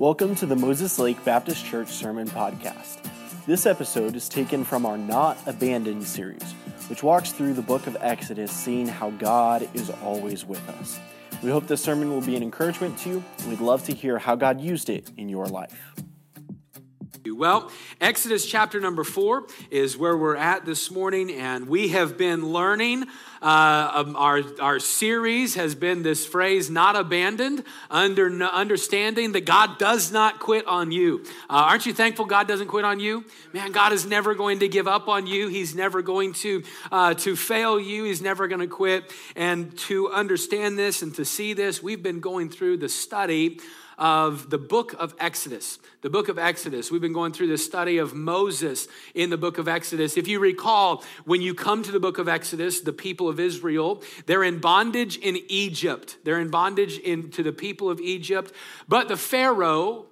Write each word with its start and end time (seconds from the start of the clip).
Welcome 0.00 0.34
to 0.36 0.46
the 0.46 0.56
Moses 0.56 0.98
Lake 0.98 1.22
Baptist 1.26 1.62
Church 1.62 1.88
Sermon 1.88 2.26
Podcast. 2.26 3.06
This 3.44 3.66
episode 3.66 4.16
is 4.16 4.30
taken 4.30 4.64
from 4.64 4.86
our 4.86 4.96
Not 4.96 5.36
Abandoned 5.44 6.04
series, 6.04 6.54
which 6.88 7.02
walks 7.02 7.32
through 7.32 7.52
the 7.52 7.60
book 7.60 7.86
of 7.86 7.98
Exodus, 8.00 8.50
seeing 8.50 8.86
how 8.86 9.10
God 9.10 9.68
is 9.74 9.90
always 10.02 10.46
with 10.46 10.66
us. 10.70 10.98
We 11.42 11.50
hope 11.50 11.66
this 11.66 11.82
sermon 11.82 12.08
will 12.08 12.22
be 12.22 12.34
an 12.34 12.42
encouragement 12.42 12.96
to 13.00 13.10
you. 13.10 13.24
We'd 13.46 13.60
love 13.60 13.84
to 13.84 13.92
hear 13.92 14.18
how 14.18 14.36
God 14.36 14.58
used 14.58 14.88
it 14.88 15.10
in 15.18 15.28
your 15.28 15.44
life. 15.44 15.94
Well, 17.26 17.70
Exodus 18.00 18.46
chapter 18.46 18.80
number 18.80 19.04
four 19.04 19.44
is 19.70 19.94
where 19.94 20.16
we're 20.16 20.36
at 20.36 20.64
this 20.64 20.90
morning, 20.90 21.30
and 21.30 21.68
we 21.68 21.88
have 21.88 22.16
been 22.16 22.50
learning. 22.50 23.04
Uh, 23.42 23.90
um, 23.94 24.16
our, 24.16 24.42
our 24.58 24.78
series 24.78 25.54
has 25.54 25.74
been 25.74 26.02
this 26.02 26.24
phrase, 26.24 26.70
not 26.70 26.96
abandoned, 26.96 27.62
under, 27.90 28.42
understanding 28.44 29.32
that 29.32 29.44
God 29.44 29.76
does 29.76 30.10
not 30.10 30.40
quit 30.40 30.66
on 30.66 30.92
you. 30.92 31.22
Uh, 31.50 31.68
aren't 31.68 31.84
you 31.84 31.92
thankful 31.92 32.24
God 32.24 32.48
doesn't 32.48 32.68
quit 32.68 32.86
on 32.86 33.00
you? 33.00 33.26
Man, 33.52 33.72
God 33.72 33.92
is 33.92 34.06
never 34.06 34.34
going 34.34 34.60
to 34.60 34.68
give 34.68 34.88
up 34.88 35.06
on 35.06 35.26
you. 35.26 35.48
He's 35.48 35.74
never 35.74 36.00
going 36.00 36.32
to, 36.34 36.62
uh, 36.90 37.12
to 37.14 37.36
fail 37.36 37.78
you. 37.78 38.04
He's 38.04 38.22
never 38.22 38.48
going 38.48 38.60
to 38.60 38.66
quit. 38.66 39.12
And 39.36 39.76
to 39.80 40.10
understand 40.10 40.78
this 40.78 41.02
and 41.02 41.14
to 41.16 41.26
see 41.26 41.52
this, 41.52 41.82
we've 41.82 42.02
been 42.02 42.20
going 42.20 42.48
through 42.48 42.78
the 42.78 42.88
study 42.88 43.60
of 44.00 44.48
the 44.48 44.58
book 44.58 44.94
of 44.98 45.14
Exodus. 45.20 45.78
The 46.00 46.08
book 46.08 46.30
of 46.30 46.38
Exodus. 46.38 46.90
We've 46.90 47.02
been 47.02 47.12
going 47.12 47.32
through 47.32 47.48
the 47.48 47.58
study 47.58 47.98
of 47.98 48.14
Moses 48.14 48.88
in 49.14 49.28
the 49.28 49.36
book 49.36 49.58
of 49.58 49.68
Exodus. 49.68 50.16
If 50.16 50.26
you 50.26 50.40
recall, 50.40 51.04
when 51.26 51.42
you 51.42 51.54
come 51.54 51.82
to 51.82 51.92
the 51.92 52.00
book 52.00 52.16
of 52.16 52.26
Exodus, 52.26 52.80
the 52.80 52.94
people 52.94 53.28
of 53.28 53.38
Israel, 53.38 54.02
they're 54.24 54.42
in 54.42 54.58
bondage 54.58 55.18
in 55.18 55.38
Egypt. 55.48 56.16
They're 56.24 56.40
in 56.40 56.48
bondage 56.48 56.98
in, 56.98 57.30
to 57.32 57.42
the 57.42 57.52
people 57.52 57.90
of 57.90 58.00
Egypt. 58.00 58.52
But 58.88 59.08
the 59.08 59.18
Pharaoh, 59.18 60.06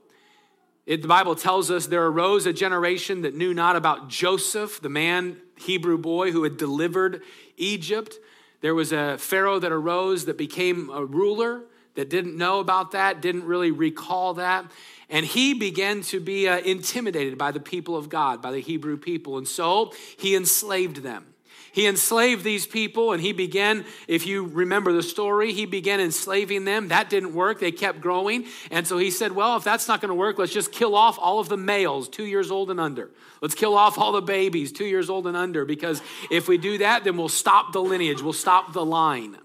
it, 0.84 1.00
the 1.00 1.08
Bible 1.08 1.34
tells 1.34 1.70
us 1.70 1.86
there 1.86 2.06
arose 2.06 2.44
a 2.44 2.52
generation 2.52 3.22
that 3.22 3.34
knew 3.34 3.54
not 3.54 3.74
about 3.74 4.08
Joseph, 4.10 4.82
the 4.82 4.90
man, 4.90 5.38
Hebrew 5.56 5.96
boy 5.96 6.30
who 6.30 6.42
had 6.42 6.58
delivered 6.58 7.22
Egypt. 7.56 8.16
There 8.60 8.74
was 8.74 8.92
a 8.92 9.16
Pharaoh 9.16 9.58
that 9.58 9.72
arose 9.72 10.26
that 10.26 10.36
became 10.36 10.90
a 10.90 11.06
ruler 11.06 11.62
that 11.98 12.08
didn't 12.08 12.36
know 12.36 12.60
about 12.60 12.92
that, 12.92 13.20
didn't 13.20 13.42
really 13.42 13.72
recall 13.72 14.34
that. 14.34 14.64
And 15.10 15.26
he 15.26 15.52
began 15.52 16.02
to 16.02 16.20
be 16.20 16.46
uh, 16.46 16.60
intimidated 16.60 17.36
by 17.36 17.50
the 17.50 17.58
people 17.58 17.96
of 17.96 18.08
God, 18.08 18.40
by 18.40 18.52
the 18.52 18.60
Hebrew 18.60 18.96
people. 18.96 19.36
And 19.36 19.48
so 19.48 19.92
he 20.16 20.36
enslaved 20.36 20.98
them. 21.02 21.26
He 21.72 21.88
enslaved 21.88 22.44
these 22.44 22.68
people 22.68 23.12
and 23.12 23.20
he 23.20 23.32
began, 23.32 23.84
if 24.06 24.28
you 24.28 24.46
remember 24.46 24.92
the 24.92 25.02
story, 25.02 25.52
he 25.52 25.66
began 25.66 25.98
enslaving 25.98 26.64
them. 26.64 26.86
That 26.86 27.10
didn't 27.10 27.34
work. 27.34 27.58
They 27.58 27.72
kept 27.72 28.00
growing. 28.00 28.46
And 28.70 28.86
so 28.86 28.96
he 28.96 29.10
said, 29.10 29.32
Well, 29.32 29.56
if 29.56 29.64
that's 29.64 29.88
not 29.88 30.00
going 30.00 30.10
to 30.10 30.14
work, 30.14 30.38
let's 30.38 30.52
just 30.52 30.70
kill 30.70 30.94
off 30.94 31.18
all 31.20 31.40
of 31.40 31.48
the 31.48 31.56
males, 31.56 32.08
two 32.08 32.26
years 32.26 32.52
old 32.52 32.70
and 32.70 32.78
under. 32.78 33.10
Let's 33.42 33.56
kill 33.56 33.76
off 33.76 33.98
all 33.98 34.12
the 34.12 34.22
babies, 34.22 34.70
two 34.70 34.86
years 34.86 35.10
old 35.10 35.26
and 35.26 35.36
under, 35.36 35.64
because 35.64 36.00
if 36.30 36.46
we 36.46 36.58
do 36.58 36.78
that, 36.78 37.02
then 37.02 37.16
we'll 37.16 37.28
stop 37.28 37.72
the 37.72 37.82
lineage, 37.82 38.22
we'll 38.22 38.32
stop 38.32 38.72
the 38.72 38.84
line. 38.84 39.36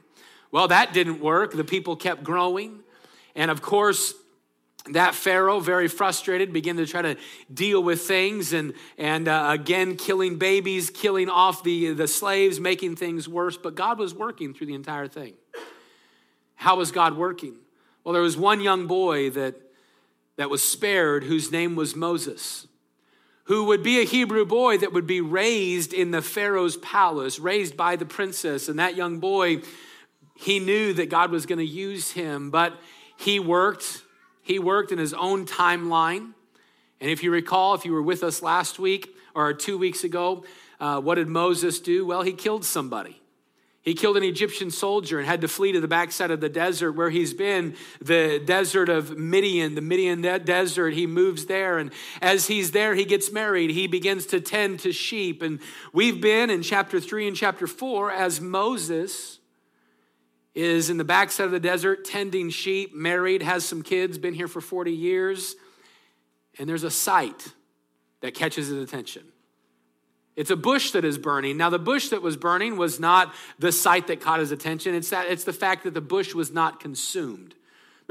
Well, 0.54 0.68
that 0.68 0.94
didn't 0.94 1.20
work. 1.20 1.54
The 1.54 1.64
people 1.64 1.96
kept 1.96 2.24
growing. 2.24 2.82
And 3.36 3.50
of 3.50 3.64
course, 3.64 4.14
that 4.92 5.16
Pharaoh, 5.16 5.60
very 5.60 5.88
frustrated, 5.88 6.54
began 6.54 6.78
to 6.78 6.86
try 6.86 7.02
to 7.02 7.18
deal 7.52 7.82
with 7.82 8.02
things 8.02 8.54
and, 8.54 8.76
and 9.00 9.28
uh, 9.28 9.48
again, 9.50 9.98
killing 9.98 10.38
babies, 10.38 10.92
killing 10.92 11.28
off 11.28 11.64
the, 11.64 11.94
the 11.94 12.08
slaves, 12.08 12.60
making 12.60 12.98
things 12.98 13.28
worse. 13.28 13.58
But 13.58 13.74
God 13.74 13.98
was 13.98 14.14
working 14.14 14.54
through 14.54 14.68
the 14.68 14.76
entire 14.76 15.08
thing. 15.08 15.34
How 16.54 16.76
was 16.76 16.92
God 16.92 17.18
working? 17.18 17.56
Well, 18.04 18.14
there 18.14 18.22
was 18.22 18.38
one 18.38 18.62
young 18.62 18.86
boy 18.86 19.32
that, 19.32 19.56
that 20.36 20.52
was 20.52 20.62
spared 20.62 21.24
whose 21.24 21.52
name 21.52 21.76
was 21.76 21.96
Moses, 21.96 22.68
who 23.46 23.64
would 23.64 23.82
be 23.82 24.02
a 24.02 24.06
Hebrew 24.06 24.46
boy 24.46 24.78
that 24.78 24.94
would 24.94 25.08
be 25.08 25.20
raised 25.20 25.96
in 25.96 26.12
the 26.12 26.22
Pharaoh's 26.22 26.78
palace, 26.78 27.40
raised 27.40 27.76
by 27.76 27.96
the 27.96 28.06
princess. 28.06 28.70
And 28.70 28.78
that 28.78 28.96
young 28.96 29.18
boy 29.18 29.64
he 30.36 30.60
knew 30.60 30.94
that 30.94 31.10
God 31.10 31.32
was 31.32 31.46
going 31.46 31.60
to 31.60 31.66
use 31.66 32.12
him, 32.12 32.50
but 32.50 32.74
he 33.18 33.40
worked. 33.40 34.04
He 34.42 34.60
worked 34.60 34.92
in 34.92 34.98
his 34.98 35.14
own 35.14 35.46
timeline. 35.46 36.34
And 37.00 37.10
if 37.10 37.24
you 37.24 37.32
recall, 37.32 37.76
if 37.76 37.86
you 37.86 37.94
were 37.94 38.02
with 38.02 38.24
us 38.24 38.42
last 38.42 38.80
week 38.80 39.16
or 39.36 39.54
two 39.54 39.78
weeks 39.78 40.04
ago, 40.04 40.46
uh, 40.80 41.00
what 41.00 41.16
did 41.16 41.28
Moses 41.28 41.80
do? 41.80 42.06
Well, 42.06 42.24
he 42.24 42.34
killed 42.34 42.66
somebody. 42.66 43.22
He 43.82 43.94
killed 43.94 44.16
an 44.16 44.24
Egyptian 44.24 44.72
soldier 44.72 45.20
and 45.20 45.28
had 45.28 45.42
to 45.42 45.50
flee 45.50 45.74
to 45.74 45.82
the 45.82 45.90
backside 45.90 46.32
of 46.32 46.40
the 46.40 46.48
desert 46.48 46.94
where 46.94 47.10
he's 47.10 47.34
been, 47.34 47.76
the 48.02 48.40
desert 48.40 48.88
of 48.88 49.18
Midian, 49.18 49.76
the 49.76 49.82
Midian 49.82 50.22
desert. 50.22 50.94
He 50.94 51.06
moves 51.06 51.48
there. 51.48 51.78
And 51.78 51.92
as 52.22 52.48
he's 52.48 52.72
there, 52.72 52.96
he 52.96 53.04
gets 53.04 53.34
married. 53.34 53.72
He 53.72 53.88
begins 53.88 54.26
to 54.28 54.40
tend 54.40 54.80
to 54.82 54.94
sheep. 54.94 55.42
And 55.42 55.60
we've 55.92 56.22
been 56.22 56.50
in 56.50 56.62
chapter 56.64 57.02
three 57.02 57.28
and 57.28 57.36
chapter 57.36 57.68
four 57.68 58.10
as 58.10 58.40
Moses 58.40 59.40
is 60.56 60.90
in 60.90 60.98
the 60.98 61.04
backside 61.04 61.48
of 61.48 61.52
the 61.52 61.60
desert 61.60 62.06
tending 62.06 62.50
sheep, 62.50 62.96
married, 62.96 63.42
has 63.42 63.66
some 63.66 63.82
kids, 63.82 64.18
been 64.18 64.34
here 64.34 64.48
for 64.48 64.62
40 64.62 64.92
years, 64.92 65.56
and 66.60 66.70
there's 66.70 66.84
a 66.84 66.92
sight 66.92 67.48
that 68.22 68.34
catches 68.34 68.68
his 68.68 68.82
attention. 68.82 69.24
It's 70.36 70.50
a 70.50 70.56
bush 70.56 70.92
that 70.92 71.06
is 71.06 71.18
burning. 71.18 71.58
Now, 71.58 71.70
the 71.70 71.80
bush 71.80 72.10
that 72.10 72.22
was 72.22 72.38
burning 72.38 72.78
was 72.78 73.00
not 73.00 73.34
the 73.60 73.72
sight 73.72 74.08
that 74.08 74.20
caught 74.20 74.40
his 74.40 74.52
attention. 74.52 74.96
It's, 74.96 75.10
that, 75.12 75.28
it's 75.30 75.44
the 75.44 75.54
fact 75.54 75.84
that 75.84 75.94
the 75.94 76.02
bush 76.02 76.34
was 76.34 76.52
not 76.52 76.80
consumed. 76.80 77.54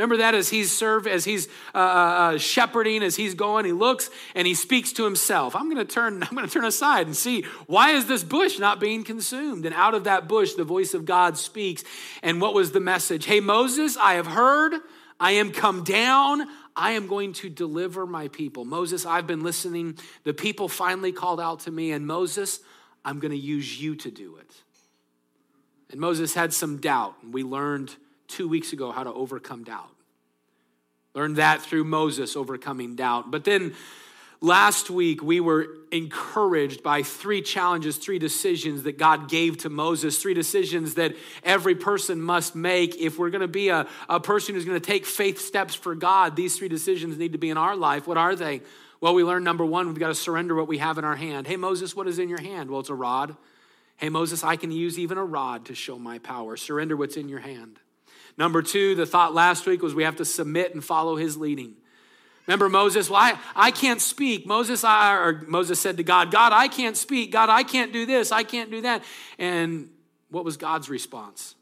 Remember 0.02 0.16
that 0.16 0.34
as 0.34 0.48
he's 0.48 0.76
served, 0.76 1.06
as 1.06 1.24
he's 1.24 1.46
uh, 1.72 1.78
uh, 1.78 1.80
uh, 1.80 2.38
shepherding, 2.38 3.04
as 3.04 3.14
he's 3.14 3.34
going, 3.34 3.64
he 3.64 3.70
looks 3.70 4.10
and 4.34 4.48
he 4.48 4.54
speaks 4.54 4.90
to 4.94 5.04
himself. 5.04 5.54
I'm 5.54 5.70
going 5.70 5.76
to 5.76 5.84
turn. 5.84 6.20
I'm 6.24 6.34
going 6.34 6.44
to 6.44 6.52
turn 6.52 6.64
aside 6.64 7.06
and 7.06 7.16
see 7.16 7.42
why 7.68 7.92
is 7.92 8.06
this 8.06 8.24
bush 8.24 8.58
not 8.58 8.80
being 8.80 9.04
consumed. 9.04 9.64
And 9.64 9.72
out 9.72 9.94
of 9.94 10.02
that 10.04 10.26
bush, 10.26 10.54
the 10.54 10.64
voice 10.64 10.92
of 10.92 11.04
God 11.04 11.38
speaks. 11.38 11.84
And 12.20 12.40
what 12.40 12.52
was 12.52 12.72
the 12.72 12.80
message? 12.80 13.26
Hey 13.26 13.38
Moses, 13.38 13.96
I 13.96 14.14
have 14.14 14.26
heard. 14.26 14.74
I 15.20 15.32
am 15.32 15.52
come 15.52 15.84
down. 15.84 16.48
I 16.74 16.92
am 16.92 17.06
going 17.06 17.32
to 17.34 17.48
deliver 17.48 18.04
my 18.04 18.26
people. 18.26 18.64
Moses, 18.64 19.06
I've 19.06 19.28
been 19.28 19.44
listening. 19.44 19.98
The 20.24 20.34
people 20.34 20.66
finally 20.66 21.12
called 21.12 21.40
out 21.40 21.60
to 21.60 21.70
me, 21.70 21.92
and 21.92 22.04
Moses, 22.08 22.58
I'm 23.04 23.20
going 23.20 23.30
to 23.30 23.38
use 23.38 23.80
you 23.80 23.94
to 23.94 24.10
do 24.10 24.34
it. 24.38 24.50
And 25.92 26.00
Moses 26.00 26.34
had 26.34 26.52
some 26.52 26.78
doubt. 26.78 27.14
And 27.22 27.32
we 27.32 27.44
learned 27.44 27.94
two 28.32 28.48
weeks 28.48 28.72
ago 28.72 28.90
how 28.90 29.04
to 29.04 29.12
overcome 29.12 29.64
doubt. 29.64 29.90
Learned 31.14 31.36
that 31.36 31.60
through 31.60 31.84
Moses 31.84 32.36
overcoming 32.36 32.96
doubt. 32.96 33.30
But 33.30 33.44
then 33.44 33.74
last 34.40 34.90
week 34.90 35.22
we 35.22 35.40
were 35.40 35.68
encouraged 35.90 36.82
by 36.82 37.02
three 37.02 37.42
challenges, 37.42 37.98
three 37.98 38.18
decisions 38.18 38.84
that 38.84 38.98
God 38.98 39.28
gave 39.28 39.58
to 39.58 39.68
Moses, 39.68 40.20
three 40.20 40.34
decisions 40.34 40.94
that 40.94 41.14
every 41.44 41.74
person 41.74 42.20
must 42.20 42.56
make. 42.56 42.96
If 42.96 43.18
we're 43.18 43.30
going 43.30 43.42
to 43.42 43.48
be 43.48 43.68
a, 43.68 43.86
a 44.08 44.20
person 44.20 44.54
who's 44.54 44.64
going 44.64 44.80
to 44.80 44.86
take 44.86 45.04
faith 45.04 45.38
steps 45.38 45.74
for 45.74 45.94
God, 45.94 46.34
these 46.34 46.56
three 46.56 46.68
decisions 46.68 47.18
need 47.18 47.32
to 47.32 47.38
be 47.38 47.50
in 47.50 47.58
our 47.58 47.76
life. 47.76 48.06
What 48.06 48.16
are 48.16 48.34
they? 48.34 48.62
Well, 49.02 49.14
we 49.14 49.24
learned 49.24 49.44
number 49.44 49.64
one, 49.66 49.88
we've 49.88 49.98
got 49.98 50.08
to 50.08 50.14
surrender 50.14 50.54
what 50.54 50.68
we 50.68 50.78
have 50.78 50.96
in 50.96 51.04
our 51.04 51.16
hand. 51.16 51.46
Hey, 51.46 51.56
Moses, 51.56 51.94
what 51.94 52.08
is 52.08 52.18
in 52.18 52.28
your 52.28 52.40
hand? 52.40 52.70
Well, 52.70 52.80
it's 52.80 52.88
a 52.88 52.94
rod. 52.94 53.36
Hey, 53.96 54.08
Moses, 54.08 54.42
I 54.42 54.56
can 54.56 54.70
use 54.70 54.98
even 54.98 55.18
a 55.18 55.24
rod 55.24 55.66
to 55.66 55.74
show 55.74 55.98
my 55.98 56.18
power. 56.18 56.56
Surrender 56.56 56.96
what's 56.96 57.16
in 57.16 57.28
your 57.28 57.40
hand. 57.40 57.78
Number 58.36 58.62
two, 58.62 58.94
the 58.94 59.06
thought 59.06 59.34
last 59.34 59.66
week 59.66 59.82
was 59.82 59.94
we 59.94 60.04
have 60.04 60.16
to 60.16 60.24
submit 60.24 60.74
and 60.74 60.82
follow 60.82 61.16
his 61.16 61.36
leading. 61.36 61.74
Remember 62.46 62.68
Moses? 62.68 63.08
Well, 63.08 63.20
I, 63.20 63.38
I 63.54 63.70
can't 63.70 64.00
speak. 64.00 64.46
Moses, 64.46 64.82
I, 64.82 65.14
or 65.14 65.44
Moses 65.46 65.78
said 65.78 65.96
to 65.98 66.02
God, 66.02 66.32
God, 66.32 66.52
I 66.52 66.66
can't 66.68 66.96
speak. 66.96 67.30
God, 67.30 67.48
I 67.48 67.62
can't 67.62 67.92
do 67.92 68.04
this. 68.04 68.32
I 68.32 68.42
can't 68.42 68.70
do 68.70 68.80
that. 68.80 69.04
And 69.38 69.90
what 70.30 70.44
was 70.44 70.56
God's 70.56 70.88
response? 70.88 71.54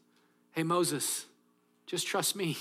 Hey, 0.53 0.63
Moses, 0.63 1.25
just 1.85 2.07
trust 2.07 2.35
me. 2.35 2.57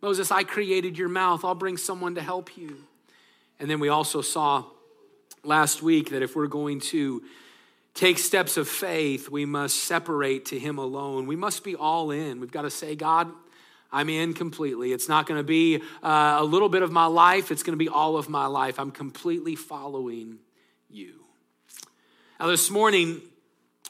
Moses, 0.00 0.30
I 0.30 0.44
created 0.44 0.96
your 0.96 1.08
mouth. 1.08 1.44
I'll 1.44 1.54
bring 1.54 1.76
someone 1.76 2.14
to 2.14 2.22
help 2.22 2.56
you. 2.56 2.76
And 3.58 3.68
then 3.68 3.80
we 3.80 3.88
also 3.88 4.20
saw 4.20 4.64
last 5.42 5.82
week 5.82 6.10
that 6.10 6.22
if 6.22 6.36
we're 6.36 6.46
going 6.46 6.80
to 6.80 7.22
take 7.94 8.18
steps 8.18 8.56
of 8.56 8.68
faith, 8.68 9.28
we 9.28 9.44
must 9.44 9.76
separate 9.84 10.46
to 10.46 10.58
Him 10.58 10.78
alone. 10.78 11.26
We 11.26 11.36
must 11.36 11.64
be 11.64 11.74
all 11.74 12.10
in. 12.10 12.40
We've 12.40 12.52
got 12.52 12.62
to 12.62 12.70
say, 12.70 12.96
God, 12.96 13.30
I'm 13.92 14.08
in 14.08 14.34
completely. 14.34 14.92
It's 14.92 15.08
not 15.08 15.26
going 15.26 15.38
to 15.38 15.44
be 15.44 15.82
uh, 16.02 16.36
a 16.38 16.44
little 16.44 16.68
bit 16.68 16.82
of 16.82 16.92
my 16.92 17.06
life, 17.06 17.50
it's 17.50 17.62
going 17.62 17.78
to 17.78 17.82
be 17.82 17.88
all 17.88 18.16
of 18.16 18.28
my 18.28 18.46
life. 18.46 18.78
I'm 18.78 18.92
completely 18.92 19.56
following 19.56 20.38
you. 20.88 21.14
Now, 22.38 22.46
this 22.46 22.70
morning, 22.70 23.20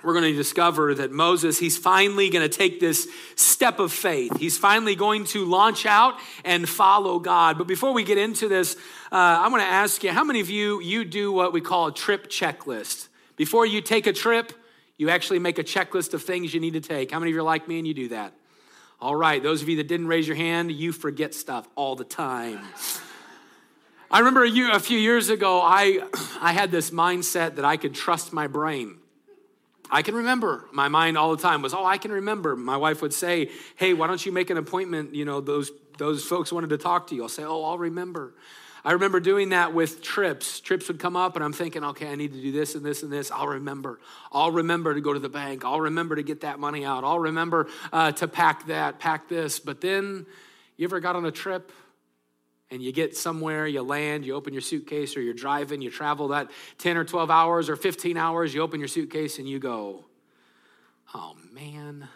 we're 0.03 0.15
going 0.15 0.25
to 0.25 0.37
discover 0.37 0.95
that 0.95 1.13
Moses, 1.13 1.59
he's 1.59 1.77
finally 1.77 2.31
going 2.31 2.49
to 2.49 2.55
take 2.55 2.81
this 2.81 3.07
step 3.37 3.79
of 3.79 3.93
faith. 3.93 4.37
He's 4.39 4.57
finally 4.57 4.95
going 4.95 5.25
to 5.27 5.45
launch 5.45 5.85
out 5.85 6.15
and 6.45 6.69
follow 6.69 7.19
God. 7.19 7.59
But 7.59 7.67
before 7.67 7.93
we 7.93 8.03
get 8.03 8.17
into 8.17 8.49
this, 8.49 8.77
uh, 9.13 9.41
I'm 9.43 9.51
going 9.51 9.63
to 9.63 9.69
ask 9.69 10.03
you 10.03 10.11
how 10.11 10.25
many 10.25 10.41
of 10.41 10.49
you, 10.49 10.81
you 10.81 11.05
do 11.05 11.33
what 11.33 11.53
we 11.53 11.61
call 11.61 11.89
a 11.89 11.93
trip 11.93 12.29
checklist? 12.29 13.09
Before 13.41 13.65
you 13.65 13.81
take 13.81 14.07
a 14.07 14.13
trip, 14.13 14.53
you 14.99 15.09
actually 15.09 15.39
make 15.39 15.59
a 15.59 15.65
checklist 15.65 16.13
of 16.13 16.23
things 16.23 16.53
you 16.53 16.61
need 16.61 16.75
to 16.75 16.81
take. 16.83 17.11
How 17.11 17.19
many 17.19 17.31
of 17.31 17.37
you 17.37 17.41
are 17.41 17.43
like 17.43 17.67
me 17.67 17.79
and 17.79 17.89
you 17.89 17.95
do 17.95 18.09
that? 18.09 18.35
All 19.01 19.17
right, 19.17 19.43
those 19.43 19.63
of 19.63 19.69
you 19.71 19.77
that 19.77 19.89
didn't 19.89 20.09
raise 20.09 20.29
your 20.29 20.37
hand, 20.37 20.71
you 20.71 20.93
forget 20.93 21.33
stuff 21.33 21.67
all 21.75 21.97
the 21.97 22.05
time. 22.05 22.61
I 24.11 24.19
remember 24.19 24.45
a, 24.45 24.77
a 24.77 24.79
few 24.79 24.99
years 24.99 25.31
ago, 25.31 25.59
I, 25.65 26.07
I 26.43 26.53
had 26.53 26.71
this 26.71 26.91
mindset 26.91 27.55
that 27.55 27.65
I 27.65 27.79
could 27.79 27.95
trust 27.95 28.35
my 28.35 28.47
brain. 28.47 28.99
I 29.91 30.03
can 30.03 30.17
remember. 30.17 30.67
My 30.71 30.89
mind 30.89 31.17
all 31.17 31.35
the 31.35 31.43
time 31.43 31.63
was, 31.63 31.73
oh, 31.73 31.87
I 31.87 31.97
can 31.97 32.13
remember. 32.13 32.57
My 32.57 32.77
wife 32.77 33.01
would 33.01 33.15
say, 33.15 33.49
hey, 33.77 33.95
why 33.95 34.07
don't 34.07 34.27
you 34.27 34.33
make 34.33 34.51
an 34.51 34.59
appointment? 34.59 35.15
You 35.15 35.25
know, 35.25 35.41
those, 35.41 35.73
those 35.97 36.23
folks 36.27 36.53
wanted 36.53 36.69
to 36.69 36.77
talk 36.77 37.07
to 37.07 37.15
you. 37.15 37.23
I'll 37.23 37.31
say, 37.31 37.45
oh, 37.45 37.65
I'll 37.65 37.79
remember. 37.79 38.35
I 38.85 38.93
remember 38.93 39.21
doing 39.21 39.51
that 39.51 39.75
with 39.75 40.03
trips. 40.03 40.61
Trips 40.61 40.89
would 40.89 40.99
come 40.99 41.17
up, 41.17 41.37
and 41.37 41.45
I'm 41.45 41.53
thinking, 41.53 41.85
okay, 41.85 42.09
I 42.09 42.15
need 42.15 42.33
to 42.33 42.41
do 42.41 42.51
this 42.51 42.75
and 42.75 42.85
this 42.85 43.03
and 43.03 43.13
this. 43.13 43.31
I'll 43.31 43.47
remember. 43.47 44.01
I'll 44.33 44.53
remember 44.53 44.95
to 44.95 45.01
go 45.01 45.13
to 45.13 45.19
the 45.19 45.29
bank. 45.29 45.65
I'll 45.65 45.81
remember 45.81 46.17
to 46.17 46.23
get 46.23 46.41
that 46.43 46.59
money 46.59 46.85
out. 46.85 47.05
I'll 47.05 47.19
remember 47.19 47.69
uh, 47.93 48.13
to 48.13 48.29
pack 48.29 48.67
that, 48.67 48.99
pack 48.99 49.29
this. 49.29 49.61
But 49.61 49.81
then, 49.81 50.27
you 50.77 50.87
ever 50.87 50.99
got 51.01 51.15
on 51.15 51.27
a 51.27 51.31
trip 51.31 51.73
and 52.71 52.83
you 52.83 52.93
get 52.93 53.17
somewhere, 53.17 53.67
you 53.67 53.83
land, 53.83 54.25
you 54.25 54.35
open 54.35 54.55
your 54.55 54.63
suitcase, 54.63 55.17
or 55.17 55.21
you're 55.21 55.35
driving, 55.35 55.83
you 55.83 55.91
travel 55.91 56.29
that 56.29 56.51
10 56.79 56.97
or 56.97 57.05
12 57.05 57.31
hours 57.31 57.69
or 57.69 57.77
15 57.77 58.17
hours, 58.17 58.55
you 58.55 58.63
open 58.63 58.81
your 58.81 58.89
suitcase 58.89 59.39
and 59.39 59.49
you 59.49 59.59
go, 59.59 60.05
oh 61.15 61.37
man, 61.53 62.09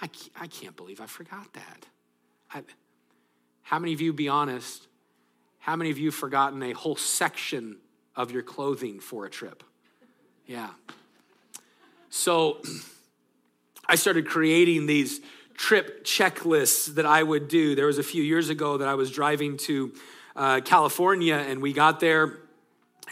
I 0.00 0.06
can't, 0.06 0.32
I 0.40 0.46
can't 0.46 0.76
believe 0.76 1.00
I 1.00 1.06
forgot 1.06 1.52
that. 1.52 1.86
I, 2.52 2.62
how 3.62 3.78
many 3.78 3.92
of 3.92 4.00
you, 4.00 4.12
be 4.12 4.28
honest, 4.28 4.88
how 5.62 5.76
many 5.76 5.90
of 5.92 5.98
you 5.98 6.10
forgotten 6.10 6.60
a 6.60 6.72
whole 6.72 6.96
section 6.96 7.76
of 8.16 8.32
your 8.32 8.42
clothing 8.42 8.98
for 8.98 9.26
a 9.26 9.30
trip? 9.30 9.62
Yeah. 10.44 10.70
So 12.10 12.60
I 13.86 13.94
started 13.94 14.26
creating 14.26 14.86
these 14.86 15.20
trip 15.54 16.04
checklists 16.04 16.96
that 16.96 17.06
I 17.06 17.22
would 17.22 17.46
do. 17.46 17.76
There 17.76 17.86
was 17.86 17.98
a 17.98 18.02
few 18.02 18.24
years 18.24 18.48
ago 18.48 18.78
that 18.78 18.88
I 18.88 18.94
was 18.94 19.12
driving 19.12 19.56
to 19.58 19.92
uh, 20.34 20.60
California, 20.64 21.36
and 21.36 21.62
we 21.62 21.72
got 21.72 22.00
there, 22.00 22.40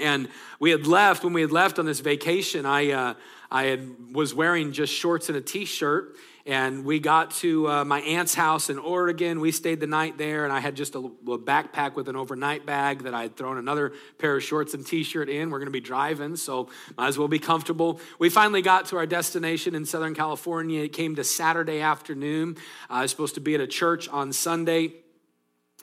and 0.01 0.29
we 0.59 0.73
had 0.73 0.89
left. 0.89 1.23
When 1.23 1.33
we 1.33 1.43
had 1.43 1.53
left 1.53 1.79
on 1.79 1.87
this 1.87 2.01
vacation, 2.01 2.67
I 2.67 2.91
uh, 2.91 3.15
I 3.49 3.67
had, 3.67 4.13
was 4.13 4.35
wearing 4.35 4.73
just 4.73 4.93
shorts 4.93 5.29
and 5.29 5.39
a 5.39 5.41
t-shirt, 5.41 6.17
and 6.47 6.85
we 6.85 6.99
got 6.99 7.31
to 7.33 7.69
uh, 7.69 7.85
my 7.85 8.01
aunt's 8.01 8.35
house 8.35 8.71
in 8.71 8.79
Oregon. 8.79 9.41
We 9.41 9.53
stayed 9.53 9.81
the 9.81 9.87
night 9.87 10.19
there, 10.19 10.45
and 10.45 10.53
I 10.53 10.61
had 10.61 10.75
just 10.75 10.95
a, 10.95 10.99
a 10.99 11.39
backpack 11.39 11.95
with 11.95 12.09
an 12.09 12.17
overnight 12.17 12.65
bag 12.65 13.03
that 13.03 13.15
I 13.15 13.23
had 13.23 13.37
thrown 13.37 13.59
another 13.59 13.93
pair 14.19 14.37
of 14.37 14.43
shorts 14.43 14.75
and 14.75 14.87
t 14.87 15.03
shirt 15.03 15.29
in. 15.29 15.51
We're 15.51 15.59
going 15.59 15.67
to 15.67 15.73
be 15.73 15.81
driving, 15.81 16.37
so 16.37 16.69
might 16.97 17.09
as 17.09 17.19
well 17.19 17.29
be 17.29 17.39
comfortable. 17.39 18.01
We 18.19 18.31
finally 18.31 18.63
got 18.63 18.87
to 18.87 18.97
our 18.97 19.07
destination 19.07 19.75
in 19.75 19.85
Southern 19.85 20.15
California. 20.15 20.83
It 20.83 20.93
came 20.93 21.17
to 21.17 21.25
Saturday 21.25 21.81
afternoon. 21.81 22.57
I 22.89 23.03
was 23.03 23.11
supposed 23.11 23.35
to 23.35 23.41
be 23.41 23.55
at 23.55 23.61
a 23.61 23.67
church 23.67 24.09
on 24.09 24.33
Sunday, 24.33 24.95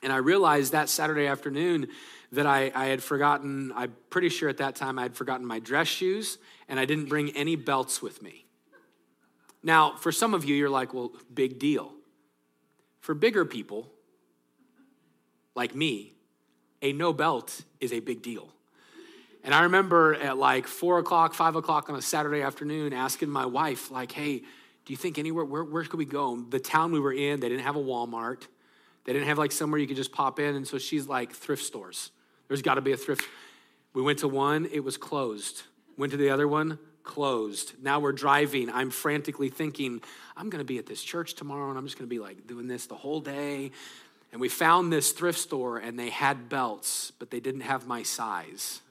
and 0.02 0.12
I 0.12 0.18
realized 0.18 0.72
that 0.72 0.90
Saturday 0.90 1.28
afternoon 1.28 1.88
that 2.32 2.46
I, 2.46 2.72
I 2.76 2.88
had 2.88 3.02
forgotten, 3.02 3.72
I'm 3.76 3.96
pretty 4.10 4.30
sure 4.30 4.50
at 4.50 4.58
that 4.58 4.76
time 4.76 5.00
I 5.00 5.04
had 5.04 5.16
forgotten 5.16 5.46
my 5.46 5.60
dress 5.60 5.88
shoes, 5.88 6.40
and 6.68 6.80
I 6.80 6.86
didn't 6.86 7.06
bring 7.06 7.30
any 7.38 7.56
belts 7.56 8.02
with 8.02 8.22
me. 8.22 8.47
Now, 9.68 9.98
for 9.98 10.14
some 10.14 10.34
of 10.34 10.46
you, 10.46 10.56
you're 10.56 10.70
like, 10.70 10.94
well, 10.94 11.12
big 11.34 11.60
deal. 11.60 11.92
For 13.02 13.14
bigger 13.14 13.44
people, 13.44 13.92
like 15.56 15.76
me, 15.76 16.14
a 16.82 16.94
no 16.94 17.12
belt 17.12 17.64
is 17.82 17.92
a 17.92 18.00
big 18.00 18.22
deal. 18.22 18.48
And 19.44 19.54
I 19.54 19.64
remember 19.64 20.16
at 20.16 20.38
like 20.38 20.68
four 20.68 21.00
o'clock, 21.00 21.34
five 21.34 21.58
o'clock 21.58 21.90
on 21.90 21.98
a 21.98 22.02
Saturday 22.02 22.42
afternoon 22.42 22.94
asking 22.94 23.30
my 23.30 23.46
wife, 23.46 23.92
like, 23.92 24.14
hey, 24.14 24.38
do 24.38 24.94
you 24.94 24.96
think 24.96 25.20
anywhere, 25.20 25.44
where, 25.44 25.66
where 25.66 25.84
could 25.84 25.98
we 25.98 26.06
go? 26.06 26.38
The 26.38 26.62
town 26.62 26.94
we 26.94 27.02
were 27.02 27.12
in, 27.12 27.42
they 27.42 27.50
didn't 27.50 27.66
have 27.66 27.76
a 27.76 27.84
Walmart. 27.84 28.48
They 29.04 29.12
didn't 29.12 29.28
have 29.28 29.38
like 29.38 29.52
somewhere 29.52 29.82
you 29.82 29.88
could 29.88 29.98
just 29.98 30.14
pop 30.14 30.40
in. 30.40 30.56
And 30.56 30.66
so 30.66 30.78
she's 30.78 31.08
like, 31.08 31.34
thrift 31.34 31.64
stores. 31.64 32.12
There's 32.48 32.62
got 32.62 32.76
to 32.76 32.82
be 32.82 32.94
a 32.94 32.98
thrift. 32.98 33.26
We 33.94 34.02
went 34.02 34.20
to 34.20 34.30
one, 34.30 34.70
it 34.72 34.86
was 34.86 34.96
closed. 34.96 35.64
Went 35.98 36.12
to 36.12 36.18
the 36.18 36.30
other 36.30 36.48
one, 36.48 36.80
closed. 37.08 37.74
Now 37.82 38.00
we're 38.00 38.12
driving. 38.12 38.70
I'm 38.70 38.92
frantically 38.92 39.50
thinking, 39.50 40.02
I'm 40.36 40.52
going 40.52 40.60
to 40.60 40.66
be 40.66 40.78
at 40.78 40.86
this 40.86 41.02
church 41.02 41.34
tomorrow 41.34 41.70
and 41.70 41.78
I'm 41.78 41.86
just 41.86 41.98
going 41.98 42.08
to 42.08 42.14
be 42.14 42.20
like 42.20 42.46
doing 42.46 42.68
this 42.68 42.86
the 42.86 42.96
whole 42.96 43.22
day. 43.22 43.72
And 44.32 44.42
we 44.42 44.50
found 44.50 44.94
this 44.94 45.14
thrift 45.14 45.40
store 45.40 45.80
and 45.80 45.98
they 45.98 46.10
had 46.10 46.50
belts, 46.50 47.12
but 47.18 47.32
they 47.32 47.40
didn't 47.40 47.62
have 47.62 47.88
my 47.88 48.04
size. 48.04 48.82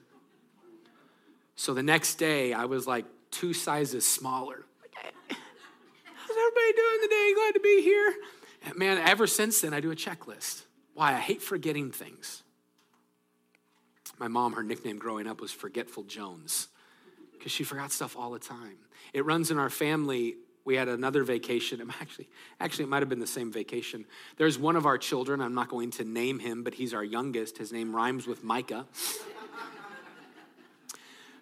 So 1.55 1.73
the 1.73 1.83
next 1.83 2.15
day, 2.15 2.53
I 2.53 2.65
was 2.65 2.85
like 2.87 3.05
two 3.31 3.53
sizes 3.53 4.05
smaller. 4.05 4.65
How's 5.29 6.37
everybody 6.37 6.73
doing 6.75 6.99
today? 7.03 7.33
Glad 7.35 7.53
to 7.53 7.59
be 7.61 7.81
here. 7.83 8.13
Man, 8.75 8.97
ever 8.97 9.27
since 9.27 9.61
then, 9.61 9.73
I 9.73 9.79
do 9.79 9.91
a 9.91 9.95
checklist. 9.95 10.63
Why? 10.95 11.13
I 11.13 11.19
hate 11.19 11.41
forgetting 11.41 11.91
things. 11.91 12.43
My 14.17 14.27
mom, 14.27 14.53
her 14.53 14.63
nickname 14.63 14.97
growing 14.97 15.27
up 15.27 15.39
was 15.39 15.51
Forgetful 15.51 16.03
Jones 16.03 16.67
because 17.37 17.51
she 17.51 17.63
forgot 17.63 17.91
stuff 17.91 18.17
all 18.17 18.31
the 18.31 18.39
time. 18.39 18.77
It 19.13 19.25
runs 19.25 19.51
in 19.51 19.57
our 19.57 19.69
family. 19.69 20.35
We 20.65 20.75
had 20.75 20.87
another 20.87 21.23
vacation. 21.23 21.81
Actually, 22.01 22.29
actually, 22.59 22.85
it 22.85 22.89
might 22.89 23.01
have 23.01 23.09
been 23.09 23.19
the 23.19 23.27
same 23.27 23.51
vacation. 23.51 24.05
There's 24.37 24.59
one 24.59 24.75
of 24.75 24.85
our 24.85 24.97
children. 24.97 25.41
I'm 25.41 25.53
not 25.53 25.69
going 25.69 25.91
to 25.91 26.03
name 26.03 26.39
him, 26.39 26.63
but 26.63 26.73
he's 26.73 26.93
our 26.93 27.03
youngest. 27.03 27.57
His 27.57 27.71
name 27.71 27.95
rhymes 27.95 28.27
with 28.27 28.43
Micah. 28.43 28.85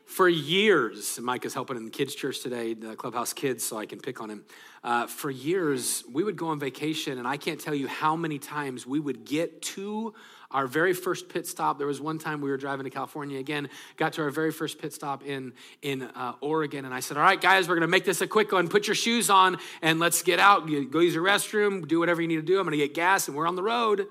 for 0.06 0.30
years, 0.30 1.20
Micah's 1.20 1.54
helping 1.54 1.76
in 1.76 1.86
the 1.86 1.92
kids' 1.92 2.14
church 2.14 2.42
today, 2.42 2.74
the 2.74 2.96
Clubhouse 2.96 3.34
Kids, 3.34 3.64
so 3.64 3.78
I 3.78 3.86
can 3.86 4.00
pick 4.00 4.22
on 4.22 4.30
him. 4.30 4.46
Uh, 4.84 5.08
for 5.08 5.32
years, 5.32 6.04
we 6.12 6.24
would 6.24 6.36
go 6.36 6.50
on 6.50 6.60
vacation, 6.60 7.18
and 7.18 7.28
I 7.28 7.38
can't 7.38 7.60
tell 7.60 7.74
you 7.74 7.88
how 7.88 8.16
many 8.16 8.38
times 8.38 8.86
we 8.86 9.00
would 9.00 9.26
get 9.26 9.62
to 9.64 10.14
our 10.52 10.68
very 10.68 10.94
first 10.94 11.30
pit 11.30 11.48
stop. 11.48 11.78
There 11.78 11.88
was 11.88 12.00
one 12.00 12.18
time 12.18 12.42
we 12.42 12.50
were 12.50 12.58
driving 12.58 12.84
to 12.86 12.90
California 12.90 13.40
again, 13.40 13.70
got 13.98 14.14
to 14.14 14.22
our 14.22 14.30
very 14.30 14.52
first 14.52 14.80
pit 14.80 14.94
stop 14.94 15.24
in, 15.24 15.54
in 15.82 16.04
uh, 16.04 16.34
Oregon, 16.42 16.86
and 16.86 16.94
I 16.94 17.00
said, 17.00 17.18
All 17.18 17.24
right, 17.24 17.40
guys, 17.40 17.68
we're 17.68 17.76
gonna 17.76 17.88
make 17.88 18.06
this 18.06 18.22
a 18.22 18.28
quick 18.28 18.52
one. 18.52 18.68
Put 18.68 18.88
your 18.88 18.96
shoes 18.96 19.30
on 19.30 19.58
and 19.82 20.00
let's 20.00 20.22
get 20.22 20.40
out. 20.40 20.68
Go 20.68 21.00
use 21.00 21.14
your 21.14 21.24
restroom, 21.24 21.88
do 21.88 22.00
whatever 22.00 22.22
you 22.22 22.28
need 22.28 22.36
to 22.38 22.42
do. 22.42 22.60
I'm 22.60 22.66
gonna 22.66 22.78
get 22.78 22.94
gas, 22.94 23.28
and 23.28 23.36
we're 23.36 23.48
on 23.48 23.56
the 23.56 23.64
road. 23.64 24.08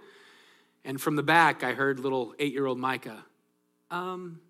And 0.85 1.01
from 1.01 1.17
the 1.17 1.23
back, 1.23 1.65
I 1.65 1.73
heard 1.73 1.99
little 1.99 2.35
eight 2.39 2.53
year 2.53 2.67
old 2.67 2.79
Micah, 2.79 3.25
um, 3.91 4.41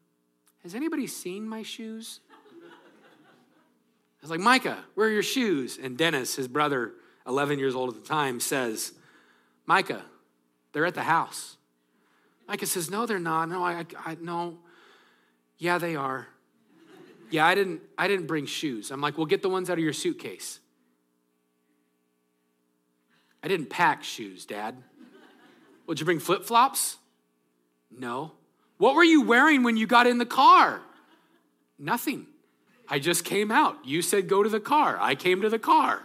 Has 0.62 0.74
anybody 0.74 1.06
seen 1.06 1.48
my 1.48 1.62
shoes? 1.62 2.20
I 4.24 4.26
was 4.26 4.30
like, 4.30 4.40
Micah, 4.40 4.82
where 4.94 5.08
are 5.08 5.10
your 5.10 5.22
shoes? 5.22 5.78
And 5.80 5.98
Dennis, 5.98 6.34
his 6.34 6.48
brother, 6.48 6.92
11 7.26 7.58
years 7.58 7.74
old 7.74 7.94
at 7.94 8.02
the 8.02 8.08
time, 8.08 8.40
says, 8.40 8.94
Micah, 9.66 10.02
they're 10.72 10.86
at 10.86 10.94
the 10.94 11.02
house. 11.02 11.58
Micah 12.46 12.66
says, 12.66 12.90
No, 12.90 13.06
they're 13.06 13.18
not. 13.18 13.48
No, 13.48 13.64
I, 13.64 13.84
I, 14.04 14.16
no. 14.20 14.58
Yeah, 15.58 15.78
they 15.78 15.96
are. 15.96 16.26
Yeah, 17.30 17.46
I 17.46 17.54
didn't, 17.54 17.80
I 17.96 18.08
didn't 18.08 18.26
bring 18.26 18.46
shoes. 18.46 18.90
I'm 18.90 19.00
like, 19.00 19.16
Well, 19.16 19.26
get 19.26 19.42
the 19.42 19.48
ones 19.48 19.70
out 19.70 19.78
of 19.78 19.84
your 19.84 19.92
suitcase. 19.92 20.60
I 23.42 23.48
didn't 23.48 23.68
pack 23.68 24.02
shoes, 24.02 24.46
Dad. 24.46 24.76
Would 25.86 26.00
you 26.00 26.06
bring 26.06 26.18
flip 26.18 26.44
flops? 26.44 26.96
No. 27.90 28.32
What 28.78 28.94
were 28.94 29.04
you 29.04 29.22
wearing 29.22 29.62
when 29.62 29.76
you 29.76 29.86
got 29.86 30.06
in 30.06 30.18
the 30.18 30.26
car? 30.26 30.80
Nothing. 31.78 32.26
I 32.88 32.98
just 32.98 33.24
came 33.24 33.50
out. 33.50 33.84
You 33.84 34.02
said 34.02 34.28
go 34.28 34.42
to 34.42 34.48
the 34.48 34.60
car. 34.60 34.98
I 35.00 35.14
came 35.14 35.42
to 35.42 35.48
the 35.48 35.58
car. 35.58 36.02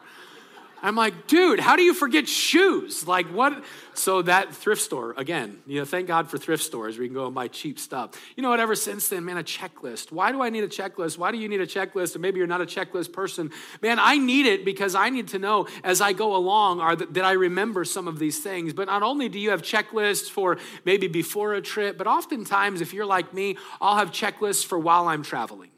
I'm 0.81 0.95
like, 0.95 1.27
dude, 1.27 1.59
how 1.59 1.75
do 1.75 1.83
you 1.83 1.93
forget 1.93 2.27
shoes? 2.27 3.07
Like, 3.07 3.27
what? 3.27 3.63
So, 3.93 4.21
that 4.21 4.55
thrift 4.55 4.81
store, 4.81 5.13
again, 5.17 5.59
you 5.67 5.79
know, 5.79 5.85
thank 5.85 6.07
God 6.07 6.29
for 6.29 6.37
thrift 6.37 6.63
stores 6.63 6.95
where 6.95 7.03
you 7.03 7.09
can 7.09 7.15
go 7.15 7.25
and 7.25 7.35
buy 7.35 7.49
cheap 7.49 7.79
stuff. 7.79 8.11
You 8.35 8.43
know 8.43 8.49
what? 8.49 8.59
Ever 8.59 8.75
since 8.75 9.09
then, 9.09 9.25
man, 9.25 9.37
a 9.37 9.43
checklist. 9.43 10.11
Why 10.11 10.31
do 10.31 10.41
I 10.41 10.49
need 10.49 10.63
a 10.63 10.69
checklist? 10.69 11.17
Why 11.17 11.31
do 11.31 11.37
you 11.37 11.49
need 11.49 11.59
a 11.59 11.67
checklist? 11.67 12.15
And 12.15 12.21
maybe 12.21 12.37
you're 12.37 12.47
not 12.47 12.61
a 12.61 12.65
checklist 12.65 13.11
person. 13.11 13.51
Man, 13.81 13.99
I 13.99 14.17
need 14.17 14.45
it 14.45 14.63
because 14.63 14.95
I 14.95 15.09
need 15.09 15.29
to 15.29 15.39
know 15.39 15.67
as 15.83 15.99
I 15.99 16.13
go 16.13 16.35
along 16.35 16.79
are 16.79 16.95
that, 16.95 17.13
that 17.13 17.25
I 17.25 17.33
remember 17.33 17.83
some 17.83 18.07
of 18.07 18.19
these 18.19 18.39
things. 18.39 18.71
But 18.73 18.87
not 18.87 19.03
only 19.03 19.27
do 19.27 19.39
you 19.39 19.49
have 19.49 19.61
checklists 19.61 20.29
for 20.29 20.57
maybe 20.85 21.07
before 21.07 21.53
a 21.53 21.61
trip, 21.61 21.97
but 21.97 22.07
oftentimes, 22.07 22.81
if 22.81 22.93
you're 22.93 23.05
like 23.05 23.33
me, 23.33 23.57
I'll 23.81 23.97
have 23.97 24.11
checklists 24.11 24.65
for 24.65 24.79
while 24.79 25.07
I'm 25.07 25.23
traveling. 25.23 25.68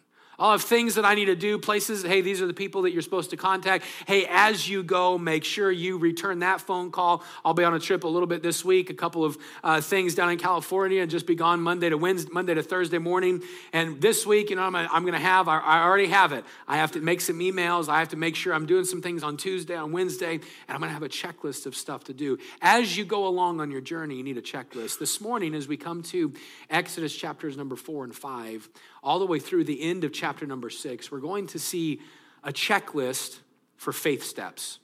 I'll 0.41 0.53
have 0.53 0.63
things 0.63 0.95
that 0.95 1.05
I 1.05 1.13
need 1.13 1.25
to 1.25 1.35
do, 1.35 1.59
places, 1.59 2.01
hey, 2.01 2.21
these 2.21 2.41
are 2.41 2.47
the 2.47 2.53
people 2.53 2.81
that 2.81 2.91
you're 2.93 3.03
supposed 3.03 3.29
to 3.29 3.37
contact. 3.37 3.85
Hey, 4.07 4.25
as 4.27 4.67
you 4.67 4.81
go, 4.81 5.19
make 5.19 5.43
sure 5.43 5.71
you 5.71 5.99
return 5.99 6.39
that 6.39 6.61
phone 6.61 6.89
call. 6.89 7.23
I'll 7.45 7.53
be 7.53 7.63
on 7.63 7.75
a 7.75 7.79
trip 7.79 8.05
a 8.05 8.07
little 8.07 8.25
bit 8.25 8.41
this 8.41 8.65
week, 8.65 8.89
a 8.89 8.95
couple 8.95 9.23
of 9.23 9.37
uh, 9.63 9.81
things 9.81 10.15
down 10.15 10.31
in 10.31 10.39
California, 10.39 11.03
and 11.03 11.11
just 11.11 11.27
be 11.27 11.35
gone 11.35 11.61
Monday 11.61 11.89
to 11.89 11.97
Wednesday, 11.97 12.31
Monday 12.33 12.55
to 12.55 12.63
Thursday 12.63 12.97
morning. 12.97 13.43
And 13.71 14.01
this 14.01 14.25
week, 14.25 14.49
you 14.49 14.55
know, 14.55 14.63
I'm, 14.63 14.75
I'm 14.75 15.03
going 15.03 15.13
to 15.13 15.19
have, 15.19 15.47
I, 15.47 15.59
I 15.59 15.83
already 15.83 16.07
have 16.07 16.31
it. 16.31 16.43
I 16.67 16.77
have 16.77 16.93
to 16.93 17.01
make 17.01 17.21
some 17.21 17.37
emails. 17.37 17.87
I 17.87 17.99
have 17.99 18.09
to 18.09 18.17
make 18.17 18.35
sure 18.35 18.51
I'm 18.51 18.65
doing 18.65 18.85
some 18.85 19.03
things 19.03 19.21
on 19.21 19.37
Tuesday, 19.37 19.75
on 19.75 19.91
Wednesday, 19.91 20.33
and 20.33 20.43
I'm 20.69 20.79
going 20.79 20.89
to 20.89 20.93
have 20.95 21.03
a 21.03 21.09
checklist 21.09 21.67
of 21.67 21.75
stuff 21.75 22.05
to 22.05 22.15
do. 22.15 22.39
As 22.63 22.97
you 22.97 23.05
go 23.05 23.27
along 23.27 23.61
on 23.61 23.69
your 23.69 23.81
journey, 23.81 24.15
you 24.15 24.23
need 24.23 24.37
a 24.37 24.41
checklist. 24.41 24.97
This 24.97 25.21
morning, 25.21 25.53
as 25.53 25.67
we 25.67 25.77
come 25.77 26.01
to 26.01 26.33
Exodus 26.71 27.15
chapters 27.15 27.55
number 27.57 27.75
four 27.75 28.03
and 28.03 28.15
five, 28.15 28.67
all 29.03 29.19
the 29.19 29.25
way 29.25 29.39
through 29.39 29.63
the 29.63 29.81
end 29.81 30.03
of 30.03 30.13
chapter 30.13 30.30
number 30.47 30.69
six, 30.69 31.11
we're 31.11 31.19
going 31.19 31.47
to 31.47 31.59
see 31.59 31.99
a 32.43 32.51
checklist 32.51 33.39
for 33.75 33.91
faith 33.91 34.23
steps. 34.23 34.79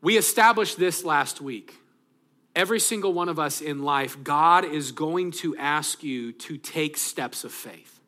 We 0.00 0.16
established 0.16 0.78
this 0.78 1.04
last 1.04 1.40
week 1.40 1.74
every 2.54 2.80
single 2.80 3.12
one 3.12 3.28
of 3.28 3.38
us 3.38 3.60
in 3.60 3.82
life, 3.82 4.22
God 4.22 4.64
is 4.64 4.92
going 4.92 5.32
to 5.32 5.56
ask 5.56 6.02
you 6.02 6.32
to 6.32 6.56
take 6.56 6.96
steps 6.96 7.44
of 7.44 7.52
faith. 7.52 8.00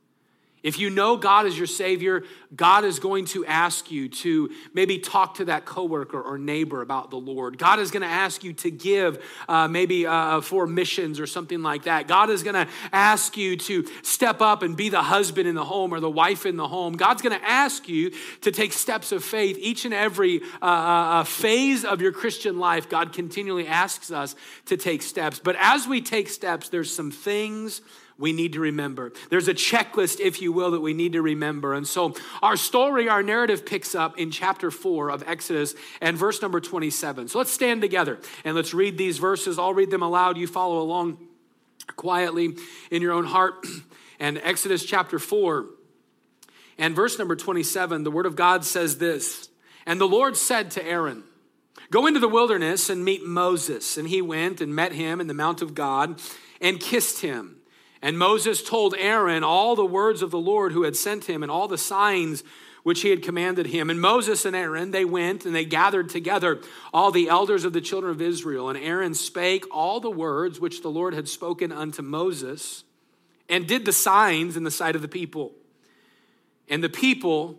If 0.67 0.81
you 0.81 0.91
know 0.91 1.17
God 1.17 1.47
is 1.47 1.57
your 1.57 1.69
Savior, 1.69 2.25
God 2.57 2.85
is 2.85 2.99
going 2.99 3.27
to 3.27 3.47
ask 3.47 3.93
you 3.93 4.09
to 4.09 4.51
maybe 4.75 4.99
talk 4.99 5.37
to 5.37 5.45
that 5.45 5.65
coworker 5.65 6.21
or 6.21 6.39
neighbor 6.39 6.83
about 6.83 7.11
the 7.11 7.19
Lord. 7.19 7.57
God 7.57 7.79
is 7.79 7.93
going 7.93 8.03
to 8.03 8.09
ask 8.09 8.43
you 8.43 8.53
to 8.55 8.73
give 8.73 9.25
uh, 9.49 9.69
maybe 9.69 10.09
uh, 10.09 10.41
for 10.41 10.67
missions 10.67 11.21
or 11.21 11.27
something 11.29 11.63
like 11.63 11.85
that. 11.85 12.09
God 12.09 12.31
is 12.31 12.43
going 12.43 12.67
to 12.67 12.67
ask 12.93 13.37
you 13.37 13.57
to 13.57 13.87
step 14.03 14.41
up 14.41 14.65
and 14.65 14.77
be 14.77 14.89
the 14.89 15.05
husband 15.05 15.47
in 15.47 15.55
the 15.55 15.65
home 15.65 15.95
or 15.95 16.01
the 16.01 16.11
wife 16.11 16.45
in 16.45 16.57
the 16.57 16.67
home. 16.67 16.95
God's 16.95 17.23
going 17.23 17.39
to 17.39 17.49
ask 17.49 17.89
you 17.89 18.11
to 18.41 18.51
take 18.51 18.73
steps 18.73 19.13
of 19.13 19.23
faith. 19.23 19.57
Each 19.61 19.85
and 19.85 19.95
every 19.95 20.41
uh, 20.61 20.65
uh, 20.65 20.69
uh, 20.69 21.25
phase 21.25 21.85
of 21.85 22.03
your 22.03 22.11
Christian 22.11 22.59
life, 22.59 22.89
God 22.89 23.13
continually 23.13 23.69
asks 23.69 24.11
us 24.11 24.35
to 24.65 24.77
take 24.77 25.03
steps. 25.03 25.39
But 25.39 25.55
as 25.61 25.87
we 25.87 26.01
take 26.01 26.29
steps, 26.29 26.71
there's 26.71 26.93
some 26.93 27.13
things 27.13 27.83
we 28.19 28.33
need 28.33 28.55
to 28.55 28.61
remember. 28.61 29.13
There's 29.29 29.49
a 29.49 29.55
checklist, 29.55 30.21
if 30.21 30.41
you 30.41 30.51
will, 30.51 30.71
that 30.71 30.81
we 30.81 30.95
need 30.95 31.13
to 31.13 31.23
remember. 31.23 31.75
And 31.75 31.87
so 31.87 32.15
our 32.43 32.57
story, 32.57 33.09
our 33.09 33.23
narrative 33.23 33.67
picks 33.67 33.95
up 33.95 34.19
in 34.19 34.31
chapter 34.31 34.71
4 34.71 35.11
of 35.11 35.23
Exodus 35.27 35.75
and 36.01 36.17
verse 36.17 36.41
number 36.41 36.61
27. 36.61 37.29
So 37.29 37.39
let's 37.39 37.51
stand 37.51 37.83
together 37.83 38.19
and 38.45 38.57
let's 38.57 38.73
read 38.73 38.97
these 38.97 39.19
verses. 39.19 39.59
I'll 39.59 39.75
read 39.75 39.91
them 39.91 40.03
aloud. 40.03 40.39
You 40.39 40.47
follow 40.47 40.81
along 40.81 41.19
quietly 41.97 42.57
in 42.91 43.03
your 43.03 43.13
own 43.13 43.25
heart. 43.25 43.67
And 44.19 44.39
Exodus 44.39 44.83
chapter 44.83 45.19
4 45.19 45.67
and 46.79 46.95
verse 46.95 47.19
number 47.19 47.37
27, 47.37 48.03
the 48.03 48.11
word 48.11 48.27
of 48.27 48.37
God 48.37 48.65
says 48.65 48.99
this 48.99 49.49
And 49.85 50.01
the 50.01 50.09
Lord 50.09 50.37
said 50.37 50.71
to 50.73 50.87
Aaron, 50.87 51.25
Go 51.91 52.07
into 52.07 52.21
the 52.21 52.29
wilderness 52.29 52.91
and 52.91 53.05
meet 53.05 53.25
Moses. 53.25 53.97
And 53.97 54.09
he 54.09 54.21
went 54.21 54.61
and 54.61 54.75
met 54.75 54.93
him 54.93 55.21
in 55.21 55.27
the 55.27 55.35
mount 55.35 55.63
of 55.63 55.75
God 55.75 56.21
and 56.61 56.81
kissed 56.81 57.21
him. 57.21 57.56
And 58.07 58.17
Moses 58.17 58.63
told 58.63 58.95
Aaron 58.97 59.43
all 59.43 59.75
the 59.75 59.85
words 59.85 60.23
of 60.23 60.31
the 60.31 60.39
Lord 60.39 60.71
who 60.71 60.85
had 60.85 60.95
sent 60.95 61.25
him 61.25 61.43
and 61.43 61.51
all 61.51 61.67
the 61.67 61.77
signs 61.77 62.45
which 62.85 63.01
he 63.01 63.11
had 63.11 63.21
commanded 63.21 63.67
him. 63.67 63.91
And 63.91 64.01
Moses 64.01 64.45
and 64.45 64.55
Aaron, 64.55 64.93
they 64.93 65.05
went 65.05 65.45
and 65.45 65.53
they 65.53 65.65
gathered 65.65 66.09
together 66.09 66.61
all 66.95 67.11
the 67.11 67.29
elders 67.29 67.65
of 67.65 67.73
the 67.73 67.81
children 67.81 68.13
of 68.13 68.23
Israel. 68.23 68.69
And 68.69 68.79
Aaron 68.79 69.13
spake 69.13 69.65
all 69.73 69.99
the 69.99 70.09
words 70.09 70.61
which 70.61 70.83
the 70.83 70.89
Lord 70.89 71.15
had 71.15 71.29
spoken 71.29 71.73
unto 71.73 72.01
Moses 72.01 72.85
and 73.49 73.67
did 73.67 73.85
the 73.85 73.93
signs 73.93 74.57
in 74.57 74.63
the 74.63 74.71
sight 74.71 74.95
of 74.95 75.03
the 75.03 75.09
people. 75.09 75.51
And 76.69 76.85
the 76.85 76.89
people 76.89 77.59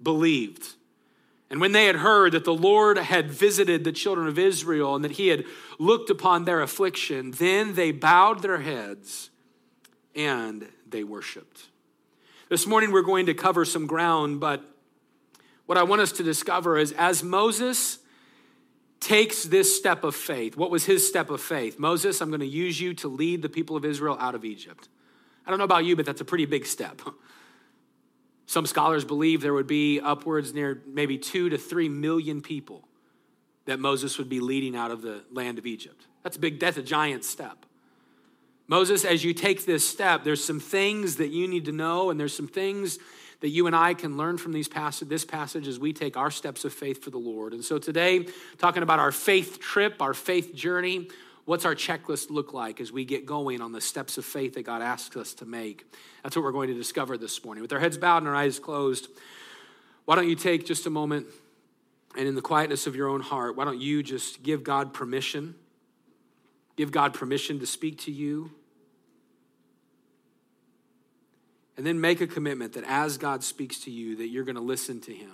believed. 0.00 0.74
And 1.50 1.60
when 1.60 1.72
they 1.72 1.86
had 1.86 1.96
heard 1.96 2.30
that 2.30 2.44
the 2.44 2.54
Lord 2.54 2.96
had 2.96 3.28
visited 3.28 3.82
the 3.82 3.90
children 3.90 4.28
of 4.28 4.38
Israel 4.38 4.94
and 4.94 5.04
that 5.04 5.10
he 5.10 5.26
had 5.26 5.44
looked 5.80 6.10
upon 6.10 6.44
their 6.44 6.62
affliction, 6.62 7.32
then 7.32 7.74
they 7.74 7.90
bowed 7.90 8.42
their 8.42 8.58
heads 8.58 9.30
and 10.14 10.68
they 10.88 11.04
worshiped. 11.04 11.68
This 12.48 12.66
morning 12.66 12.92
we're 12.92 13.02
going 13.02 13.26
to 13.26 13.34
cover 13.34 13.64
some 13.64 13.86
ground, 13.86 14.40
but 14.40 14.64
what 15.66 15.78
I 15.78 15.84
want 15.84 16.02
us 16.02 16.12
to 16.12 16.22
discover 16.22 16.78
is 16.78 16.92
as 16.92 17.22
Moses 17.22 17.98
takes 18.98 19.44
this 19.44 19.76
step 19.76 20.04
of 20.04 20.14
faith, 20.14 20.56
what 20.56 20.70
was 20.70 20.84
his 20.84 21.06
step 21.06 21.30
of 21.30 21.40
faith? 21.40 21.78
Moses, 21.78 22.20
I'm 22.20 22.28
going 22.28 22.40
to 22.40 22.46
use 22.46 22.80
you 22.80 22.92
to 22.94 23.08
lead 23.08 23.42
the 23.42 23.48
people 23.48 23.76
of 23.76 23.84
Israel 23.84 24.16
out 24.20 24.34
of 24.34 24.44
Egypt. 24.44 24.88
I 25.46 25.50
don't 25.50 25.58
know 25.58 25.64
about 25.64 25.84
you, 25.84 25.96
but 25.96 26.04
that's 26.04 26.20
a 26.20 26.24
pretty 26.24 26.44
big 26.44 26.66
step. 26.66 27.00
Some 28.46 28.66
scholars 28.66 29.04
believe 29.04 29.42
there 29.42 29.54
would 29.54 29.68
be 29.68 30.00
upwards 30.00 30.52
near 30.52 30.82
maybe 30.86 31.18
two 31.18 31.50
to 31.50 31.56
three 31.56 31.88
million 31.88 32.40
people 32.40 32.88
that 33.66 33.78
Moses 33.78 34.18
would 34.18 34.28
be 34.28 34.40
leading 34.40 34.74
out 34.74 34.90
of 34.90 35.02
the 35.02 35.22
land 35.30 35.58
of 35.58 35.66
Egypt. 35.66 36.06
That's 36.24 36.36
a 36.36 36.40
big, 36.40 36.58
that's 36.58 36.76
a 36.76 36.82
giant 36.82 37.24
step. 37.24 37.64
Moses, 38.70 39.04
as 39.04 39.24
you 39.24 39.34
take 39.34 39.66
this 39.66 39.86
step, 39.86 40.22
there's 40.22 40.44
some 40.44 40.60
things 40.60 41.16
that 41.16 41.30
you 41.30 41.48
need 41.48 41.64
to 41.64 41.72
know, 41.72 42.08
and 42.10 42.20
there's 42.20 42.36
some 42.36 42.46
things 42.46 43.00
that 43.40 43.48
you 43.48 43.66
and 43.66 43.74
I 43.74 43.94
can 43.94 44.16
learn 44.16 44.38
from 44.38 44.52
these 44.52 44.68
passage, 44.68 45.08
this 45.08 45.24
passage 45.24 45.66
as 45.66 45.80
we 45.80 45.92
take 45.92 46.16
our 46.16 46.30
steps 46.30 46.64
of 46.64 46.72
faith 46.72 47.02
for 47.02 47.10
the 47.10 47.18
Lord. 47.18 47.52
And 47.52 47.64
so 47.64 47.78
today, 47.78 48.28
talking 48.58 48.84
about 48.84 49.00
our 49.00 49.10
faith 49.10 49.58
trip, 49.58 50.00
our 50.00 50.14
faith 50.14 50.54
journey, 50.54 51.08
what's 51.46 51.64
our 51.64 51.74
checklist 51.74 52.30
look 52.30 52.52
like 52.52 52.80
as 52.80 52.92
we 52.92 53.04
get 53.04 53.26
going 53.26 53.60
on 53.60 53.72
the 53.72 53.80
steps 53.80 54.18
of 54.18 54.24
faith 54.24 54.54
that 54.54 54.62
God 54.62 54.82
asks 54.82 55.16
us 55.16 55.34
to 55.34 55.46
make? 55.46 55.84
That's 56.22 56.36
what 56.36 56.44
we're 56.44 56.52
going 56.52 56.68
to 56.68 56.74
discover 56.74 57.18
this 57.18 57.44
morning. 57.44 57.62
With 57.62 57.72
our 57.72 57.80
heads 57.80 57.98
bowed 57.98 58.18
and 58.18 58.28
our 58.28 58.36
eyes 58.36 58.60
closed, 58.60 59.08
why 60.04 60.14
don't 60.14 60.28
you 60.28 60.36
take 60.36 60.64
just 60.64 60.86
a 60.86 60.90
moment 60.90 61.26
and 62.16 62.28
in 62.28 62.36
the 62.36 62.40
quietness 62.40 62.86
of 62.86 62.94
your 62.94 63.08
own 63.08 63.20
heart, 63.20 63.56
why 63.56 63.64
don't 63.64 63.80
you 63.80 64.04
just 64.04 64.44
give 64.44 64.62
God 64.62 64.94
permission? 64.94 65.56
Give 66.76 66.92
God 66.92 67.14
permission 67.14 67.58
to 67.58 67.66
speak 67.66 67.98
to 68.02 68.12
you 68.12 68.52
And 71.80 71.86
then 71.86 71.98
make 71.98 72.20
a 72.20 72.26
commitment 72.26 72.74
that 72.74 72.84
as 72.84 73.16
God 73.16 73.42
speaks 73.42 73.78
to 73.84 73.90
you, 73.90 74.16
that 74.16 74.28
you're 74.28 74.44
going 74.44 74.56
to 74.56 74.60
listen 74.60 75.00
to 75.00 75.14
him. 75.14 75.32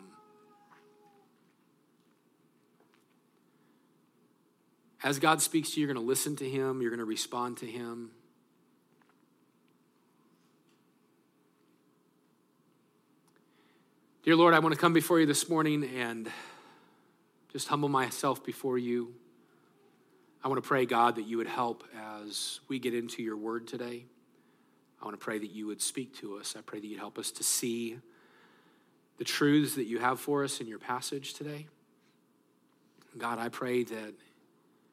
As 5.02 5.18
God 5.18 5.42
speaks 5.42 5.70
to 5.70 5.80
you, 5.80 5.84
you're 5.84 5.92
going 5.92 6.04
to 6.04 6.08
listen 6.08 6.36
to 6.36 6.48
him, 6.48 6.80
you're 6.80 6.92
going 6.92 7.00
to 7.00 7.04
respond 7.04 7.56
to 7.56 7.66
him. 7.66 8.12
Dear 14.22 14.36
Lord, 14.36 14.54
I 14.54 14.60
want 14.60 14.72
to 14.72 14.80
come 14.80 14.92
before 14.92 15.18
you 15.18 15.26
this 15.26 15.48
morning 15.48 15.82
and 15.96 16.30
just 17.52 17.66
humble 17.66 17.88
myself 17.88 18.44
before 18.44 18.78
you. 18.78 19.12
I 20.44 20.46
want 20.46 20.62
to 20.62 20.68
pray, 20.68 20.86
God, 20.86 21.16
that 21.16 21.26
you 21.26 21.38
would 21.38 21.48
help 21.48 21.82
as 22.22 22.60
we 22.68 22.78
get 22.78 22.94
into 22.94 23.20
your 23.20 23.36
word 23.36 23.66
today. 23.66 24.04
I 25.00 25.04
want 25.04 25.18
to 25.18 25.24
pray 25.24 25.38
that 25.38 25.50
you 25.50 25.66
would 25.66 25.82
speak 25.82 26.16
to 26.18 26.36
us. 26.36 26.54
I 26.56 26.62
pray 26.62 26.80
that 26.80 26.86
you'd 26.86 26.98
help 26.98 27.18
us 27.18 27.30
to 27.32 27.44
see 27.44 27.98
the 29.18 29.24
truths 29.24 29.74
that 29.76 29.86
you 29.86 29.98
have 29.98 30.20
for 30.20 30.44
us 30.44 30.60
in 30.60 30.66
your 30.66 30.78
passage 30.78 31.34
today. 31.34 31.66
God, 33.16 33.38
I 33.38 33.48
pray 33.48 33.84
that 33.84 34.14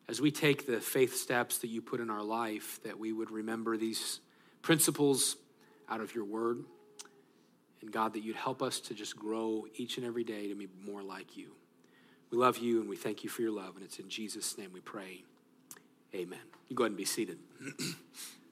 as 0.07 0.21
we 0.21 0.31
take 0.31 0.65
the 0.65 0.79
faith 0.79 1.15
steps 1.15 1.59
that 1.59 1.67
you 1.67 1.81
put 1.81 1.99
in 1.99 2.09
our 2.09 2.23
life, 2.23 2.79
that 2.83 2.97
we 2.97 3.11
would 3.11 3.31
remember 3.31 3.77
these 3.77 4.19
principles 4.61 5.37
out 5.89 6.01
of 6.01 6.15
your 6.15 6.25
word. 6.25 6.59
And 7.81 7.91
God, 7.91 8.13
that 8.13 8.23
you'd 8.23 8.35
help 8.35 8.61
us 8.61 8.79
to 8.81 8.93
just 8.93 9.17
grow 9.17 9.65
each 9.75 9.97
and 9.97 10.05
every 10.05 10.23
day 10.23 10.47
to 10.47 10.55
be 10.55 10.67
more 10.85 11.03
like 11.03 11.35
you. 11.35 11.51
We 12.31 12.37
love 12.37 12.57
you 12.57 12.79
and 12.79 12.89
we 12.89 12.95
thank 12.95 13.23
you 13.23 13.29
for 13.29 13.41
your 13.41 13.51
love. 13.51 13.75
And 13.75 13.83
it's 13.83 13.99
in 13.99 14.09
Jesus' 14.09 14.57
name 14.57 14.71
we 14.73 14.79
pray. 14.79 15.23
Amen. 16.15 16.39
You 16.67 16.75
go 16.75 16.83
ahead 16.83 16.91
and 16.91 16.97
be 16.97 17.05
seated. 17.05 17.37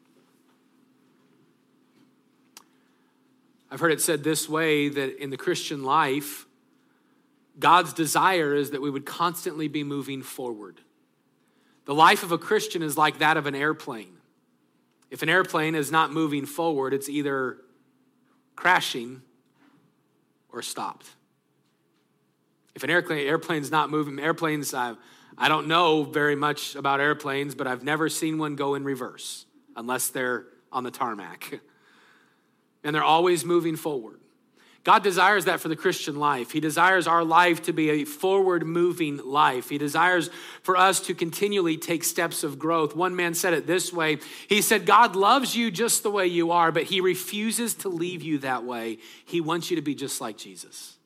I've 3.71 3.79
heard 3.79 3.93
it 3.93 4.01
said 4.01 4.23
this 4.23 4.49
way 4.49 4.89
that 4.89 5.23
in 5.23 5.29
the 5.29 5.37
Christian 5.37 5.83
life, 5.83 6.45
God's 7.57 7.93
desire 7.93 8.53
is 8.53 8.71
that 8.71 8.81
we 8.81 8.89
would 8.89 9.05
constantly 9.05 9.69
be 9.69 9.85
moving 9.85 10.21
forward. 10.21 10.81
The 11.85 11.95
life 11.95 12.21
of 12.21 12.33
a 12.33 12.37
Christian 12.37 12.83
is 12.83 12.97
like 12.97 13.19
that 13.19 13.37
of 13.37 13.47
an 13.47 13.55
airplane. 13.55 14.17
If 15.09 15.23
an 15.23 15.29
airplane 15.29 15.75
is 15.75 15.89
not 15.89 16.11
moving 16.11 16.45
forward, 16.45 16.93
it's 16.93 17.07
either 17.07 17.57
crashing 18.57 19.21
or 20.51 20.61
stopped. 20.61 21.07
If 22.75 22.83
an 22.83 22.89
airplane 22.89 23.25
airplane's 23.25 23.71
not 23.71 23.89
moving, 23.89 24.19
airplanes, 24.19 24.73
I, 24.73 24.95
I 25.37 25.47
don't 25.47 25.67
know 25.67 26.03
very 26.03 26.35
much 26.35 26.75
about 26.75 26.99
airplanes, 26.99 27.55
but 27.55 27.67
I've 27.67 27.83
never 27.83 28.09
seen 28.09 28.37
one 28.37 28.55
go 28.55 28.75
in 28.75 28.83
reverse 28.83 29.45
unless 29.77 30.09
they're 30.09 30.45
on 30.71 30.83
the 30.83 30.91
tarmac. 30.91 31.61
and 32.83 32.95
they're 32.95 33.03
always 33.03 33.45
moving 33.45 33.75
forward. 33.75 34.21
God 34.83 35.03
desires 35.03 35.45
that 35.45 35.59
for 35.59 35.67
the 35.67 35.75
Christian 35.75 36.15
life. 36.15 36.51
He 36.51 36.59
desires 36.59 37.05
our 37.05 37.23
life 37.23 37.61
to 37.63 37.73
be 37.73 37.89
a 37.91 38.05
forward 38.05 38.65
moving 38.65 39.17
life. 39.17 39.69
He 39.69 39.77
desires 39.77 40.31
for 40.63 40.75
us 40.75 40.99
to 41.01 41.13
continually 41.13 41.77
take 41.77 42.03
steps 42.03 42.43
of 42.43 42.57
growth. 42.57 42.95
One 42.95 43.15
man 43.15 43.35
said 43.35 43.53
it 43.53 43.67
this 43.67 43.93
way 43.93 44.17
He 44.49 44.61
said, 44.61 44.87
God 44.87 45.15
loves 45.15 45.55
you 45.55 45.69
just 45.69 46.01
the 46.01 46.09
way 46.09 46.25
you 46.25 46.51
are, 46.51 46.71
but 46.71 46.83
He 46.83 46.99
refuses 46.99 47.75
to 47.75 47.89
leave 47.89 48.23
you 48.23 48.39
that 48.39 48.63
way. 48.63 48.97
He 49.23 49.39
wants 49.39 49.69
you 49.69 49.75
to 49.75 49.83
be 49.83 49.93
just 49.93 50.19
like 50.19 50.37
Jesus. 50.37 50.97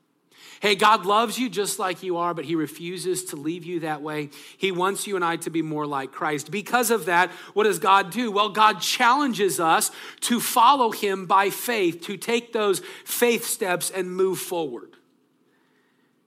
Hey, 0.62 0.76
God 0.76 1.06
loves 1.06 1.38
you 1.38 1.50
just 1.50 1.80
like 1.80 2.04
you 2.04 2.18
are, 2.18 2.34
but 2.34 2.46
He 2.46 2.56
refuses 2.56 3.26
to 3.26 3.36
leave 3.36 3.66
you 3.66 3.82
that 3.82 4.02
way. 4.02 4.30
He 4.58 4.72
wants 4.72 5.06
you 5.06 5.16
and 5.16 5.26
I 5.26 5.36
to 5.38 5.50
be 5.50 5.62
more 5.62 5.86
like 5.86 6.12
Christ. 6.12 6.52
Because 6.52 6.92
of 6.92 7.06
that, 7.06 7.32
what 7.54 7.66
does 7.66 7.80
God 7.80 8.10
do? 8.10 8.32
Well, 8.32 8.50
God 8.50 8.80
challenges 8.80 9.60
us 9.60 9.92
to 10.22 10.40
follow 10.40 10.92
Him 10.92 11.26
by 11.26 11.50
faith, 11.50 12.02
to 12.02 12.18
take 12.18 12.54
those 12.54 12.82
faith 13.04 13.46
steps 13.46 13.92
and 13.92 14.16
move 14.16 14.40
forward. 14.40 14.96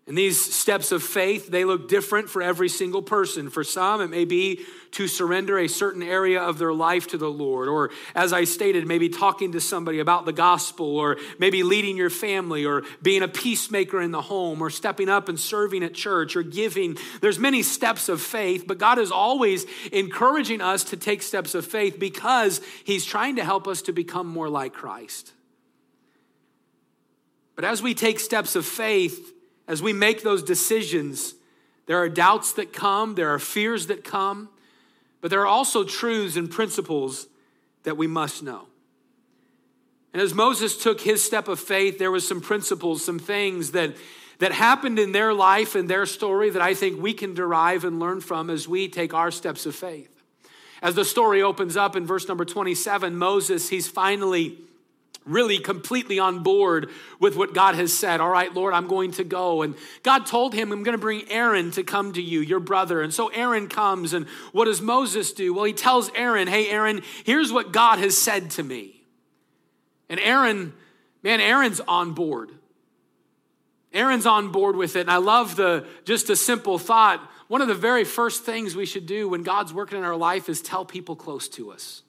And 0.08 0.16
these 0.16 0.40
steps 0.40 0.90
of 0.90 1.02
faith, 1.02 1.48
they 1.48 1.66
look 1.66 1.86
different 1.86 2.30
for 2.30 2.40
every 2.40 2.70
single 2.70 3.02
person. 3.02 3.50
For 3.50 3.62
some, 3.62 4.00
it 4.00 4.08
may 4.08 4.24
be 4.24 4.64
to 4.92 5.06
surrender 5.06 5.58
a 5.58 5.68
certain 5.68 6.02
area 6.02 6.40
of 6.40 6.56
their 6.56 6.72
life 6.72 7.08
to 7.08 7.18
the 7.18 7.30
Lord, 7.30 7.68
or 7.68 7.90
as 8.14 8.32
I 8.32 8.44
stated, 8.44 8.86
maybe 8.86 9.10
talking 9.10 9.52
to 9.52 9.60
somebody 9.60 9.98
about 9.98 10.24
the 10.24 10.32
gospel, 10.32 10.96
or 10.96 11.18
maybe 11.38 11.62
leading 11.62 11.98
your 11.98 12.08
family, 12.08 12.64
or 12.64 12.84
being 13.02 13.22
a 13.22 13.28
peacemaker 13.28 14.00
in 14.00 14.10
the 14.10 14.22
home, 14.22 14.62
or 14.62 14.70
stepping 14.70 15.10
up 15.10 15.28
and 15.28 15.38
serving 15.38 15.82
at 15.82 15.92
church, 15.92 16.36
or 16.36 16.42
giving. 16.42 16.96
There's 17.20 17.38
many 17.38 17.62
steps 17.62 18.08
of 18.08 18.22
faith, 18.22 18.64
but 18.66 18.78
God 18.78 18.98
is 18.98 19.12
always 19.12 19.66
encouraging 19.92 20.62
us 20.62 20.84
to 20.84 20.96
take 20.96 21.20
steps 21.20 21.54
of 21.54 21.66
faith 21.66 21.98
because 21.98 22.62
He's 22.82 23.04
trying 23.04 23.36
to 23.36 23.44
help 23.44 23.68
us 23.68 23.82
to 23.82 23.92
become 23.92 24.26
more 24.26 24.48
like 24.48 24.72
Christ. 24.72 25.34
But 27.56 27.66
as 27.66 27.82
we 27.82 27.92
take 27.92 28.20
steps 28.20 28.56
of 28.56 28.64
faith, 28.64 29.34
as 29.68 29.82
we 29.82 29.92
make 29.92 30.22
those 30.22 30.42
decisions, 30.42 31.34
there 31.86 31.98
are 31.98 32.08
doubts 32.08 32.52
that 32.54 32.72
come, 32.72 33.14
there 33.14 33.32
are 33.32 33.38
fears 33.38 33.86
that 33.86 34.02
come, 34.02 34.48
but 35.20 35.30
there 35.30 35.42
are 35.42 35.46
also 35.46 35.84
truths 35.84 36.36
and 36.36 36.50
principles 36.50 37.28
that 37.82 37.96
we 37.96 38.06
must 38.06 38.42
know. 38.42 38.66
And 40.12 40.22
as 40.22 40.32
Moses 40.32 40.82
took 40.82 41.02
his 41.02 41.22
step 41.22 41.48
of 41.48 41.60
faith, 41.60 41.98
there 41.98 42.10
was 42.10 42.26
some 42.26 42.40
principles, 42.40 43.04
some 43.04 43.18
things 43.18 43.72
that, 43.72 43.94
that 44.38 44.52
happened 44.52 44.98
in 44.98 45.12
their 45.12 45.34
life 45.34 45.74
and 45.74 45.88
their 45.88 46.06
story 46.06 46.48
that 46.50 46.62
I 46.62 46.72
think 46.72 47.00
we 47.00 47.12
can 47.12 47.34
derive 47.34 47.84
and 47.84 48.00
learn 48.00 48.20
from 48.20 48.48
as 48.48 48.66
we 48.66 48.88
take 48.88 49.12
our 49.12 49.30
steps 49.30 49.66
of 49.66 49.74
faith. 49.74 50.10
As 50.80 50.94
the 50.94 51.04
story 51.04 51.42
opens 51.42 51.76
up 51.76 51.94
in 51.94 52.06
verse 52.06 52.26
number 52.26 52.44
27, 52.44 53.16
Moses, 53.16 53.68
he's 53.68 53.86
finally 53.86 54.58
really 55.28 55.58
completely 55.58 56.18
on 56.18 56.42
board 56.42 56.90
with 57.20 57.36
what 57.36 57.54
God 57.54 57.74
has 57.74 57.96
said. 57.96 58.20
All 58.20 58.30
right, 58.30 58.52
Lord, 58.52 58.74
I'm 58.74 58.88
going 58.88 59.12
to 59.12 59.24
go. 59.24 59.62
And 59.62 59.74
God 60.02 60.26
told 60.26 60.54
him, 60.54 60.72
I'm 60.72 60.82
going 60.82 60.96
to 60.96 61.00
bring 61.00 61.30
Aaron 61.30 61.70
to 61.72 61.82
come 61.82 62.12
to 62.14 62.22
you, 62.22 62.40
your 62.40 62.60
brother. 62.60 63.02
And 63.02 63.12
so 63.12 63.28
Aaron 63.28 63.68
comes. 63.68 64.12
And 64.12 64.26
what 64.52 64.64
does 64.64 64.80
Moses 64.80 65.32
do? 65.32 65.54
Well, 65.54 65.64
he 65.64 65.72
tells 65.72 66.10
Aaron, 66.14 66.48
Hey, 66.48 66.68
Aaron, 66.70 67.02
here's 67.24 67.52
what 67.52 67.72
God 67.72 67.98
has 67.98 68.16
said 68.16 68.50
to 68.52 68.62
me. 68.62 69.02
And 70.08 70.18
Aaron, 70.20 70.72
man, 71.22 71.40
Aaron's 71.40 71.80
on 71.80 72.12
board. 72.12 72.50
Aaron's 73.92 74.26
on 74.26 74.52
board 74.52 74.76
with 74.76 74.96
it. 74.96 75.00
And 75.00 75.10
I 75.10 75.16
love 75.16 75.56
the 75.56 75.86
just 76.04 76.30
a 76.30 76.36
simple 76.36 76.78
thought. 76.78 77.20
One 77.48 77.62
of 77.62 77.68
the 77.68 77.74
very 77.74 78.04
first 78.04 78.44
things 78.44 78.76
we 78.76 78.86
should 78.86 79.06
do 79.06 79.28
when 79.28 79.42
God's 79.42 79.72
working 79.72 79.98
in 79.98 80.04
our 80.04 80.16
life 80.16 80.48
is 80.48 80.60
tell 80.60 80.84
people 80.84 81.16
close 81.16 81.48
to 81.50 81.70
us. 81.70 82.02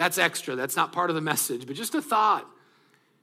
That's 0.00 0.16
extra. 0.16 0.56
That's 0.56 0.76
not 0.76 0.92
part 0.92 1.10
of 1.10 1.14
the 1.14 1.20
message, 1.20 1.66
but 1.66 1.76
just 1.76 1.94
a 1.94 2.00
thought. 2.00 2.46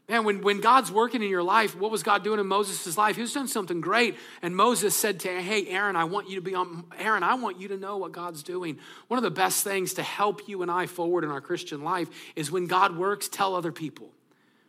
Man, 0.07 0.25
when, 0.25 0.43
when 0.43 0.61
God's 0.61 0.91
working 0.91 1.23
in 1.23 1.29
your 1.29 1.41
life, 1.41 1.75
what 1.75 1.89
was 1.89 2.03
God 2.03 2.23
doing 2.23 2.39
in 2.39 2.45
Moses' 2.45 2.95
life? 2.95 3.15
He 3.15 3.23
was 3.23 3.33
doing 3.33 3.47
something 3.47 3.81
great. 3.81 4.15
And 4.43 4.55
Moses 4.55 4.95
said 4.95 5.19
to, 5.21 5.41
Hey, 5.41 5.67
Aaron, 5.69 5.95
I 5.95 6.03
want 6.03 6.29
you 6.29 6.35
to 6.35 6.41
be 6.41 6.53
on, 6.53 6.83
Aaron, 6.99 7.23
I 7.23 7.33
want 7.33 7.59
you 7.59 7.69
to 7.69 7.77
know 7.77 7.97
what 7.97 8.11
God's 8.11 8.43
doing. 8.43 8.77
One 9.07 9.17
of 9.17 9.23
the 9.23 9.31
best 9.31 9.63
things 9.63 9.95
to 9.95 10.03
help 10.03 10.47
you 10.47 10.61
and 10.61 10.69
I 10.69 10.85
forward 10.85 11.23
in 11.23 11.31
our 11.31 11.41
Christian 11.41 11.83
life 11.83 12.09
is 12.35 12.51
when 12.51 12.67
God 12.67 12.95
works, 12.95 13.27
tell 13.27 13.55
other 13.55 13.71
people. 13.71 14.11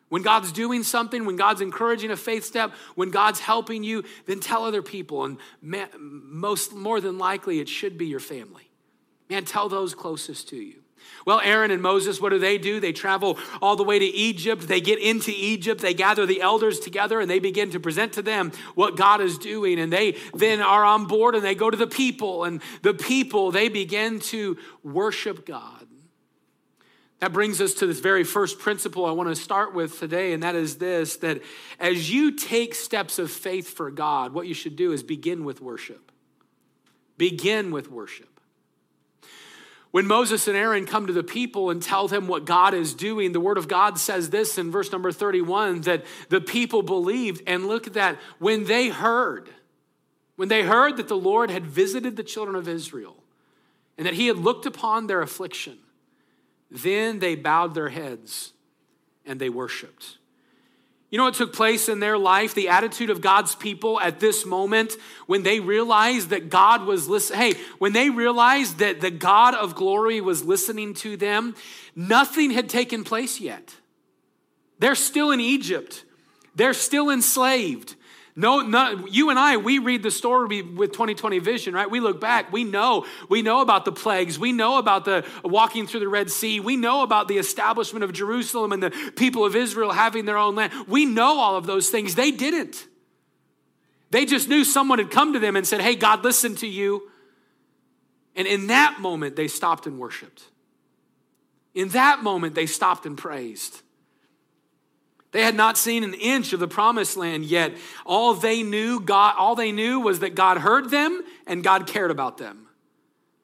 When 0.09 0.23
God's 0.23 0.50
doing 0.50 0.85
something, 0.85 1.27
when 1.27 1.37
God's 1.37 1.61
encouraging 1.61 2.11
a 2.11 2.17
faith 2.17 2.45
step, 2.45 2.73
when 2.95 3.11
God's 3.11 3.38
helping 3.38 3.85
you, 3.85 4.03
then 4.25 4.41
tell 4.41 4.65
other 4.65 4.81
people. 4.81 5.27
And 5.27 5.37
most, 5.61 6.73
more 6.73 7.03
than 7.03 7.19
likely, 7.19 7.61
it 7.61 7.69
should 7.69 7.99
be 7.99 8.07
your 8.07 8.19
family. 8.19 8.71
Man, 9.29 9.45
tell 9.45 9.69
those 9.69 9.95
closest 9.95 10.49
to 10.49 10.57
you. 10.57 10.83
Well, 11.25 11.40
Aaron 11.43 11.71
and 11.71 11.83
Moses, 11.83 12.21
what 12.21 12.31
do 12.31 12.38
they 12.38 12.59
do? 12.59 12.81
They 12.81 12.93
travel 12.93 13.38
all 13.61 13.76
the 13.76 13.85
way 13.85 13.99
to 13.99 14.05
Egypt. 14.05 14.67
They 14.67 14.81
get 14.81 14.99
into 14.99 15.33
Egypt. 15.35 15.81
They 15.81 15.95
gather 15.95 16.26
the 16.26 16.40
elders 16.40 16.81
together 16.81 17.21
and 17.21 17.31
they 17.31 17.38
begin 17.38 17.71
to 17.73 17.81
present 17.81 18.14
to 18.14 18.23
them 18.23 18.52
what 18.75 18.97
God 18.97 19.21
is 19.21 19.38
doing. 19.38 19.78
And 19.78 19.93
they 19.93 20.17
then 20.35 20.61
are 20.61 20.85
on 20.85 21.07
board 21.07 21.35
and 21.35 21.45
they 21.45 21.55
go 21.55 21.71
to 21.71 21.76
the 21.76 21.87
people. 21.87 22.45
And 22.45 22.62
the 22.83 22.95
people, 22.95 23.50
they 23.50 23.69
begin 23.69 24.21
to 24.21 24.57
worship 24.83 25.45
God. 25.47 25.88
That 27.21 27.33
brings 27.33 27.61
us 27.61 27.75
to 27.75 27.87
this 27.87 27.99
very 27.99 28.23
first 28.23 28.59
principle 28.59 29.05
I 29.05 29.11
want 29.11 29.28
to 29.28 29.35
start 29.35 29.75
with 29.75 29.99
today, 29.99 30.33
and 30.33 30.43
that 30.45 30.55
is 30.55 30.76
this 30.76 31.17
that 31.17 31.43
as 31.81 32.11
you 32.11 32.33
take 32.33 32.75
steps 32.75 33.19
of 33.19 33.31
faith 33.31 33.69
for 33.69 33.90
God, 33.90 34.33
what 34.33 34.47
you 34.47 34.55
should 34.55 34.76
do 34.76 34.93
is 34.93 35.02
begin 35.02 35.45
with 35.45 35.61
worship. 35.61 36.12
Begin 37.17 37.73
with 37.73 37.90
worship. 37.90 38.38
When 39.90 40.07
Moses 40.07 40.47
and 40.49 40.57
Aaron 40.57 40.85
come 40.85 41.07
to 41.07 41.12
the 41.12 41.23
people 41.23 41.70
and 41.70 41.83
tell 41.83 42.09
them 42.09 42.29
what 42.29 42.44
God 42.44 42.74
is 42.74 42.92
doing, 42.92 43.33
the 43.33 43.40
word 43.40 43.57
of 43.57 43.68
God 43.68 43.98
says 43.98 44.29
this 44.29 44.59
in 44.59 44.70
verse 44.70 44.92
number 44.92 45.11
31 45.11 45.83
that 45.83 46.05
the 46.29 46.40
people 46.40 46.83
believed. 46.83 47.42
And 47.46 47.66
look 47.66 47.87
at 47.87 47.94
that. 47.94 48.18
When 48.38 48.64
they 48.64 48.88
heard, 48.88 49.48
when 50.37 50.48
they 50.48 50.62
heard 50.62 50.98
that 50.98 51.09
the 51.09 51.16
Lord 51.16 51.51
had 51.51 51.64
visited 51.64 52.16
the 52.16 52.22
children 52.22 52.55
of 52.55 52.68
Israel 52.68 53.16
and 53.96 54.07
that 54.07 54.14
he 54.14 54.27
had 54.27 54.37
looked 54.37 54.66
upon 54.66 55.07
their 55.07 55.22
affliction, 55.22 55.79
then 56.70 57.18
they 57.18 57.35
bowed 57.35 57.74
their 57.74 57.88
heads 57.88 58.53
and 59.24 59.40
they 59.40 59.48
worshiped. 59.48 60.17
You 61.11 61.16
know 61.16 61.25
what 61.25 61.35
took 61.35 61.55
place 61.55 61.88
in 61.88 62.01
their 62.01 62.18
life? 62.18 62.55
The 62.55 62.68
attitude 62.68 63.09
of 63.09 63.23
God's 63.23 63.55
people 63.55 63.99
at 64.01 64.21
this 64.21 64.44
moment 64.44 64.94
when 65.27 65.42
they 65.42 65.59
realized 65.59 66.31
that 66.31 66.51
God 66.51 66.85
was 66.85 67.09
listening. 67.09 67.38
Hey, 67.38 67.55
when 67.79 67.94
they 67.94 68.11
realized 68.11 68.79
that 68.79 69.01
the 69.01 69.11
God 69.11 69.55
of 69.55 69.75
glory 69.75 70.21
was 70.21 70.44
listening 70.44 70.92
to 70.94 71.16
them, 71.16 71.55
nothing 71.97 72.51
had 72.51 72.68
taken 72.68 73.05
place 73.05 73.40
yet. 73.40 73.75
They're 74.79 74.94
still 74.94 75.31
in 75.31 75.40
Egypt, 75.40 76.05
they're 76.55 76.75
still 76.75 77.09
enslaved. 77.09 77.94
No, 78.38 78.61
no, 78.61 79.05
you 79.11 79.31
and 79.31 79.38
I, 79.38 79.57
we 79.57 79.81
read 79.81 80.05
the 80.05 80.12
story 80.12 80.62
with 80.62 80.92
2020 80.92 81.40
vision, 81.40 81.74
right? 81.74 81.90
We 81.90 81.98
look 81.98 82.20
back, 82.20 82.53
we 82.53 82.62
know, 82.62 83.05
we 83.29 83.42
know 83.42 83.62
about 83.62 83.85
the 83.85 83.90
plagues, 83.90 84.38
we 84.38 84.53
know 84.53 84.79
about 84.79 85.05
the 85.05 85.27
walking 85.42 85.88
through 85.88 85.98
the 85.98 86.09
Red 86.09 86.31
Sea, 86.31 86.61
we 86.61 86.77
know 86.77 87.03
about 87.03 87.27
the 87.27 87.37
establishment 87.37 88.05
of 88.05 88.12
Jerusalem 88.12 88.70
and 88.70 88.81
the 88.81 88.90
people 89.16 89.44
of 89.44 89.57
Israel 89.57 89.90
having 89.90 90.24
their 90.24 90.37
own 90.37 90.55
land. 90.55 90.72
We 90.87 91.05
know 91.05 91.40
all 91.40 91.57
of 91.57 91.66
those 91.66 91.88
things. 91.88 92.14
They 92.14 92.31
didn't. 92.31 92.87
They 94.12 94.24
just 94.24 94.48
knew 94.48 94.62
someone 94.62 95.01
had 95.01 95.11
come 95.11 95.33
to 95.33 95.40
them 95.40 95.57
and 95.57 95.66
said, 95.66 95.81
Hey, 95.81 95.96
God, 95.96 96.22
listen 96.22 96.55
to 96.57 96.68
you. 96.68 97.11
And 98.37 98.46
in 98.46 98.68
that 98.68 99.01
moment, 99.01 99.35
they 99.35 99.48
stopped 99.48 99.88
and 99.88 99.98
worshiped. 99.98 100.44
In 101.74 101.88
that 101.88 102.22
moment, 102.22 102.55
they 102.55 102.66
stopped 102.66 103.05
and 103.05 103.18
praised. 103.18 103.83
They 105.31 105.43
had 105.43 105.55
not 105.55 105.77
seen 105.77 106.05
an 106.05 106.14
inch 106.14 106.53
of 106.53 106.61
the 106.61 106.69
promised 106.69 107.17
land 107.17 107.45
yet. 107.45 107.75
All 108.07 108.35
they 108.35 108.62
knew, 108.62 109.01
God, 109.01 109.35
all 109.38 109.55
they 109.55 109.73
knew 109.73 110.01
was 110.01 110.21
that 110.21 110.35
God 110.35 110.59
heard 110.59 110.91
them 110.91 111.23
and 111.47 111.62
God 111.62 111.87
cared 111.87 112.11
about 112.11 112.38
them. 112.38 112.67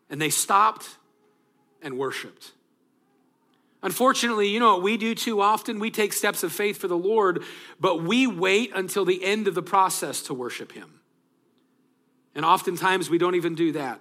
And 0.09 0.21
they 0.21 0.31
stopped 0.31 0.97
and 1.83 1.99
worshiped. 1.99 2.53
Unfortunately, 3.83 4.49
you 4.49 4.61
know 4.61 4.73
what 4.73 4.83
we 4.83 4.97
do 4.97 5.15
too 5.15 5.43
often? 5.43 5.79
We 5.79 5.91
take 5.91 6.15
steps 6.15 6.43
of 6.43 6.53
faith 6.53 6.79
for 6.79 6.89
the 6.89 6.97
Lord, 6.97 7.43
but 7.79 8.03
we 8.03 8.27
wait 8.27 8.73
until 8.75 9.05
the 9.05 9.23
end 9.23 9.47
of 9.47 9.55
the 9.55 9.63
process 9.63 10.23
to 10.23 10.35
worship 10.35 10.73
Him. 10.73 11.01
And 12.35 12.47
oftentimes 12.47 13.11
we 13.11 13.19
don't 13.19 13.35
even 13.35 13.55
do 13.55 13.73
that. 13.73 14.01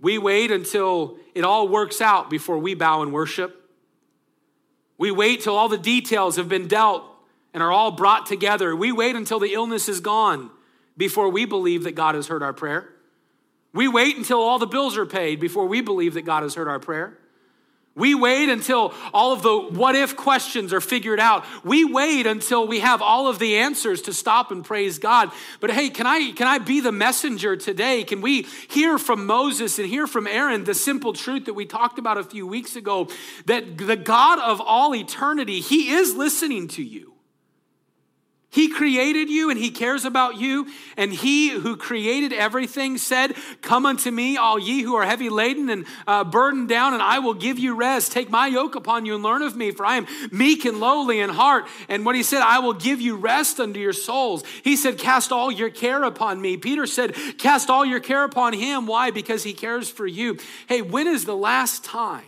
We 0.00 0.16
wait 0.16 0.50
until 0.50 1.18
it 1.34 1.44
all 1.44 1.68
works 1.68 2.00
out 2.00 2.30
before 2.30 2.58
we 2.58 2.74
bow 2.74 3.02
and 3.02 3.12
worship. 3.12 3.63
We 4.98 5.10
wait 5.10 5.40
till 5.42 5.56
all 5.56 5.68
the 5.68 5.78
details 5.78 6.36
have 6.36 6.48
been 6.48 6.68
dealt 6.68 7.04
and 7.52 7.62
are 7.62 7.72
all 7.72 7.90
brought 7.90 8.26
together. 8.26 8.74
We 8.74 8.92
wait 8.92 9.16
until 9.16 9.38
the 9.38 9.54
illness 9.54 9.88
is 9.88 10.00
gone 10.00 10.50
before 10.96 11.28
we 11.28 11.44
believe 11.44 11.84
that 11.84 11.94
God 11.94 12.14
has 12.14 12.28
heard 12.28 12.42
our 12.42 12.52
prayer. 12.52 12.88
We 13.72 13.88
wait 13.88 14.16
until 14.16 14.40
all 14.40 14.58
the 14.58 14.66
bills 14.66 14.96
are 14.96 15.06
paid 15.06 15.40
before 15.40 15.66
we 15.66 15.80
believe 15.80 16.14
that 16.14 16.22
God 16.22 16.44
has 16.44 16.54
heard 16.54 16.68
our 16.68 16.78
prayer. 16.78 17.18
We 17.96 18.16
wait 18.16 18.48
until 18.48 18.92
all 19.12 19.32
of 19.32 19.42
the 19.42 19.56
what 19.56 19.94
if 19.94 20.16
questions 20.16 20.72
are 20.72 20.80
figured 20.80 21.20
out. 21.20 21.44
We 21.62 21.84
wait 21.84 22.26
until 22.26 22.66
we 22.66 22.80
have 22.80 23.00
all 23.00 23.28
of 23.28 23.38
the 23.38 23.58
answers 23.58 24.02
to 24.02 24.12
stop 24.12 24.50
and 24.50 24.64
praise 24.64 24.98
God. 24.98 25.30
But 25.60 25.70
hey, 25.70 25.90
can 25.90 26.04
I 26.04 26.32
can 26.32 26.48
I 26.48 26.58
be 26.58 26.80
the 26.80 26.90
messenger 26.90 27.56
today? 27.56 28.02
Can 28.02 28.20
we 28.20 28.42
hear 28.68 28.98
from 28.98 29.26
Moses 29.26 29.78
and 29.78 29.88
hear 29.88 30.08
from 30.08 30.26
Aaron 30.26 30.64
the 30.64 30.74
simple 30.74 31.12
truth 31.12 31.44
that 31.44 31.54
we 31.54 31.66
talked 31.66 32.00
about 32.00 32.18
a 32.18 32.24
few 32.24 32.48
weeks 32.48 32.74
ago 32.74 33.08
that 33.46 33.78
the 33.78 33.96
God 33.96 34.40
of 34.40 34.60
all 34.60 34.92
eternity, 34.94 35.60
he 35.60 35.90
is 35.90 36.14
listening 36.16 36.66
to 36.68 36.82
you. 36.82 37.13
He 38.54 38.68
created 38.68 39.30
you 39.30 39.50
and 39.50 39.58
He 39.58 39.72
cares 39.72 40.04
about 40.04 40.36
you. 40.36 40.68
And 40.96 41.12
He 41.12 41.48
who 41.48 41.76
created 41.76 42.32
everything 42.32 42.98
said, 42.98 43.34
Come 43.62 43.84
unto 43.84 44.12
me, 44.12 44.36
all 44.36 44.60
ye 44.60 44.82
who 44.82 44.94
are 44.94 45.04
heavy 45.04 45.28
laden 45.28 45.68
and 45.68 45.84
uh, 46.06 46.22
burdened 46.22 46.68
down, 46.68 46.94
and 46.94 47.02
I 47.02 47.18
will 47.18 47.34
give 47.34 47.58
you 47.58 47.74
rest. 47.74 48.12
Take 48.12 48.30
my 48.30 48.46
yoke 48.46 48.76
upon 48.76 49.06
you 49.06 49.16
and 49.16 49.24
learn 49.24 49.42
of 49.42 49.56
me, 49.56 49.72
for 49.72 49.84
I 49.84 49.96
am 49.96 50.06
meek 50.30 50.64
and 50.64 50.78
lowly 50.78 51.18
in 51.18 51.30
heart. 51.30 51.66
And 51.88 52.06
what 52.06 52.14
He 52.14 52.22
said, 52.22 52.42
I 52.42 52.60
will 52.60 52.74
give 52.74 53.00
you 53.00 53.16
rest 53.16 53.58
unto 53.58 53.80
your 53.80 53.92
souls. 53.92 54.44
He 54.62 54.76
said, 54.76 54.98
Cast 54.98 55.32
all 55.32 55.50
your 55.50 55.70
care 55.70 56.04
upon 56.04 56.40
me. 56.40 56.56
Peter 56.56 56.86
said, 56.86 57.16
Cast 57.38 57.68
all 57.68 57.84
your 57.84 57.98
care 57.98 58.22
upon 58.22 58.52
Him. 58.52 58.86
Why? 58.86 59.10
Because 59.10 59.42
He 59.42 59.52
cares 59.52 59.90
for 59.90 60.06
you. 60.06 60.38
Hey, 60.68 60.80
when 60.80 61.08
is 61.08 61.24
the 61.24 61.34
last 61.34 61.84
time? 61.84 62.22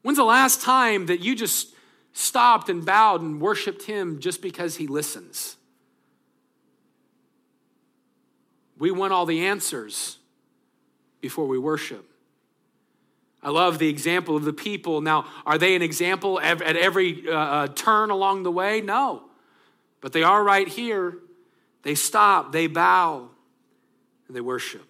When's 0.00 0.16
the 0.16 0.24
last 0.24 0.62
time 0.62 1.04
that 1.06 1.20
you 1.20 1.34
just 1.36 1.74
stopped 2.12 2.68
and 2.68 2.84
bowed 2.84 3.20
and 3.20 3.40
worshiped 3.40 3.84
him 3.84 4.20
just 4.20 4.42
because 4.42 4.76
he 4.76 4.86
listens. 4.86 5.56
We 8.78 8.90
want 8.90 9.12
all 9.12 9.26
the 9.26 9.46
answers 9.46 10.18
before 11.20 11.46
we 11.46 11.58
worship. 11.58 12.04
I 13.42 13.50
love 13.50 13.78
the 13.78 13.88
example 13.88 14.36
of 14.36 14.44
the 14.44 14.52
people. 14.52 15.00
Now, 15.00 15.26
are 15.46 15.58
they 15.58 15.76
an 15.76 15.82
example 15.82 16.40
at 16.40 16.60
every 16.60 17.28
uh, 17.28 17.32
uh, 17.32 17.66
turn 17.68 18.10
along 18.10 18.42
the 18.42 18.50
way? 18.50 18.80
No. 18.80 19.22
But 20.00 20.12
they 20.12 20.22
are 20.22 20.42
right 20.42 20.66
here. 20.66 21.18
They 21.82 21.94
stop, 21.94 22.52
they 22.52 22.66
bow, 22.66 23.28
and 24.26 24.36
they 24.36 24.40
worship. 24.40 24.86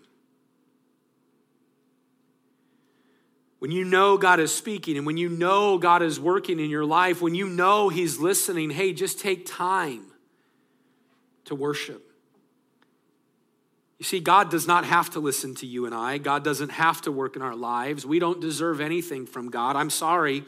When 3.59 3.71
you 3.73 3.85
know 3.85 4.17
God 4.17 4.39
is 4.39 4.55
speaking 4.55 4.97
and 4.97 5.05
when 5.05 5.17
you 5.17 5.29
know 5.29 5.79
God 5.79 6.03
is 6.03 6.21
working 6.21 6.61
in 6.61 6.71
your 6.71 6.85
life, 6.85 7.21
when 7.21 7.35
you 7.35 7.49
know 7.49 7.89
He's 7.89 8.19
listening, 8.19 8.71
hey, 8.71 8.93
just 8.93 9.19
take 9.19 9.47
time 9.47 10.07
to 11.47 11.55
worship. 11.55 12.05
You 13.99 14.05
see, 14.05 14.21
God 14.21 14.49
does 14.49 14.69
not 14.69 14.85
have 14.85 15.11
to 15.11 15.21
listen 15.21 15.57
to 15.57 15.67
you 15.67 15.85
and 15.85 15.95
I. 15.95 16.19
God 16.19 16.45
doesn't 16.45 16.71
have 16.71 17.03
to 17.03 17.11
work 17.11 17.35
in 17.35 17.43
our 17.43 17.57
lives. 17.57 18.07
We 18.07 18.21
don't 18.21 18.41
deserve 18.41 18.81
anything 18.81 19.27
from 19.27 19.51
God. 19.51 19.75
I'm 19.75 19.91
sorry, 19.91 20.45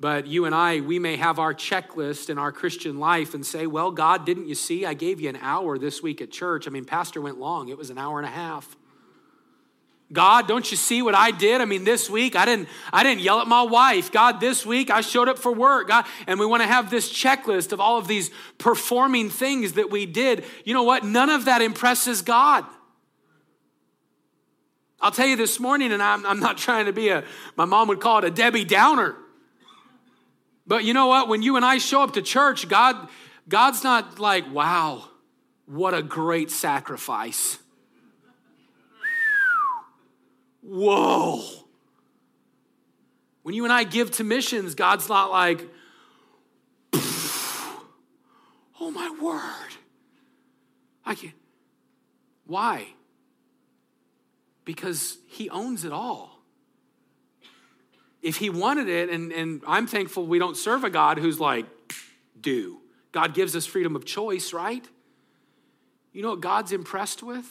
but 0.00 0.26
you 0.26 0.46
and 0.46 0.54
I, 0.54 0.80
we 0.80 0.98
may 0.98 1.16
have 1.16 1.38
our 1.38 1.52
checklist 1.52 2.30
in 2.30 2.38
our 2.38 2.50
Christian 2.50 2.98
life 2.98 3.34
and 3.34 3.44
say, 3.44 3.66
well, 3.66 3.90
God, 3.90 4.24
didn't 4.24 4.48
you 4.48 4.54
see? 4.54 4.86
I 4.86 4.94
gave 4.94 5.20
you 5.20 5.28
an 5.28 5.36
hour 5.42 5.76
this 5.76 6.02
week 6.02 6.22
at 6.22 6.30
church. 6.30 6.66
I 6.66 6.70
mean, 6.70 6.86
Pastor 6.86 7.20
went 7.20 7.38
long, 7.38 7.68
it 7.68 7.76
was 7.76 7.90
an 7.90 7.98
hour 7.98 8.18
and 8.18 8.26
a 8.26 8.30
half. 8.30 8.74
God, 10.10 10.48
don't 10.48 10.70
you 10.70 10.76
see 10.76 11.02
what 11.02 11.14
I 11.14 11.30
did? 11.30 11.60
I 11.60 11.66
mean, 11.66 11.84
this 11.84 12.08
week 12.08 12.34
I 12.34 12.46
didn't 12.46 12.68
I 12.92 13.02
didn't 13.02 13.20
yell 13.20 13.40
at 13.40 13.46
my 13.46 13.62
wife. 13.62 14.10
God, 14.10 14.40
this 14.40 14.64
week 14.64 14.90
I 14.90 15.02
showed 15.02 15.28
up 15.28 15.38
for 15.38 15.52
work. 15.52 15.88
God, 15.88 16.06
and 16.26 16.40
we 16.40 16.46
want 16.46 16.62
to 16.62 16.66
have 16.66 16.90
this 16.90 17.12
checklist 17.12 17.72
of 17.72 17.80
all 17.80 17.98
of 17.98 18.08
these 18.08 18.30
performing 18.56 19.28
things 19.28 19.74
that 19.74 19.90
we 19.90 20.06
did. 20.06 20.44
You 20.64 20.72
know 20.72 20.82
what? 20.82 21.04
None 21.04 21.28
of 21.28 21.44
that 21.44 21.60
impresses 21.60 22.22
God. 22.22 22.64
I'll 25.00 25.12
tell 25.12 25.26
you 25.26 25.36
this 25.36 25.60
morning, 25.60 25.92
and 25.92 26.02
I'm, 26.02 26.26
I'm 26.26 26.40
not 26.40 26.58
trying 26.58 26.86
to 26.86 26.92
be 26.92 27.10
a, 27.10 27.22
my 27.54 27.66
mom 27.66 27.88
would 27.88 28.00
call 28.00 28.18
it 28.18 28.24
a 28.24 28.30
Debbie 28.30 28.64
Downer. 28.64 29.14
But 30.66 30.84
you 30.84 30.92
know 30.92 31.06
what? 31.06 31.28
When 31.28 31.42
you 31.42 31.56
and 31.56 31.64
I 31.64 31.78
show 31.78 32.02
up 32.02 32.14
to 32.14 32.22
church, 32.22 32.68
God, 32.68 33.08
God's 33.48 33.84
not 33.84 34.18
like, 34.18 34.52
wow, 34.52 35.04
what 35.66 35.94
a 35.94 36.02
great 36.02 36.50
sacrifice. 36.50 37.58
Whoa. 40.68 41.42
When 43.42 43.54
you 43.54 43.64
and 43.64 43.72
I 43.72 43.84
give 43.84 44.10
to 44.12 44.24
missions, 44.24 44.74
God's 44.74 45.08
not 45.08 45.30
like, 45.30 45.66
oh 46.92 48.90
my 48.90 49.10
word. 49.20 49.74
I 51.06 51.14
can't. 51.14 51.34
Why? 52.46 52.88
because 54.68 55.16
he 55.28 55.48
owns 55.48 55.86
it 55.86 55.92
all. 55.92 56.42
If 58.20 58.36
he 58.36 58.50
wanted 58.50 58.86
it, 58.86 59.08
and, 59.08 59.32
and 59.32 59.62
I'm 59.66 59.86
thankful 59.86 60.26
we 60.26 60.38
don't 60.38 60.58
serve 60.58 60.84
a 60.84 60.90
God 60.90 61.16
who's 61.16 61.40
like, 61.40 61.64
do. 62.38 62.82
God 63.10 63.32
gives 63.32 63.56
us 63.56 63.64
freedom 63.64 63.96
of 63.96 64.04
choice, 64.04 64.52
right? 64.52 64.86
You 66.12 66.20
know 66.20 66.28
what 66.28 66.42
God's 66.42 66.72
impressed 66.72 67.22
with? 67.22 67.46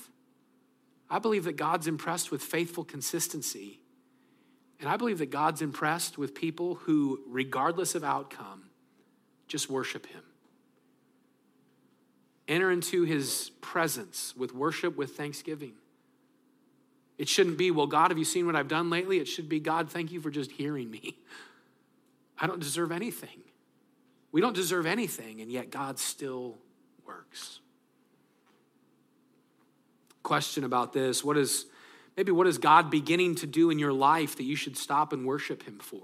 I 1.09 1.19
believe 1.19 1.45
that 1.45 1.55
God's 1.55 1.87
impressed 1.87 2.31
with 2.31 2.41
faithful 2.41 2.83
consistency. 2.83 3.79
And 4.79 4.89
I 4.89 4.97
believe 4.97 5.19
that 5.19 5.31
God's 5.31 5.61
impressed 5.61 6.17
with 6.17 6.35
people 6.35 6.75
who, 6.75 7.21
regardless 7.27 7.95
of 7.95 8.03
outcome, 8.03 8.63
just 9.47 9.69
worship 9.69 10.05
Him. 10.05 10.21
Enter 12.47 12.71
into 12.71 13.03
His 13.03 13.51
presence 13.61 14.35
with 14.35 14.53
worship, 14.53 14.97
with 14.97 15.15
thanksgiving. 15.15 15.73
It 17.17 17.27
shouldn't 17.27 17.57
be, 17.57 17.71
well, 17.71 17.87
God, 17.87 18.11
have 18.11 18.17
you 18.17 18.25
seen 18.25 18.45
what 18.45 18.55
I've 18.55 18.67
done 18.67 18.89
lately? 18.89 19.17
It 19.17 19.27
should 19.27 19.49
be, 19.49 19.59
God, 19.59 19.89
thank 19.89 20.11
you 20.11 20.21
for 20.21 20.29
just 20.29 20.51
hearing 20.51 20.91
me. 20.91 21.17
I 22.39 22.45
don't 22.45 22.59
deserve 22.59 22.91
anything. 22.91 23.41
We 24.31 24.41
don't 24.41 24.55
deserve 24.55 24.85
anything, 24.85 25.41
and 25.41 25.51
yet 25.51 25.71
God 25.71 25.97
still 25.97 26.57
works. 27.05 27.59
Question 30.27 30.65
about 30.65 30.91
this 30.91 31.23
what 31.23 31.37
is 31.37 31.67
maybe 32.17 32.33
what 32.33 32.47
is 32.47 32.57
God 32.57 32.91
beginning 32.91 33.35
to 33.35 33.47
do 33.47 33.69
in 33.69 33.79
your 33.79 33.93
life 33.93 34.35
that 34.35 34.43
you 34.43 34.57
should 34.57 34.75
stop 34.75 35.13
and 35.13 35.25
worship 35.25 35.63
Him 35.63 35.79
for? 35.79 36.01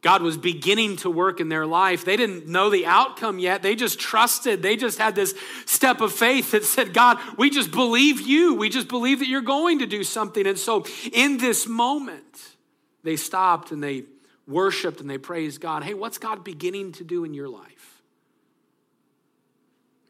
God 0.00 0.20
was 0.20 0.36
beginning 0.36 0.96
to 0.96 1.08
work 1.08 1.38
in 1.38 1.48
their 1.48 1.64
life. 1.64 2.04
They 2.04 2.16
didn't 2.16 2.48
know 2.48 2.68
the 2.68 2.84
outcome 2.84 3.38
yet. 3.38 3.62
They 3.62 3.76
just 3.76 4.00
trusted. 4.00 4.60
They 4.60 4.74
just 4.74 4.98
had 4.98 5.14
this 5.14 5.36
step 5.66 6.00
of 6.00 6.12
faith 6.12 6.50
that 6.50 6.64
said, 6.64 6.94
God, 6.94 7.20
we 7.38 7.48
just 7.48 7.70
believe 7.70 8.20
you. 8.20 8.54
We 8.54 8.70
just 8.70 8.88
believe 8.88 9.20
that 9.20 9.28
you're 9.28 9.40
going 9.40 9.78
to 9.78 9.86
do 9.86 10.02
something. 10.02 10.48
And 10.48 10.58
so 10.58 10.84
in 11.12 11.38
this 11.38 11.68
moment, 11.68 12.56
they 13.04 13.14
stopped 13.14 13.70
and 13.70 13.80
they 13.80 14.02
worshiped 14.48 15.00
and 15.00 15.08
they 15.08 15.18
praised 15.18 15.60
God. 15.60 15.84
Hey, 15.84 15.94
what's 15.94 16.18
God 16.18 16.42
beginning 16.42 16.90
to 16.94 17.04
do 17.04 17.22
in 17.22 17.34
your 17.34 17.48
life 17.48 18.02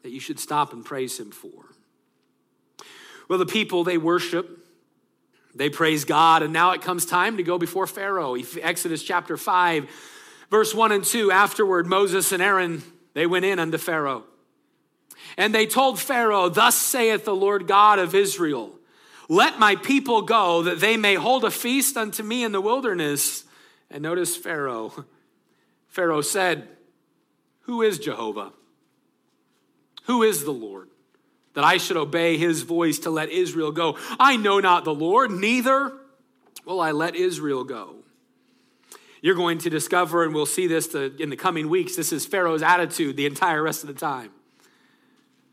that 0.01 0.09
you 0.09 0.19
should 0.19 0.39
stop 0.39 0.73
and 0.73 0.83
praise 0.83 1.19
Him 1.19 1.29
for? 1.29 1.74
Well, 3.27 3.39
the 3.39 3.45
people, 3.45 3.83
they 3.83 3.97
worship 3.97 4.65
they 5.55 5.69
praise 5.69 6.03
God, 6.03 6.43
and 6.43 6.51
now 6.51 6.71
it 6.71 6.81
comes 6.81 7.05
time 7.05 7.37
to 7.37 7.43
go 7.43 7.57
before 7.57 7.87
Pharaoh. 7.87 8.35
Exodus 8.61 9.01
chapter 9.01 9.37
5, 9.37 9.89
verse 10.51 10.75
1 10.75 10.91
and 10.91 11.03
2. 11.03 11.31
Afterward, 11.31 11.87
Moses 11.87 12.33
and 12.33 12.43
Aaron, 12.43 12.83
they 13.13 13.25
went 13.25 13.45
in 13.45 13.57
unto 13.57 13.77
Pharaoh. 13.77 14.25
And 15.37 15.55
they 15.55 15.65
told 15.65 15.97
Pharaoh, 15.97 16.49
Thus 16.49 16.75
saith 16.75 17.23
the 17.23 17.35
Lord 17.35 17.67
God 17.67 17.99
of 17.99 18.13
Israel, 18.13 18.73
Let 19.29 19.57
my 19.57 19.77
people 19.77 20.23
go, 20.23 20.63
that 20.63 20.81
they 20.81 20.97
may 20.97 21.15
hold 21.15 21.45
a 21.45 21.51
feast 21.51 21.95
unto 21.95 22.21
me 22.21 22.43
in 22.43 22.51
the 22.51 22.61
wilderness. 22.61 23.45
And 23.89 24.03
notice 24.03 24.35
Pharaoh. 24.35 25.05
Pharaoh 25.87 26.21
said, 26.21 26.67
Who 27.61 27.81
is 27.81 27.97
Jehovah? 27.97 28.51
Who 30.03 30.21
is 30.21 30.43
the 30.43 30.51
Lord? 30.51 30.89
That 31.55 31.63
I 31.63 31.77
should 31.77 31.97
obey 31.97 32.37
his 32.37 32.61
voice 32.61 32.99
to 32.99 33.09
let 33.09 33.29
Israel 33.29 33.71
go. 33.71 33.97
I 34.19 34.37
know 34.37 34.59
not 34.59 34.83
the 34.83 34.93
Lord, 34.93 35.31
neither 35.31 35.93
will 36.65 36.79
I 36.79 36.91
let 36.91 37.15
Israel 37.15 37.63
go. 37.63 37.95
You're 39.21 39.35
going 39.35 39.57
to 39.59 39.69
discover, 39.69 40.23
and 40.23 40.35
we'll 40.35 40.45
see 40.45 40.67
this 40.67 40.93
in 40.93 41.29
the 41.29 41.35
coming 41.35 41.69
weeks, 41.69 41.95
this 41.95 42.13
is 42.13 42.25
Pharaoh's 42.25 42.61
attitude 42.61 43.17
the 43.17 43.25
entire 43.25 43.63
rest 43.63 43.83
of 43.83 43.87
the 43.87 43.95
time. 43.95 44.29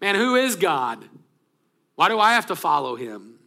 Man, 0.01 0.15
who 0.15 0.35
is 0.35 0.57
God? 0.57 1.03
Why 1.95 2.09
do 2.09 2.19
I 2.19 2.35
have 2.35 2.47
to 2.47 2.57
follow 2.57 2.97
him? 2.97 3.39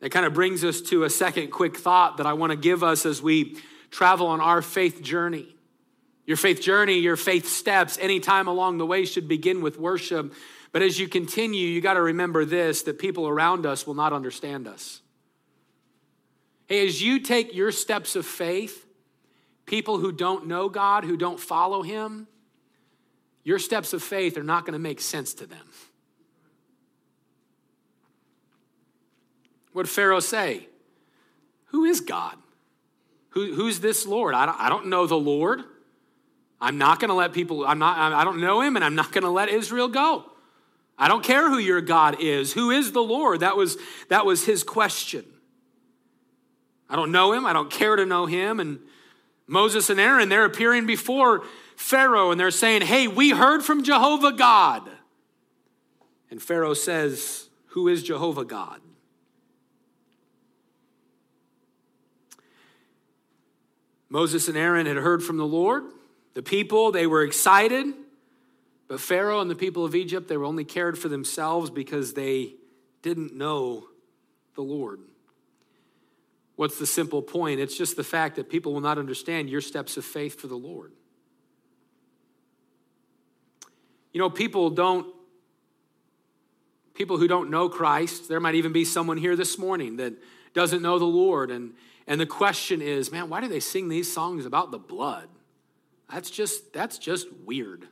That 0.00 0.10
kind 0.10 0.26
of 0.26 0.34
brings 0.34 0.62
us 0.62 0.80
to 0.82 1.04
a 1.04 1.10
second 1.10 1.50
quick 1.50 1.76
thought 1.76 2.18
that 2.18 2.26
I 2.26 2.34
want 2.34 2.52
to 2.52 2.56
give 2.56 2.84
us 2.84 3.04
as 3.06 3.20
we 3.20 3.56
travel 3.90 4.26
on 4.28 4.40
our 4.40 4.62
faith 4.62 5.02
journey. 5.02 5.56
Your 6.26 6.36
faith 6.36 6.60
journey, 6.60 6.98
your 6.98 7.16
faith 7.16 7.48
steps, 7.48 7.98
anytime 7.98 8.46
along 8.46 8.78
the 8.78 8.86
way 8.86 9.06
should 9.06 9.26
begin 9.26 9.62
with 9.62 9.78
worship 9.78 10.32
but 10.72 10.82
as 10.82 10.98
you 10.98 11.08
continue, 11.08 11.66
you 11.66 11.80
got 11.80 11.94
to 11.94 12.02
remember 12.02 12.44
this 12.44 12.82
that 12.82 12.98
people 12.98 13.26
around 13.26 13.66
us 13.66 13.86
will 13.86 13.94
not 13.94 14.12
understand 14.12 14.68
us. 14.68 15.00
Hey, 16.66 16.86
as 16.86 17.02
you 17.02 17.20
take 17.20 17.54
your 17.54 17.72
steps 17.72 18.14
of 18.16 18.26
faith, 18.26 18.86
people 19.64 19.98
who 19.98 20.12
don't 20.12 20.46
know 20.46 20.68
God, 20.68 21.04
who 21.04 21.16
don't 21.16 21.40
follow 21.40 21.82
Him, 21.82 22.26
your 23.42 23.58
steps 23.58 23.94
of 23.94 24.02
faith 24.02 24.36
are 24.36 24.42
not 24.42 24.66
going 24.66 24.74
to 24.74 24.78
make 24.78 25.00
sense 25.00 25.32
to 25.34 25.46
them. 25.46 25.66
What 29.72 29.86
did 29.86 29.90
Pharaoh 29.90 30.20
say? 30.20 30.68
Who 31.66 31.84
is 31.84 32.00
God? 32.00 32.36
Who, 33.30 33.54
who's 33.54 33.80
this 33.80 34.06
Lord? 34.06 34.34
I 34.34 34.46
don't, 34.46 34.60
I 34.60 34.68
don't 34.68 34.86
know 34.88 35.06
the 35.06 35.18
Lord. 35.18 35.62
I'm 36.60 36.76
not 36.76 36.98
going 36.98 37.08
to 37.08 37.14
let 37.14 37.32
people, 37.32 37.64
I'm 37.66 37.78
not, 37.78 38.12
I 38.12 38.24
don't 38.24 38.40
know 38.40 38.60
him, 38.60 38.76
and 38.76 38.84
I'm 38.84 38.94
not 38.94 39.12
going 39.12 39.24
to 39.24 39.30
let 39.30 39.48
Israel 39.48 39.88
go. 39.88 40.24
I 40.98 41.06
don't 41.08 41.22
care 41.22 41.48
who 41.48 41.58
your 41.58 41.80
God 41.80 42.20
is. 42.20 42.52
Who 42.52 42.70
is 42.70 42.92
the 42.92 43.02
Lord? 43.02 43.40
That 43.40 43.56
was, 43.56 43.76
that 44.08 44.26
was 44.26 44.44
his 44.44 44.64
question. 44.64 45.24
I 46.90 46.96
don't 46.96 47.12
know 47.12 47.32
him. 47.32 47.46
I 47.46 47.52
don't 47.52 47.70
care 47.70 47.96
to 47.96 48.04
know 48.04 48.26
him. 48.26 48.58
And 48.58 48.80
Moses 49.46 49.90
and 49.90 50.00
Aaron, 50.00 50.28
they're 50.28 50.44
appearing 50.44 50.86
before 50.86 51.44
Pharaoh 51.76 52.32
and 52.32 52.40
they're 52.40 52.50
saying, 52.50 52.82
Hey, 52.82 53.06
we 53.06 53.30
heard 53.30 53.62
from 53.62 53.84
Jehovah 53.84 54.32
God. 54.32 54.90
And 56.30 56.42
Pharaoh 56.42 56.74
says, 56.74 57.48
Who 57.68 57.86
is 57.88 58.02
Jehovah 58.02 58.44
God? 58.44 58.80
Moses 64.08 64.48
and 64.48 64.56
Aaron 64.56 64.86
had 64.86 64.96
heard 64.96 65.22
from 65.22 65.36
the 65.36 65.46
Lord. 65.46 65.84
The 66.34 66.42
people, 66.42 66.90
they 66.90 67.06
were 67.06 67.22
excited. 67.22 67.86
But 68.88 69.00
Pharaoh 69.00 69.40
and 69.40 69.50
the 69.50 69.54
people 69.54 69.84
of 69.84 69.94
Egypt, 69.94 70.28
they 70.28 70.36
were 70.36 70.46
only 70.46 70.64
cared 70.64 70.98
for 70.98 71.08
themselves 71.08 71.70
because 71.70 72.14
they 72.14 72.54
didn't 73.02 73.34
know 73.34 73.84
the 74.54 74.62
Lord. 74.62 75.00
What's 76.56 76.78
the 76.78 76.86
simple 76.86 77.22
point? 77.22 77.60
It's 77.60 77.76
just 77.76 77.96
the 77.96 78.02
fact 78.02 78.36
that 78.36 78.48
people 78.48 78.72
will 78.72 78.80
not 78.80 78.98
understand 78.98 79.48
your 79.48 79.60
steps 79.60 79.96
of 79.96 80.04
faith 80.04 80.40
for 80.40 80.48
the 80.48 80.56
Lord. 80.56 80.92
You 84.12 84.18
know, 84.18 84.30
people 84.30 84.70
don't 84.70 85.14
people 86.94 87.16
who 87.16 87.28
don't 87.28 87.48
know 87.48 87.68
Christ. 87.68 88.28
There 88.28 88.40
might 88.40 88.56
even 88.56 88.72
be 88.72 88.84
someone 88.84 89.18
here 89.18 89.36
this 89.36 89.56
morning 89.56 89.98
that 89.98 90.14
doesn't 90.52 90.82
know 90.82 90.98
the 90.98 91.04
Lord. 91.04 91.52
And, 91.52 91.74
and 92.08 92.20
the 92.20 92.26
question 92.26 92.82
is, 92.82 93.12
man, 93.12 93.28
why 93.28 93.40
do 93.40 93.46
they 93.46 93.60
sing 93.60 93.88
these 93.88 94.12
songs 94.12 94.44
about 94.44 94.72
the 94.72 94.78
blood? 94.78 95.28
That's 96.12 96.28
just, 96.28 96.72
that's 96.72 96.98
just 96.98 97.28
weird. 97.44 97.86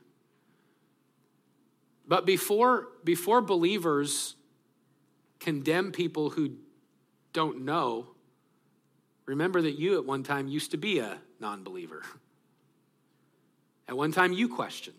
But 2.07 2.25
before, 2.25 2.87
before 3.03 3.41
believers 3.41 4.35
condemn 5.39 5.91
people 5.91 6.29
who 6.29 6.51
don't 7.33 7.65
know, 7.65 8.07
remember 9.25 9.61
that 9.61 9.77
you 9.77 9.97
at 9.97 10.05
one 10.05 10.23
time 10.23 10.47
used 10.47 10.71
to 10.71 10.77
be 10.77 10.99
a 10.99 11.17
non 11.39 11.63
believer. 11.63 12.03
At 13.87 13.95
one 13.97 14.11
time, 14.11 14.33
you 14.33 14.49
questioned. 14.49 14.95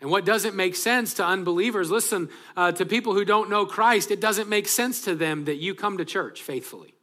And 0.00 0.10
what 0.10 0.24
doesn't 0.24 0.54
make 0.54 0.76
sense 0.76 1.14
to 1.14 1.24
unbelievers, 1.24 1.90
listen, 1.90 2.28
uh, 2.56 2.72
to 2.72 2.84
people 2.84 3.14
who 3.14 3.24
don't 3.24 3.48
know 3.48 3.64
Christ, 3.64 4.10
it 4.10 4.20
doesn't 4.20 4.48
make 4.48 4.68
sense 4.68 5.02
to 5.02 5.14
them 5.14 5.46
that 5.46 5.56
you 5.56 5.74
come 5.74 5.98
to 5.98 6.04
church 6.04 6.42
faithfully. 6.42 6.94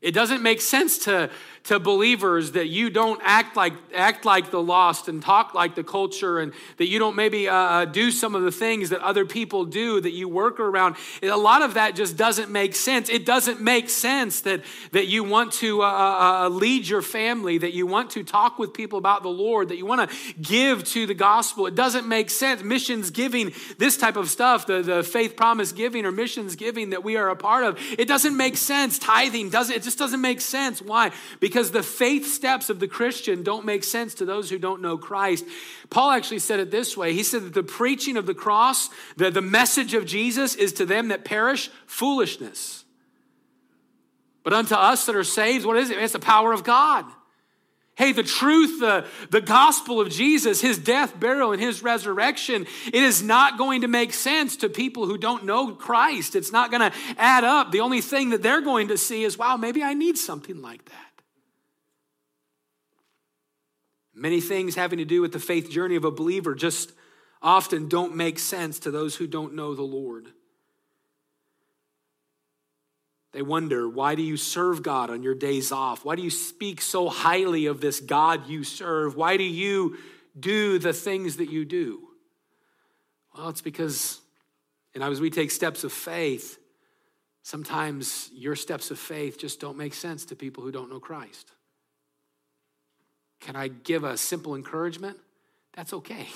It 0.00 0.12
doesn't 0.12 0.42
make 0.42 0.60
sense 0.60 0.98
to, 1.04 1.30
to 1.64 1.78
believers 1.78 2.52
that 2.52 2.68
you 2.68 2.90
don't 2.90 3.20
act 3.22 3.56
like, 3.56 3.72
act 3.94 4.24
like 4.24 4.50
the 4.50 4.60
lost 4.60 5.08
and 5.08 5.22
talk 5.22 5.54
like 5.54 5.76
the 5.76 5.84
culture 5.84 6.40
and 6.40 6.52
that 6.78 6.88
you 6.88 6.98
don't 6.98 7.14
maybe 7.14 7.48
uh, 7.48 7.54
uh, 7.54 7.84
do 7.84 8.10
some 8.10 8.34
of 8.34 8.42
the 8.42 8.50
things 8.50 8.90
that 8.90 9.00
other 9.00 9.24
people 9.24 9.64
do, 9.64 10.00
that 10.00 10.10
you 10.10 10.28
work 10.28 10.58
around. 10.58 10.96
A 11.22 11.36
lot 11.36 11.62
of 11.62 11.74
that 11.74 11.94
just 11.94 12.16
doesn't 12.16 12.50
make 12.50 12.74
sense. 12.74 13.08
It 13.08 13.24
doesn't 13.24 13.60
make 13.60 13.90
sense 13.90 14.40
that, 14.40 14.62
that 14.90 15.06
you 15.06 15.22
want 15.22 15.52
to 15.54 15.82
uh, 15.82 15.86
uh, 15.86 16.46
uh 16.46 16.48
lead 16.48 16.88
your 16.88 17.02
family, 17.02 17.58
that 17.58 17.72
you 17.72 17.86
want 17.86 18.10
to 18.10 18.24
talk 18.24 18.58
with 18.58 18.74
people 18.74 18.98
about 18.98 19.22
the 19.22 19.28
Lord, 19.28 19.68
that 19.68 19.76
you 19.76 19.86
want 19.86 20.10
to 20.10 20.16
give 20.40 20.82
to 20.84 21.06
the 21.06 21.14
gospel. 21.14 21.66
It 21.66 21.76
doesn't 21.76 22.08
make 22.08 22.30
sense. 22.30 22.62
Missions 22.62 23.10
giving, 23.10 23.52
this 23.78 23.96
type 23.96 24.16
of 24.16 24.28
stuff, 24.28 24.66
the, 24.66 24.82
the 24.82 25.02
faith 25.04 25.36
promise 25.36 25.70
giving 25.70 26.04
or 26.06 26.10
missions 26.10 26.56
giving 26.56 26.90
that 26.90 27.04
we 27.04 27.16
are 27.16 27.28
a 27.28 27.36
part 27.36 27.64
of, 27.64 27.78
it 27.96 28.08
doesn't 28.08 28.36
make 28.36 28.56
sense. 28.56 28.98
Tithing 28.98 29.50
doesn't, 29.50 29.76
it 29.76 29.82
just 29.84 29.98
doesn't 29.98 30.20
make 30.20 30.40
sense. 30.40 30.82
Why? 30.82 31.12
Because 31.38 31.51
because 31.52 31.70
the 31.70 31.82
faith 31.82 32.26
steps 32.26 32.70
of 32.70 32.80
the 32.80 32.88
Christian 32.88 33.42
don't 33.42 33.66
make 33.66 33.84
sense 33.84 34.14
to 34.14 34.24
those 34.24 34.48
who 34.48 34.58
don't 34.58 34.80
know 34.80 34.96
Christ. 34.96 35.44
Paul 35.90 36.10
actually 36.10 36.38
said 36.38 36.60
it 36.60 36.70
this 36.70 36.96
way 36.96 37.12
He 37.12 37.22
said 37.22 37.44
that 37.44 37.52
the 37.52 37.62
preaching 37.62 38.16
of 38.16 38.24
the 38.24 38.32
cross, 38.32 38.88
the, 39.18 39.30
the 39.30 39.42
message 39.42 39.92
of 39.92 40.06
Jesus, 40.06 40.54
is 40.54 40.72
to 40.74 40.86
them 40.86 41.08
that 41.08 41.26
perish 41.26 41.70
foolishness. 41.84 42.86
But 44.42 44.54
unto 44.54 44.74
us 44.74 45.04
that 45.04 45.14
are 45.14 45.22
saved, 45.22 45.66
what 45.66 45.76
is 45.76 45.90
it? 45.90 45.98
It's 45.98 46.14
the 46.14 46.18
power 46.18 46.54
of 46.54 46.64
God. 46.64 47.04
Hey, 47.96 48.12
the 48.12 48.22
truth, 48.22 48.80
the, 48.80 49.04
the 49.28 49.42
gospel 49.42 50.00
of 50.00 50.08
Jesus, 50.08 50.62
his 50.62 50.78
death, 50.78 51.20
burial, 51.20 51.52
and 51.52 51.60
his 51.60 51.82
resurrection, 51.82 52.66
it 52.86 52.94
is 52.94 53.22
not 53.22 53.58
going 53.58 53.82
to 53.82 53.88
make 53.88 54.14
sense 54.14 54.56
to 54.56 54.70
people 54.70 55.06
who 55.06 55.18
don't 55.18 55.44
know 55.44 55.74
Christ. 55.74 56.34
It's 56.34 56.50
not 56.50 56.70
going 56.70 56.90
to 56.90 56.96
add 57.18 57.44
up. 57.44 57.72
The 57.72 57.80
only 57.80 58.00
thing 58.00 58.30
that 58.30 58.42
they're 58.42 58.62
going 58.62 58.88
to 58.88 58.96
see 58.96 59.22
is, 59.22 59.36
wow, 59.36 59.58
maybe 59.58 59.82
I 59.82 59.92
need 59.92 60.16
something 60.16 60.62
like 60.62 60.86
that. 60.86 61.11
Many 64.22 64.40
things 64.40 64.76
having 64.76 65.00
to 65.00 65.04
do 65.04 65.20
with 65.20 65.32
the 65.32 65.40
faith 65.40 65.68
journey 65.68 65.96
of 65.96 66.04
a 66.04 66.10
believer 66.12 66.54
just 66.54 66.92
often 67.42 67.88
don't 67.88 68.14
make 68.14 68.38
sense 68.38 68.78
to 68.78 68.92
those 68.92 69.16
who 69.16 69.26
don't 69.26 69.54
know 69.54 69.74
the 69.74 69.82
Lord. 69.82 70.28
They 73.32 73.42
wonder, 73.42 73.88
why 73.88 74.14
do 74.14 74.22
you 74.22 74.36
serve 74.36 74.80
God 74.80 75.10
on 75.10 75.24
your 75.24 75.34
days 75.34 75.72
off? 75.72 76.04
Why 76.04 76.14
do 76.14 76.22
you 76.22 76.30
speak 76.30 76.80
so 76.80 77.08
highly 77.08 77.66
of 77.66 77.80
this 77.80 77.98
God 77.98 78.48
you 78.48 78.62
serve? 78.62 79.16
Why 79.16 79.36
do 79.36 79.42
you 79.42 79.96
do 80.38 80.78
the 80.78 80.92
things 80.92 81.38
that 81.38 81.50
you 81.50 81.64
do? 81.64 82.06
Well, 83.36 83.48
it's 83.48 83.60
because, 83.60 84.20
and 84.94 85.02
as 85.02 85.20
we 85.20 85.30
take 85.30 85.50
steps 85.50 85.82
of 85.82 85.92
faith, 85.92 86.60
sometimes 87.42 88.30
your 88.32 88.54
steps 88.54 88.92
of 88.92 89.00
faith 89.00 89.36
just 89.36 89.58
don't 89.58 89.76
make 89.76 89.94
sense 89.94 90.26
to 90.26 90.36
people 90.36 90.62
who 90.62 90.70
don't 90.70 90.90
know 90.90 91.00
Christ. 91.00 91.51
Can 93.42 93.56
I 93.56 93.68
give 93.68 94.04
a 94.04 94.16
simple 94.16 94.54
encouragement? 94.54 95.18
That's 95.74 95.92
okay. 95.92 96.28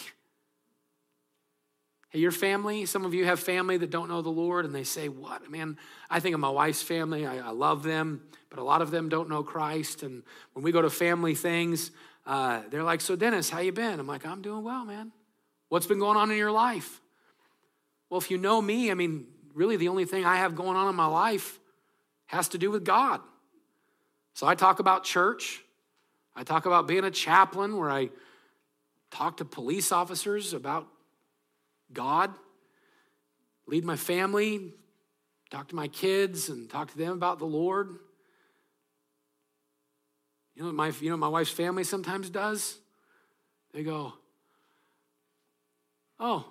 Hey, 2.10 2.18
your 2.18 2.32
family, 2.32 2.86
some 2.86 3.04
of 3.04 3.14
you 3.14 3.24
have 3.24 3.40
family 3.40 3.76
that 3.76 3.90
don't 3.90 4.08
know 4.08 4.22
the 4.22 4.30
Lord, 4.30 4.64
and 4.64 4.74
they 4.74 4.84
say, 4.84 5.08
What? 5.08 5.50
Man, 5.50 5.78
I 6.10 6.20
think 6.20 6.34
of 6.34 6.40
my 6.40 6.50
wife's 6.50 6.82
family. 6.82 7.26
I, 7.26 7.38
I 7.38 7.50
love 7.50 7.82
them, 7.82 8.22
but 8.50 8.58
a 8.58 8.62
lot 8.62 8.82
of 8.82 8.90
them 8.90 9.08
don't 9.08 9.28
know 9.28 9.42
Christ. 9.42 10.02
And 10.02 10.22
when 10.52 10.64
we 10.64 10.72
go 10.72 10.82
to 10.82 10.90
family 10.90 11.34
things, 11.34 11.90
uh, 12.26 12.62
they're 12.70 12.82
like, 12.82 13.00
So, 13.00 13.16
Dennis, 13.16 13.50
how 13.50 13.60
you 13.60 13.72
been? 13.72 14.00
I'm 14.00 14.06
like, 14.06 14.26
I'm 14.26 14.42
doing 14.42 14.64
well, 14.64 14.84
man. 14.84 15.12
What's 15.68 15.86
been 15.86 15.98
going 15.98 16.16
on 16.16 16.30
in 16.30 16.36
your 16.36 16.52
life? 16.52 17.00
Well, 18.10 18.18
if 18.18 18.30
you 18.30 18.38
know 18.38 18.62
me, 18.62 18.90
I 18.90 18.94
mean, 18.94 19.26
really 19.54 19.76
the 19.76 19.88
only 19.88 20.04
thing 20.04 20.24
I 20.24 20.36
have 20.36 20.54
going 20.54 20.76
on 20.76 20.88
in 20.88 20.94
my 20.94 21.06
life 21.06 21.58
has 22.26 22.48
to 22.48 22.58
do 22.58 22.70
with 22.70 22.84
God. 22.84 23.20
So 24.34 24.46
I 24.46 24.54
talk 24.54 24.80
about 24.80 25.04
church. 25.04 25.62
I 26.36 26.42
talk 26.42 26.66
about 26.66 26.86
being 26.86 27.04
a 27.04 27.10
chaplain 27.10 27.78
where 27.78 27.90
I 27.90 28.10
talk 29.10 29.38
to 29.38 29.44
police 29.44 29.90
officers 29.90 30.52
about 30.52 30.86
God, 31.92 32.30
lead 33.66 33.84
my 33.84 33.96
family, 33.96 34.74
talk 35.50 35.68
to 35.68 35.74
my 35.74 35.88
kids, 35.88 36.50
and 36.50 36.68
talk 36.68 36.90
to 36.90 36.98
them 36.98 37.12
about 37.12 37.38
the 37.38 37.46
Lord. 37.46 37.88
You 40.54 40.64
know 40.64 40.72
my, 40.72 40.92
you 41.00 41.08
know 41.08 41.16
my 41.16 41.28
wife's 41.28 41.50
family 41.50 41.84
sometimes 41.84 42.28
does? 42.28 42.78
They 43.72 43.82
go, 43.82 44.12
Oh, 46.18 46.46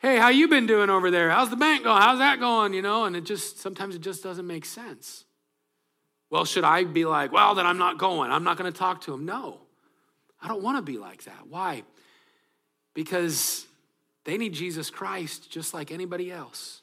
hey, 0.00 0.16
how 0.16 0.28
you 0.28 0.48
been 0.48 0.66
doing 0.66 0.90
over 0.90 1.10
there? 1.10 1.30
How's 1.30 1.50
the 1.50 1.56
bank 1.56 1.84
going? 1.84 2.02
How's 2.02 2.18
that 2.18 2.40
going? 2.40 2.74
You 2.74 2.82
know, 2.82 3.04
and 3.04 3.14
it 3.14 3.24
just 3.24 3.60
sometimes 3.60 3.94
it 3.94 4.00
just 4.00 4.22
doesn't 4.22 4.46
make 4.46 4.64
sense. 4.64 5.24
Well, 6.32 6.46
should 6.46 6.64
I 6.64 6.84
be 6.84 7.04
like, 7.04 7.30
well, 7.30 7.54
then 7.54 7.66
I'm 7.66 7.76
not 7.76 7.98
going. 7.98 8.30
I'm 8.30 8.42
not 8.42 8.56
going 8.56 8.72
to 8.72 8.76
talk 8.76 9.02
to 9.02 9.12
him? 9.12 9.26
No. 9.26 9.60
I 10.40 10.48
don't 10.48 10.62
want 10.62 10.78
to 10.78 10.82
be 10.82 10.96
like 10.96 11.24
that. 11.24 11.46
Why? 11.46 11.82
Because 12.94 13.66
they 14.24 14.38
need 14.38 14.54
Jesus 14.54 14.88
Christ 14.88 15.50
just 15.50 15.74
like 15.74 15.92
anybody 15.92 16.32
else. 16.32 16.80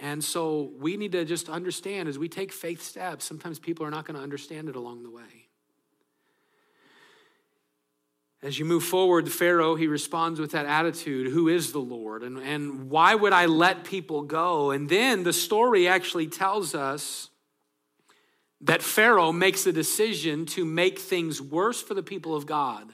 And 0.00 0.24
so 0.24 0.70
we 0.78 0.96
need 0.96 1.12
to 1.12 1.26
just 1.26 1.50
understand 1.50 2.08
as 2.08 2.18
we 2.18 2.30
take 2.30 2.50
faith 2.50 2.80
steps, 2.80 3.26
sometimes 3.26 3.58
people 3.58 3.84
are 3.84 3.90
not 3.90 4.06
going 4.06 4.16
to 4.16 4.22
understand 4.22 4.70
it 4.70 4.76
along 4.76 5.02
the 5.02 5.10
way. 5.10 5.47
As 8.40 8.58
you 8.58 8.64
move 8.64 8.84
forward, 8.84 9.26
the 9.26 9.30
Pharaoh, 9.30 9.74
he 9.74 9.88
responds 9.88 10.38
with 10.38 10.52
that 10.52 10.66
attitude 10.66 11.32
Who 11.32 11.48
is 11.48 11.72
the 11.72 11.80
Lord? 11.80 12.22
And, 12.22 12.38
and 12.38 12.88
why 12.88 13.14
would 13.14 13.32
I 13.32 13.46
let 13.46 13.84
people 13.84 14.22
go? 14.22 14.70
And 14.70 14.88
then 14.88 15.24
the 15.24 15.32
story 15.32 15.88
actually 15.88 16.28
tells 16.28 16.74
us 16.74 17.30
that 18.60 18.82
Pharaoh 18.82 19.32
makes 19.32 19.66
a 19.66 19.72
decision 19.72 20.46
to 20.46 20.64
make 20.64 20.98
things 20.98 21.40
worse 21.40 21.82
for 21.82 21.94
the 21.94 22.02
people 22.02 22.34
of 22.34 22.46
God 22.46 22.92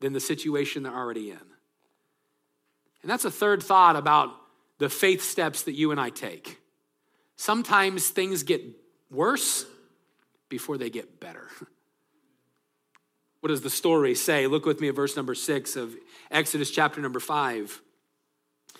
than 0.00 0.12
the 0.12 0.20
situation 0.20 0.82
they're 0.82 0.94
already 0.94 1.30
in. 1.30 1.38
And 3.02 3.10
that's 3.10 3.24
a 3.24 3.30
third 3.30 3.62
thought 3.62 3.96
about 3.96 4.30
the 4.78 4.88
faith 4.88 5.22
steps 5.22 5.64
that 5.64 5.72
you 5.72 5.90
and 5.90 6.00
I 6.00 6.10
take. 6.10 6.60
Sometimes 7.36 8.08
things 8.08 8.42
get 8.42 8.62
worse 9.10 9.66
before 10.48 10.78
they 10.78 10.90
get 10.90 11.18
better. 11.20 11.48
What 13.42 13.48
does 13.48 13.62
the 13.62 13.70
story 13.70 14.14
say? 14.14 14.46
Look 14.46 14.66
with 14.66 14.80
me 14.80 14.86
at 14.86 14.94
verse 14.94 15.16
number 15.16 15.34
six 15.34 15.74
of 15.74 15.96
Exodus 16.30 16.70
chapter 16.70 17.00
number 17.00 17.18
five. 17.18 17.82
It 18.68 18.78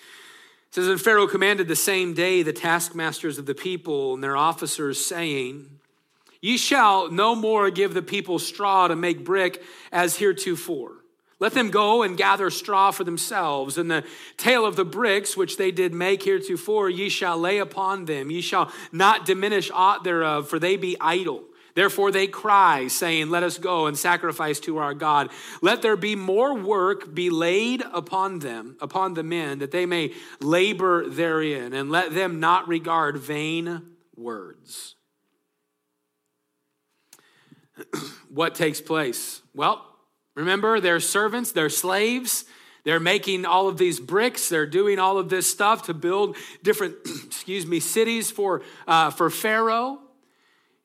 says, 0.71 0.87
And 0.87 1.01
Pharaoh 1.01 1.27
commanded 1.27 1.67
the 1.67 1.75
same 1.75 2.15
day 2.15 2.45
the 2.45 2.53
taskmasters 2.53 3.39
of 3.39 3.47
the 3.47 3.57
people 3.57 4.15
and 4.15 4.23
their 4.23 4.37
officers, 4.37 5.05
saying, 5.05 5.81
Ye 6.41 6.57
shall 6.57 7.11
no 7.11 7.35
more 7.35 7.71
give 7.71 7.93
the 7.93 8.03
people 8.03 8.39
straw 8.39 8.87
to 8.87 8.95
make 8.95 9.25
brick 9.25 9.61
as 9.91 10.19
heretofore. 10.19 10.93
Let 11.41 11.55
them 11.55 11.73
go 11.73 12.05
and 12.05 12.17
gather 12.17 12.49
straw 12.49 12.93
for 12.93 13.03
themselves, 13.03 13.79
and 13.79 13.91
the 13.91 14.05
tale 14.37 14.65
of 14.65 14.77
the 14.77 14.85
bricks 14.85 15.37
which 15.37 15.57
they 15.57 15.73
did 15.73 15.93
make 15.93 16.23
heretofore 16.23 16.89
ye 16.89 17.09
shall 17.09 17.37
lay 17.37 17.59
upon 17.59 18.05
them. 18.05 18.31
Ye 18.31 18.41
shall 18.41 18.71
not 18.93 19.27
diminish 19.27 19.73
aught 19.75 20.05
thereof, 20.05 20.49
for 20.49 20.61
they 20.61 20.77
be 20.77 20.97
idle. 21.01 21.43
Therefore 21.75 22.11
they 22.11 22.27
cry, 22.27 22.89
saying, 22.89 23.31
Let 23.31 23.43
us 23.43 23.59
go 23.59 23.87
and 23.87 23.97
sacrifice 23.97 24.61
to 24.61 24.79
our 24.79 24.95
God. 24.95 25.31
Let 25.63 25.83
there 25.83 25.97
be 25.97 26.17
more 26.17 26.55
work 26.55 27.15
be 27.15 27.31
laid 27.31 27.83
upon 27.93 28.41
them, 28.41 28.77
upon 28.81 29.15
the 29.15 29.23
men, 29.23 29.59
that 29.61 29.71
they 29.71 29.87
may 29.87 30.13
labor 30.41 31.09
therein, 31.09 31.73
and 31.73 31.91
let 31.91 32.13
them 32.13 32.41
not 32.41 32.69
regard 32.69 33.17
vain 33.17 33.83
words. 34.17 34.97
what 38.29 38.55
takes 38.55 38.81
place? 38.81 39.43
Well, 39.55 39.85
remember, 40.35 40.81
they're 40.81 41.01
servants, 41.01 41.53
they're 41.53 41.71
slaves. 41.71 42.45
They're 42.85 43.01
making 43.01 43.45
all 43.45 43.69
of 43.69 43.79
these 43.79 44.01
bricks. 44.01 44.49
They're 44.49 44.67
doing 44.67 44.99
all 44.99 45.17
of 45.17 45.29
this 45.29 45.49
stuff 45.49 45.85
to 45.85 45.95
build 45.95 46.37
different, 46.65 46.97
excuse 47.25 47.65
me, 47.65 47.79
cities 47.79 48.31
for, 48.31 48.63
uh, 48.89 49.11
for 49.11 49.31
Pharaoh. 49.31 50.02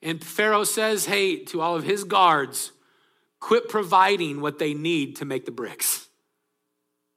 And 0.01 0.23
Pharaoh 0.23 0.63
says, 0.63 1.05
Hey, 1.05 1.37
to 1.45 1.61
all 1.61 1.75
of 1.75 1.83
his 1.83 2.03
guards, 2.03 2.71
quit 3.39 3.69
providing 3.69 4.41
what 4.41 4.59
they 4.59 4.73
need 4.73 5.15
to 5.17 5.25
make 5.25 5.45
the 5.45 5.51
bricks. 5.51 6.07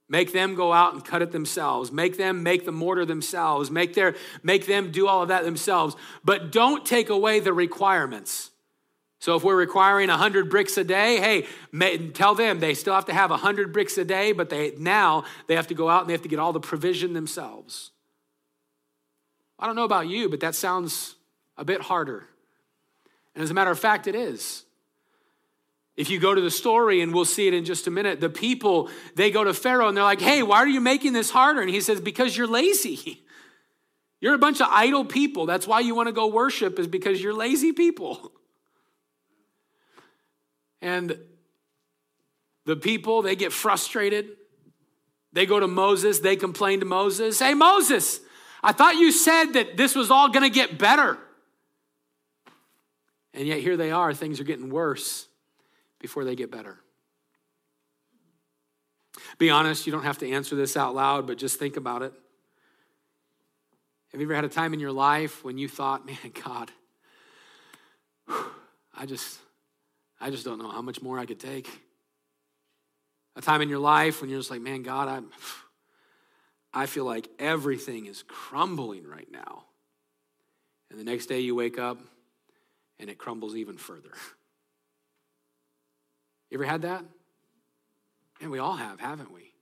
Make 0.09 0.33
them 0.33 0.57
go 0.57 0.73
out 0.73 0.93
and 0.93 1.05
cut 1.05 1.23
it 1.23 1.31
themselves. 1.31 1.93
Make 1.93 2.17
them 2.17 2.43
make 2.43 2.65
the 2.65 2.73
mortar 2.73 3.05
themselves. 3.05 3.71
Make, 3.71 3.95
their, 3.95 4.17
make 4.43 4.67
them 4.67 4.91
do 4.91 5.07
all 5.07 5.23
of 5.23 5.29
that 5.29 5.45
themselves. 5.45 5.95
But 6.25 6.51
don't 6.51 6.85
take 6.85 7.11
away 7.11 7.39
the 7.39 7.53
requirements. 7.53 8.51
So 9.21 9.37
if 9.37 9.45
we're 9.45 9.57
requiring 9.57 10.09
100 10.09 10.51
bricks 10.51 10.77
a 10.79 10.83
day, 10.83 11.19
hey, 11.19 11.47
may, 11.71 12.09
tell 12.09 12.35
them 12.35 12.59
they 12.59 12.75
still 12.75 12.95
have 12.95 13.05
to 13.05 13.13
have 13.13 13.31
100 13.31 13.73
bricks 13.73 13.99
a 13.99 14.05
day, 14.05 14.33
but 14.33 14.49
they 14.49 14.73
now 14.79 15.25
they 15.47 15.55
have 15.55 15.69
to 15.69 15.75
go 15.75 15.89
out 15.89 16.01
and 16.01 16.09
they 16.09 16.15
have 16.15 16.23
to 16.23 16.29
get 16.29 16.39
all 16.39 16.55
the 16.55 16.59
provision 16.59 17.13
themselves. 17.13 17.91
I 19.59 19.67
don't 19.67 19.77
know 19.77 19.85
about 19.85 20.09
you, 20.09 20.31
but 20.31 20.41
that 20.41 20.55
sounds 20.55 21.17
a 21.59 21.65
bit 21.65 21.83
harder. 21.83 22.30
And 23.35 23.43
as 23.43 23.51
a 23.51 23.55
matter 23.55 23.71
of 23.71 23.79
fact, 23.79 24.07
it 24.07 24.15
is. 24.15 24.65
If 25.97 26.09
you 26.09 26.19
go 26.19 26.35
to 26.35 26.41
the 26.41 26.51
story, 26.51 27.03
and 27.03 27.13
we'll 27.13 27.25
see 27.25 27.47
it 27.47 27.55
in 27.55 27.65
just 27.65 27.87
a 27.87 27.91
minute, 27.91 28.21
the 28.21 28.31
people, 28.31 28.89
they 29.17 29.31
go 29.31 29.45
to 29.45 29.53
Pharaoh 29.53 29.89
and 29.89 29.97
they're 29.97 30.05
like, 30.05 30.21
hey, 30.21 30.43
why 30.43 30.59
are 30.59 30.69
you 30.69 30.81
making 30.81 31.13
this 31.13 31.31
harder? 31.31 31.61
And 31.61 31.69
he 31.69 31.81
says, 31.81 32.01
because 32.01 32.37
you're 32.37 32.47
lazy. 32.47 33.23
You're 34.23 34.35
a 34.35 34.39
bunch 34.39 34.61
of 34.61 34.67
idle 34.71 35.07
people. 35.07 35.47
That's 35.47 35.67
why 35.67 35.81
you 35.81 35.95
want 35.95 36.09
to 36.09 36.13
go 36.13 36.27
worship, 36.27 36.79
is 36.79 36.87
because 36.87 37.23
you're 37.23 37.33
lazy 37.33 37.73
people. 37.73 38.33
And 40.83 41.19
the 42.65 42.75
people, 42.77 43.21
they 43.21 43.37
get 43.37 43.53
frustrated. 43.53 44.31
They 45.33 45.47
go 45.47 45.61
to 45.61 45.69
Moses, 45.69 46.21
they 46.21 46.37
complain 46.37 46.81
to 46.81 46.87
Moses. 46.87 47.39
Hey, 47.39 47.55
Moses, 47.55 48.21
I 48.63 48.73
thought 48.73 48.97
you 48.97 49.13
said 49.13 49.53
that 49.53 49.77
this 49.77 49.95
was 49.95 50.11
all 50.11 50.29
going 50.31 50.43
to 50.43 50.55
get 50.55 50.79
better. 50.79 51.19
And 53.35 53.47
yet 53.47 53.61
here 53.61 53.77
they 53.77 53.91
are, 53.91 54.13
things 54.13 54.41
are 54.41 54.45
getting 54.45 54.71
worse 54.71 55.29
before 55.99 56.25
they 56.25 56.35
get 56.35 56.51
better. 56.51 56.79
Be 59.39 59.51
honest, 59.51 59.87
you 59.87 59.93
don't 59.93 60.03
have 60.03 60.19
to 60.19 60.31
answer 60.31 60.57
this 60.57 60.77
out 60.77 60.95
loud, 60.95 61.27
but 61.27 61.39
just 61.39 61.59
think 61.59 61.77
about 61.77 62.03
it. 62.03 62.13
Have 64.13 64.21
you 64.21 64.27
ever 64.27 64.35
had 64.35 64.45
a 64.45 64.49
time 64.49 64.75
in 64.75 64.81
your 64.81 64.93
life 64.93 65.45
when 65.45 65.59
you 65.59 65.69
thought, 65.69 66.05
man, 66.05 66.17
God, 66.45 66.71
I 68.97 69.07
just, 69.07 69.39
I 70.21 70.31
just 70.31 70.45
don't 70.45 70.59
know 70.59 70.71
how 70.71 70.83
much 70.83 71.01
more 71.01 71.19
I 71.19 71.27
could 71.27 71.41
take? 71.41 71.69
A 73.37 73.41
time 73.41 73.63
in 73.63 73.69
your 73.69 73.79
life 73.79 74.21
when 74.21 74.29
you're 74.29 74.41
just 74.41 74.51
like, 74.51 74.61
man, 74.61 74.83
God, 74.83 75.09
I'm, 75.09 75.31
I 76.75 76.87
feel 76.87 77.05
like 77.05 77.29
everything 77.39 78.07
is 78.07 78.25
crumbling 78.27 79.07
right 79.07 79.29
now. 79.31 79.65
And 80.91 80.99
the 80.99 81.05
next 81.05 81.27
day 81.27 81.41
you 81.41 81.55
wake 81.55 81.79
up 81.79 81.99
and 83.01 83.09
it 83.09 83.19
crumbles 83.19 83.57
even 83.57 83.77
further. 83.77 84.11
You 86.51 86.59
ever 86.59 86.65
had 86.65 86.83
that? 86.83 87.05
And 88.41 88.51
we 88.51 88.59
all 88.59 88.77
have, 88.77 89.01
haven't 89.01 89.33
we? 89.33 89.53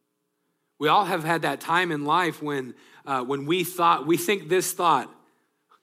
We 0.79 0.89
all 0.89 1.05
have 1.05 1.25
had 1.25 1.43
that 1.43 1.61
time 1.61 1.91
in 1.91 2.05
life 2.05 2.43
when, 2.43 2.75
uh, 3.07 3.23
when 3.25 3.47
we 3.47 3.65
thought, 3.65 4.07
we 4.07 4.17
think 4.17 4.49
this 4.49 4.73
thought, 4.73 5.13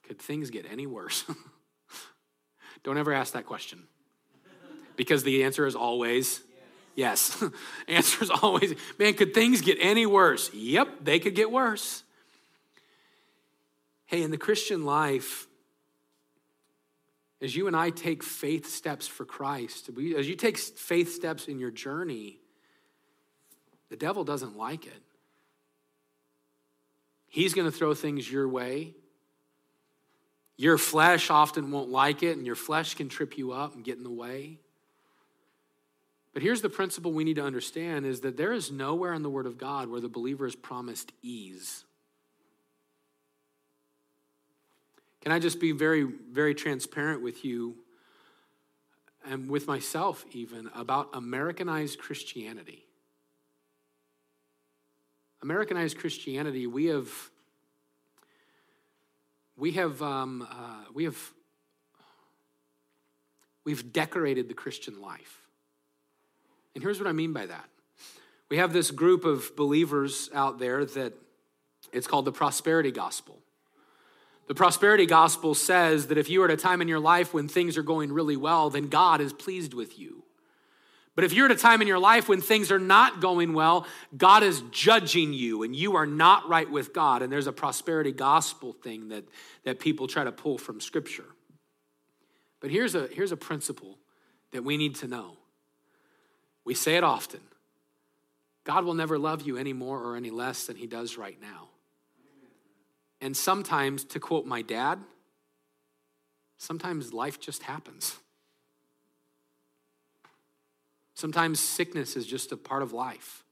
could 0.06 0.18
things 0.18 0.50
get 0.50 0.66
any 0.70 0.86
worse? 0.86 1.24
Don't 2.84 2.96
ever 2.96 3.12
ask 3.12 3.32
that 3.32 3.46
question. 3.46 3.82
Because 4.96 5.22
the 5.22 5.44
answer 5.44 5.66
is 5.66 5.74
always 5.74 6.40
yes. 6.94 7.36
yes. 7.40 7.52
answer 7.88 8.24
is 8.24 8.30
always, 8.30 8.74
man, 8.98 9.14
could 9.14 9.34
things 9.34 9.60
get 9.60 9.78
any 9.80 10.06
worse? 10.06 10.52
Yep, 10.54 10.88
they 11.02 11.18
could 11.18 11.34
get 11.34 11.50
worse. 11.50 12.02
Hey, 14.06 14.22
in 14.22 14.30
the 14.30 14.38
Christian 14.38 14.84
life, 14.84 15.45
as 17.40 17.54
you 17.54 17.66
and 17.66 17.76
I 17.76 17.90
take 17.90 18.22
faith 18.22 18.66
steps 18.66 19.06
for 19.06 19.24
Christ, 19.24 19.90
as 20.16 20.28
you 20.28 20.36
take 20.36 20.56
faith 20.58 21.14
steps 21.14 21.48
in 21.48 21.58
your 21.58 21.70
journey, 21.70 22.40
the 23.90 23.96
devil 23.96 24.24
doesn't 24.24 24.56
like 24.56 24.86
it. 24.86 25.02
He's 27.28 27.54
going 27.54 27.70
to 27.70 27.76
throw 27.76 27.94
things 27.94 28.30
your 28.30 28.48
way. 28.48 28.94
Your 30.56 30.78
flesh 30.78 31.30
often 31.30 31.70
won't 31.70 31.90
like 31.90 32.22
it, 32.22 32.36
and 32.36 32.46
your 32.46 32.54
flesh 32.54 32.94
can 32.94 33.08
trip 33.08 33.36
you 33.36 33.52
up 33.52 33.74
and 33.74 33.84
get 33.84 33.98
in 33.98 34.04
the 34.04 34.10
way. 34.10 34.58
But 36.36 36.42
here's 36.42 36.60
the 36.60 36.68
principle 36.68 37.12
we 37.12 37.24
need 37.24 37.36
to 37.36 37.44
understand 37.44 38.04
is 38.04 38.20
that 38.20 38.36
there 38.36 38.52
is 38.52 38.70
nowhere 38.70 39.14
in 39.14 39.22
the 39.22 39.30
Word 39.30 39.46
of 39.46 39.56
God 39.56 39.88
where 39.88 40.02
the 40.02 40.08
believer 40.10 40.46
is 40.46 40.54
promised 40.54 41.10
ease. 41.22 41.85
Can 45.26 45.32
I 45.32 45.40
just 45.40 45.58
be 45.58 45.72
very, 45.72 46.04
very 46.04 46.54
transparent 46.54 47.20
with 47.20 47.44
you 47.44 47.74
and 49.28 49.50
with 49.50 49.66
myself, 49.66 50.24
even, 50.30 50.70
about 50.72 51.08
Americanized 51.14 51.98
Christianity? 51.98 52.84
Americanized 55.42 55.98
Christianity, 55.98 56.68
we 56.68 56.84
have. 56.84 57.10
We 59.56 59.72
have, 59.72 60.00
um, 60.00 60.46
uh, 60.48 60.84
we 60.94 61.02
have, 61.02 61.18
we've 63.64 63.92
decorated 63.92 64.46
the 64.46 64.54
Christian 64.54 65.00
life. 65.00 65.40
And 66.76 66.84
here's 66.84 67.00
what 67.00 67.08
I 67.08 67.12
mean 67.12 67.32
by 67.32 67.46
that. 67.46 67.68
We 68.48 68.58
have 68.58 68.72
this 68.72 68.92
group 68.92 69.24
of 69.24 69.56
believers 69.56 70.30
out 70.32 70.60
there 70.60 70.84
that 70.84 71.14
it's 71.92 72.06
called 72.06 72.26
the 72.26 72.32
prosperity 72.32 72.92
gospel. 72.92 73.40
The 74.46 74.54
prosperity 74.54 75.06
gospel 75.06 75.54
says 75.54 76.06
that 76.06 76.18
if 76.18 76.30
you 76.30 76.42
are 76.42 76.44
at 76.44 76.52
a 76.52 76.56
time 76.56 76.80
in 76.80 76.88
your 76.88 77.00
life 77.00 77.34
when 77.34 77.48
things 77.48 77.76
are 77.76 77.82
going 77.82 78.12
really 78.12 78.36
well, 78.36 78.70
then 78.70 78.88
God 78.88 79.20
is 79.20 79.32
pleased 79.32 79.74
with 79.74 79.98
you. 79.98 80.22
But 81.16 81.24
if 81.24 81.32
you're 81.32 81.46
at 81.46 81.52
a 81.52 81.56
time 81.56 81.80
in 81.80 81.88
your 81.88 81.98
life 81.98 82.28
when 82.28 82.42
things 82.42 82.70
are 82.70 82.78
not 82.78 83.20
going 83.20 83.54
well, 83.54 83.86
God 84.16 84.42
is 84.42 84.62
judging 84.70 85.32
you 85.32 85.62
and 85.62 85.74
you 85.74 85.96
are 85.96 86.06
not 86.06 86.46
right 86.48 86.70
with 86.70 86.92
God. 86.92 87.22
And 87.22 87.32
there's 87.32 87.46
a 87.46 87.52
prosperity 87.52 88.12
gospel 88.12 88.74
thing 88.74 89.08
that, 89.08 89.24
that 89.64 89.80
people 89.80 90.06
try 90.06 90.24
to 90.24 90.32
pull 90.32 90.58
from 90.58 90.80
Scripture. 90.80 91.24
But 92.60 92.70
here's 92.70 92.94
a, 92.94 93.08
here's 93.10 93.32
a 93.32 93.36
principle 93.36 93.98
that 94.52 94.62
we 94.62 94.76
need 94.76 94.96
to 94.96 95.08
know. 95.08 95.38
We 96.64 96.74
say 96.74 96.96
it 96.96 97.04
often 97.04 97.40
God 98.64 98.84
will 98.84 98.94
never 98.94 99.18
love 99.18 99.42
you 99.42 99.56
any 99.56 99.72
more 99.72 99.98
or 99.98 100.16
any 100.16 100.30
less 100.30 100.66
than 100.66 100.76
he 100.76 100.86
does 100.86 101.16
right 101.16 101.40
now. 101.40 101.68
And 103.20 103.36
sometimes, 103.36 104.04
to 104.04 104.20
quote 104.20 104.46
my 104.46 104.62
dad, 104.62 104.98
sometimes 106.58 107.12
life 107.12 107.40
just 107.40 107.62
happens. 107.62 108.16
Sometimes 111.14 111.60
sickness 111.60 112.14
is 112.14 112.26
just 112.26 112.52
a 112.52 112.56
part 112.56 112.82
of 112.82 112.92
life. 112.92 113.42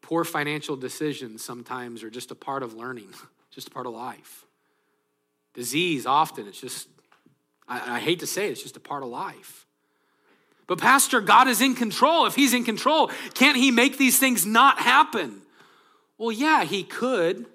Poor 0.00 0.24
financial 0.24 0.76
decisions 0.76 1.44
sometimes 1.44 2.02
are 2.02 2.10
just 2.10 2.30
a 2.30 2.34
part 2.34 2.62
of 2.62 2.74
learning, 2.74 3.08
just 3.50 3.68
a 3.68 3.70
part 3.70 3.86
of 3.86 3.92
life. 3.92 4.44
Disease, 5.52 6.06
often, 6.06 6.48
it's 6.48 6.60
just, 6.60 6.88
I, 7.68 7.96
I 7.96 8.00
hate 8.00 8.20
to 8.20 8.26
say 8.26 8.48
it, 8.48 8.52
it's 8.52 8.62
just 8.62 8.76
a 8.76 8.80
part 8.80 9.02
of 9.02 9.10
life. 9.10 9.66
But, 10.66 10.78
Pastor, 10.78 11.20
God 11.20 11.48
is 11.48 11.60
in 11.60 11.74
control. 11.74 12.26
If 12.26 12.34
He's 12.34 12.54
in 12.54 12.64
control, 12.64 13.10
can't 13.34 13.56
He 13.56 13.70
make 13.70 13.98
these 13.98 14.18
things 14.18 14.46
not 14.46 14.78
happen? 14.78 15.42
Well, 16.16 16.32
yeah, 16.32 16.64
He 16.64 16.82
could. 16.82 17.46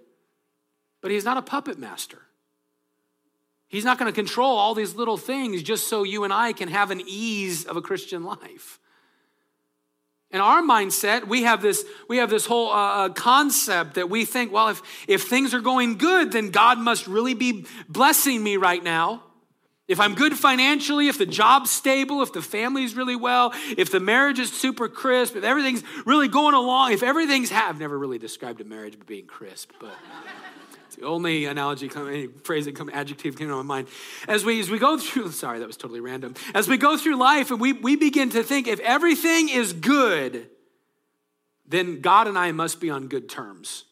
But 1.02 1.12
he's 1.12 1.26
not 1.26 1.38
a 1.38 1.42
puppet 1.42 1.78
master. 1.78 2.22
He's 3.68 3.86
not 3.86 4.00
going 4.00 4.12
to 4.12 4.16
control 4.16 4.58
all 4.58 4.74
these 4.74 4.96
little 4.96 5.18
things 5.18 5.62
just 5.62 5.88
so 5.88 6.04
you 6.04 6.24
and 6.24 6.34
I 6.34 6.54
can 6.54 6.70
have 6.70 6.92
an 6.92 7.02
ease 7.06 7.66
of 7.66 7.78
a 7.78 7.82
Christian 7.82 8.24
life. 8.24 8.80
In 10.32 10.42
our 10.42 10.62
mindset, 10.62 11.28
we 11.28 11.44
have 11.44 11.62
this, 11.62 11.84
we 12.08 12.18
have 12.18 12.30
this 12.30 12.46
whole 12.46 12.72
uh, 12.72 13.06
uh, 13.06 13.10
concept 13.10 13.96
that 13.96 14.10
we 14.10 14.26
think, 14.26 14.52
well, 14.52 14.70
if, 14.70 14.82
if 15.08 15.24
things 15.24 15.56
are 15.56 15.62
going 15.62 15.98
good, 15.98 16.32
then 16.32 16.52
God 16.52 16.78
must 16.78 17.08
really 17.08 17.34
be 17.34 17.66
blessing 17.88 18.44
me 18.44 18.58
right 18.58 18.84
now. 18.84 19.24
If 19.88 20.00
I'm 20.00 20.14
good 20.14 20.38
financially, 20.38 21.08
if 21.08 21.18
the 21.18 21.26
job's 21.26 21.72
stable, 21.72 22.22
if 22.22 22.32
the 22.32 22.44
family's 22.44 22.96
really 22.96 23.16
well, 23.16 23.54
if 23.76 23.90
the 23.92 24.00
marriage 24.00 24.38
is 24.38 24.52
super 24.52 24.88
crisp, 24.88 25.36
if 25.36 25.44
everything's 25.44 25.82
really 26.06 26.28
going 26.28 26.54
along, 26.54 26.92
if 26.92 27.02
everything's, 27.02 27.50
ha- 27.50 27.66
I've 27.70 27.80
never 27.80 27.98
really 27.98 28.20
described 28.20 28.62
a 28.62 28.66
marriage 28.66 29.00
being 29.08 29.26
crisp, 29.26 29.72
but 29.80 29.96
only 31.04 31.46
analogy, 31.46 31.90
any 31.96 32.28
phrase 32.28 32.66
that 32.66 32.76
come, 32.76 32.90
adjective 32.94 33.38
came 33.38 33.48
to 33.48 33.56
my 33.56 33.62
mind. 33.62 33.88
As 34.28 34.44
we, 34.44 34.60
as 34.60 34.70
we 34.70 34.80
go 34.80 34.98
through, 34.98 35.32
sorry, 35.34 35.60
that 35.60 35.68
was 35.68 35.78
totally 35.78 36.00
random. 36.00 36.36
As 36.54 36.68
we 36.68 36.78
go 36.78 36.98
through 36.98 37.16
life 37.16 37.52
and 37.52 37.60
we, 37.60 37.74
we 37.74 37.96
begin 37.96 38.30
to 38.32 38.44
think 38.44 38.68
if 38.68 38.80
everything 38.80 39.50
is 39.50 39.74
good, 39.74 40.50
then 41.68 42.02
God 42.02 42.28
and 42.28 42.38
I 42.38 42.52
must 42.52 42.82
be 42.82 42.90
on 42.90 43.08
good 43.08 43.30
terms. 43.30 43.86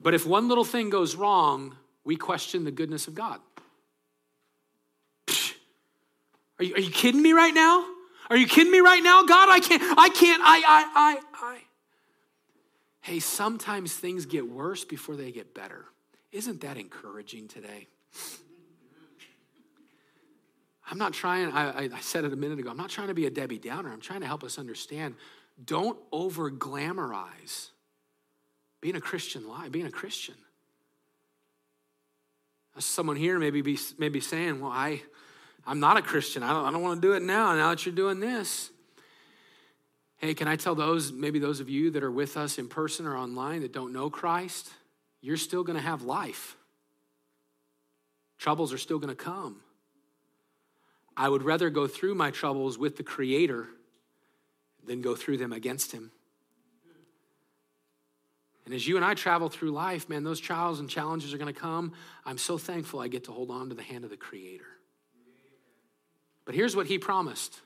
But 0.00 0.14
if 0.14 0.24
one 0.24 0.48
little 0.48 0.64
thing 0.64 0.90
goes 0.90 1.16
wrong, 1.16 1.76
we 2.04 2.16
question 2.16 2.64
the 2.64 2.70
goodness 2.70 3.08
of 3.08 3.14
God. 3.14 3.40
Are 6.58 6.64
you, 6.64 6.74
are 6.74 6.80
you 6.80 6.90
kidding 6.90 7.20
me 7.20 7.32
right 7.32 7.52
now? 7.52 7.84
Are 8.30 8.36
you 8.36 8.46
kidding 8.46 8.72
me 8.72 8.80
right 8.80 9.02
now? 9.02 9.24
God, 9.24 9.48
I 9.50 9.60
can't, 9.60 9.82
I 9.82 10.08
can't, 10.08 10.42
I, 10.42 10.56
I, 10.56 10.90
I, 10.94 11.20
I 11.34 11.60
hey, 13.06 13.20
sometimes 13.20 13.94
things 13.94 14.26
get 14.26 14.50
worse 14.50 14.84
before 14.84 15.14
they 15.14 15.30
get 15.30 15.54
better. 15.54 15.84
Isn't 16.32 16.62
that 16.62 16.76
encouraging 16.76 17.46
today? 17.46 17.86
I'm 20.90 20.98
not 20.98 21.12
trying, 21.12 21.52
I, 21.52 21.84
I 21.84 22.00
said 22.00 22.24
it 22.24 22.32
a 22.32 22.36
minute 22.36 22.58
ago, 22.58 22.68
I'm 22.68 22.76
not 22.76 22.90
trying 22.90 23.06
to 23.06 23.14
be 23.14 23.26
a 23.26 23.30
Debbie 23.30 23.58
Downer. 23.58 23.92
I'm 23.92 24.00
trying 24.00 24.22
to 24.22 24.26
help 24.26 24.42
us 24.42 24.58
understand. 24.58 25.14
Don't 25.64 25.96
over 26.10 26.50
glamorize 26.50 27.68
being 28.80 28.96
a 28.96 29.00
Christian 29.00 29.48
life, 29.48 29.70
being 29.70 29.86
a 29.86 29.90
Christian. 29.90 30.34
Someone 32.78 33.14
here 33.16 33.38
maybe 33.38 33.62
be 33.62 33.78
maybe 33.98 34.20
saying, 34.20 34.60
"Well, 34.60 34.70
I, 34.70 35.00
I'm 35.66 35.80
not 35.80 35.96
a 35.96 36.02
Christian. 36.02 36.42
I 36.42 36.52
don't, 36.52 36.66
I 36.66 36.70
don't 36.70 36.82
want 36.82 37.00
to 37.00 37.08
do 37.08 37.14
it 37.14 37.22
now. 37.22 37.54
Now 37.54 37.70
that 37.70 37.86
you're 37.86 37.94
doing 37.94 38.20
this." 38.20 38.70
Hey, 40.18 40.34
can 40.34 40.48
I 40.48 40.56
tell 40.56 40.74
those 40.74 41.12
maybe 41.12 41.38
those 41.38 41.60
of 41.60 41.68
you 41.68 41.90
that 41.92 42.02
are 42.02 42.10
with 42.10 42.36
us 42.36 42.58
in 42.58 42.68
person 42.68 43.06
or 43.06 43.16
online 43.16 43.60
that 43.60 43.72
don't 43.72 43.92
know 43.92 44.08
Christ, 44.08 44.70
you're 45.20 45.36
still 45.36 45.62
going 45.62 45.76
to 45.76 45.82
have 45.82 46.02
life. 46.02 46.56
Troubles 48.38 48.72
are 48.72 48.78
still 48.78 48.98
going 48.98 49.14
to 49.14 49.22
come. 49.22 49.60
I 51.16 51.28
would 51.28 51.42
rather 51.42 51.70
go 51.70 51.86
through 51.86 52.14
my 52.14 52.30
troubles 52.30 52.78
with 52.78 52.96
the 52.96 53.02
Creator 53.02 53.66
than 54.86 55.00
go 55.00 55.14
through 55.16 55.38
them 55.38 55.52
against 55.52 55.92
Him. 55.92 56.10
And 58.66 58.74
as 58.74 58.86
you 58.86 58.96
and 58.96 59.04
I 59.04 59.14
travel 59.14 59.48
through 59.48 59.70
life, 59.70 60.08
man, 60.08 60.24
those 60.24 60.40
trials 60.40 60.80
and 60.80 60.90
challenges 60.90 61.32
are 61.32 61.38
going 61.38 61.52
to 61.52 61.58
come. 61.58 61.92
I'm 62.24 62.36
so 62.36 62.58
thankful 62.58 63.00
I 63.00 63.08
get 63.08 63.24
to 63.24 63.32
hold 63.32 63.50
on 63.50 63.68
to 63.68 63.74
the 63.74 63.82
hand 63.82 64.04
of 64.04 64.10
the 64.10 64.16
Creator. 64.16 64.66
But 66.44 66.54
here's 66.54 66.74
what 66.74 66.86
He 66.86 66.98
promised 66.98 67.60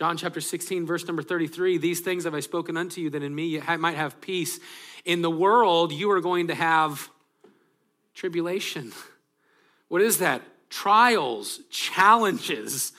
John 0.00 0.16
chapter 0.16 0.40
16, 0.40 0.86
verse 0.86 1.06
number 1.06 1.22
33 1.22 1.76
These 1.76 2.00
things 2.00 2.24
have 2.24 2.34
I 2.34 2.40
spoken 2.40 2.78
unto 2.78 3.02
you, 3.02 3.10
that 3.10 3.22
in 3.22 3.34
me 3.34 3.48
you 3.48 3.62
might 3.78 3.96
have 3.96 4.18
peace. 4.22 4.58
In 5.04 5.20
the 5.20 5.30
world, 5.30 5.92
you 5.92 6.10
are 6.10 6.22
going 6.22 6.48
to 6.48 6.54
have 6.54 7.10
tribulation. 8.14 8.92
What 9.88 10.02
is 10.02 10.18
that? 10.18 10.42
Trials, 10.68 11.58
challenges. 11.68 12.92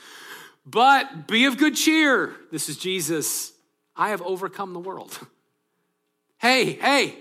But 0.65 1.25
be 1.25 1.45
of 1.45 1.57
good 1.57 1.77
cheer. 1.77 2.35
This 2.51 2.67
is 2.67 2.75
Jesus. 2.75 3.53
I 3.95 4.09
have 4.09 4.21
overcome 4.21 4.73
the 4.73 4.79
world. 4.79 5.17
Hey, 6.37 6.73
hey, 6.73 7.15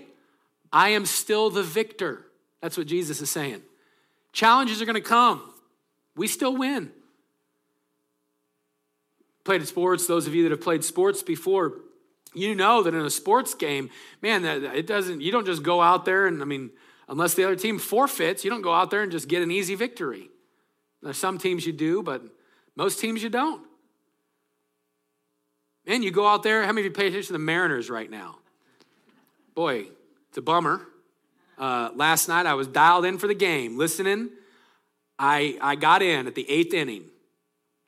I 0.73 0.89
am 0.89 1.05
still 1.05 1.51
the 1.51 1.61
victor. 1.61 2.25
That's 2.59 2.75
what 2.75 2.87
Jesus 2.87 3.21
is 3.21 3.29
saying. 3.29 3.61
Challenges 4.33 4.81
are 4.81 4.85
going 4.85 4.95
to 4.95 5.01
come. 5.01 5.43
We 6.15 6.27
still 6.27 6.57
win. 6.57 6.91
Played 9.43 9.67
sports, 9.67 10.07
those 10.07 10.27
of 10.27 10.35
you 10.35 10.43
that 10.43 10.51
have 10.51 10.61
played 10.61 10.83
sports 10.83 11.23
before, 11.23 11.79
you 12.33 12.55
know 12.55 12.83
that 12.83 12.93
in 12.93 13.01
a 13.01 13.09
sports 13.09 13.53
game, 13.53 13.89
man, 14.21 14.45
it 14.45 14.87
doesn't, 14.87 15.21
you 15.21 15.31
don't 15.31 15.45
just 15.45 15.63
go 15.63 15.81
out 15.81 16.05
there 16.05 16.27
and, 16.27 16.41
I 16.41 16.45
mean, 16.45 16.69
unless 17.09 17.33
the 17.33 17.43
other 17.43 17.55
team 17.55 17.79
forfeits, 17.79 18.43
you 18.45 18.49
don't 18.49 18.61
go 18.61 18.73
out 18.73 18.91
there 18.91 19.01
and 19.01 19.11
just 19.11 19.27
get 19.27 19.41
an 19.41 19.51
easy 19.51 19.75
victory. 19.75 20.29
Now, 21.01 21.11
some 21.11 21.37
teams 21.37 21.65
you 21.65 21.73
do, 21.73 22.03
but 22.03 22.21
most 22.75 22.99
teams 22.99 23.23
you 23.23 23.29
don't. 23.29 23.65
Man, 25.85 26.03
you 26.03 26.11
go 26.11 26.27
out 26.27 26.43
there, 26.43 26.61
how 26.61 26.71
many 26.71 26.81
of 26.81 26.85
you 26.85 26.91
pay 26.91 27.07
attention 27.07 27.27
to 27.27 27.33
the 27.33 27.39
Mariners 27.39 27.89
right 27.89 28.09
now? 28.09 28.37
Boy, 29.55 29.87
it's 30.29 30.37
a 30.37 30.41
bummer. 30.41 30.87
Uh, 31.57 31.89
last 31.95 32.27
night 32.29 32.45
I 32.45 32.53
was 32.53 32.67
dialed 32.67 33.05
in 33.05 33.17
for 33.17 33.27
the 33.27 33.35
game, 33.35 33.77
listening. 33.77 34.29
I, 35.19 35.57
I 35.59 35.75
got 35.75 36.01
in 36.01 36.27
at 36.27 36.35
the 36.35 36.49
eighth 36.49 36.73
inning. 36.73 37.05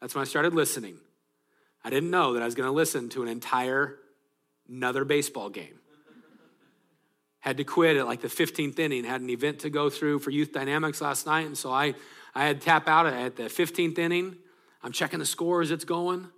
That's 0.02 0.14
when 0.14 0.24
I 0.24 0.26
started 0.26 0.54
listening. 0.54 0.98
I 1.84 1.90
didn't 1.90 2.12
know 2.12 2.34
that 2.34 2.42
I 2.42 2.46
was 2.46 2.56
going 2.56 2.68
to 2.68 2.74
listen 2.74 3.10
to 3.10 3.24
an 3.24 3.28
entire 3.28 4.00
another 4.70 5.06
baseball 5.06 5.50
game. 5.50 5.80
Had 7.40 7.58
to 7.58 7.64
quit 7.64 7.98
at 7.98 8.06
like 8.06 8.22
the 8.22 8.30
15th 8.30 8.80
inning, 8.80 9.04
had 9.04 9.22
an 9.22 9.30
event 9.30 9.60
to 9.60 9.70
go 9.70 9.90
through 9.90 10.20
for 10.20 10.32
Youth 10.32 10.54
Dynamics 10.54 11.02
last 11.02 11.26
night, 11.26 11.46
and 11.46 11.58
so 11.58 11.72
I, 11.72 11.94
I 12.34 12.46
had 12.46 12.62
to 12.62 12.66
tap 12.66 12.88
out 12.88 13.06
at 13.06 13.36
the 13.36 13.44
15th 13.44 13.98
inning. 13.98 14.38
I'm 14.82 14.92
checking 14.92 15.20
the 15.20 15.26
score 15.26 15.62
as 15.62 15.72
it's 15.72 15.86
going. 15.86 16.30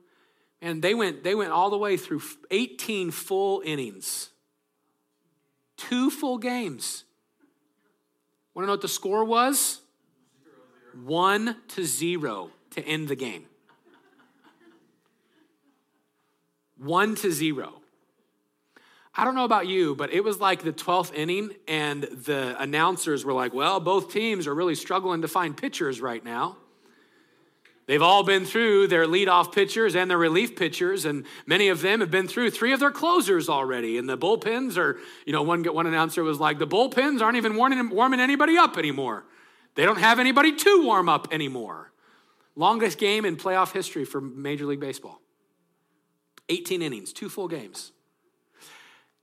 And 0.62 0.82
they 0.82 0.96
went, 0.96 1.24
they 1.24 1.36
went 1.36 1.52
all 1.52 1.70
the 1.70 1.78
way 1.78 1.98
through 1.98 2.22
18 2.50 3.12
full 3.12 3.62
innings. 3.64 4.30
Two 5.78 6.10
full 6.10 6.38
games. 6.38 7.04
Want 8.54 8.64
to 8.64 8.68
know 8.68 8.74
what 8.74 8.82
the 8.82 8.88
score 8.88 9.26
was? 9.26 9.82
One 11.04 11.58
to 11.70 11.84
zero 11.84 12.52
to 12.72 12.82
end 12.82 13.10
the 13.10 13.16
game. 13.16 13.46
One 16.86 17.16
to 17.16 17.32
zero. 17.32 17.74
I 19.16 19.24
don't 19.24 19.34
know 19.34 19.46
about 19.46 19.66
you, 19.66 19.96
but 19.96 20.14
it 20.14 20.24
was 20.24 20.40
like 20.40 20.62
the 20.62 20.74
12th 20.74 21.16
inning, 21.16 21.52
and 21.68 22.04
the 22.04 22.56
announcers 22.62 23.26
were 23.26 23.34
like, 23.34 23.54
well, 23.54 23.80
both 23.80 24.12
teams 24.12 24.46
are 24.46 24.54
really 24.54 24.76
struggling 24.76 25.24
to 25.24 25.28
find 25.28 25.58
pitchers 25.58 26.00
right 26.00 26.24
now. 26.24 26.58
They've 27.88 28.02
all 28.02 28.24
been 28.24 28.46
through 28.46 28.88
their 28.88 29.06
leadoff 29.06 29.52
pitchers 29.52 29.96
and 29.96 30.12
their 30.12 30.18
relief 30.18 30.56
pitchers, 30.56 31.06
and 31.06 31.26
many 31.48 31.70
of 31.70 31.82
them 31.82 32.02
have 32.02 32.12
been 32.12 32.28
through 32.28 32.52
three 32.52 32.72
of 32.74 32.80
their 32.80 32.92
closers 32.92 33.50
already. 33.50 33.98
And 33.98 34.08
the 34.08 34.18
bullpens 34.18 34.78
are, 34.78 35.00
you 35.26 35.34
know, 35.34 35.42
one, 35.42 35.64
one 35.64 35.88
announcer 35.88 36.24
was 36.24 36.40
like, 36.40 36.60
the 36.60 36.68
bullpens 36.68 37.22
aren't 37.22 37.38
even 37.38 37.56
warming, 37.56 37.90
warming 37.90 38.20
anybody 38.20 38.58
up 38.58 38.78
anymore. 38.78 39.26
They 39.74 39.86
don't 39.86 40.00
have 40.00 40.20
anybody 40.20 40.56
to 40.56 40.84
warm 40.84 41.10
up 41.10 41.30
anymore. 41.32 41.92
Longest 42.56 43.00
game 43.00 43.26
in 43.26 43.38
playoff 43.38 43.72
history 43.72 44.06
for 44.06 44.22
Major 44.22 44.66
League 44.66 44.80
Baseball 44.80 45.22
18 46.50 46.82
innings, 46.82 47.14
two 47.14 47.30
full 47.30 47.48
games. 47.48 47.92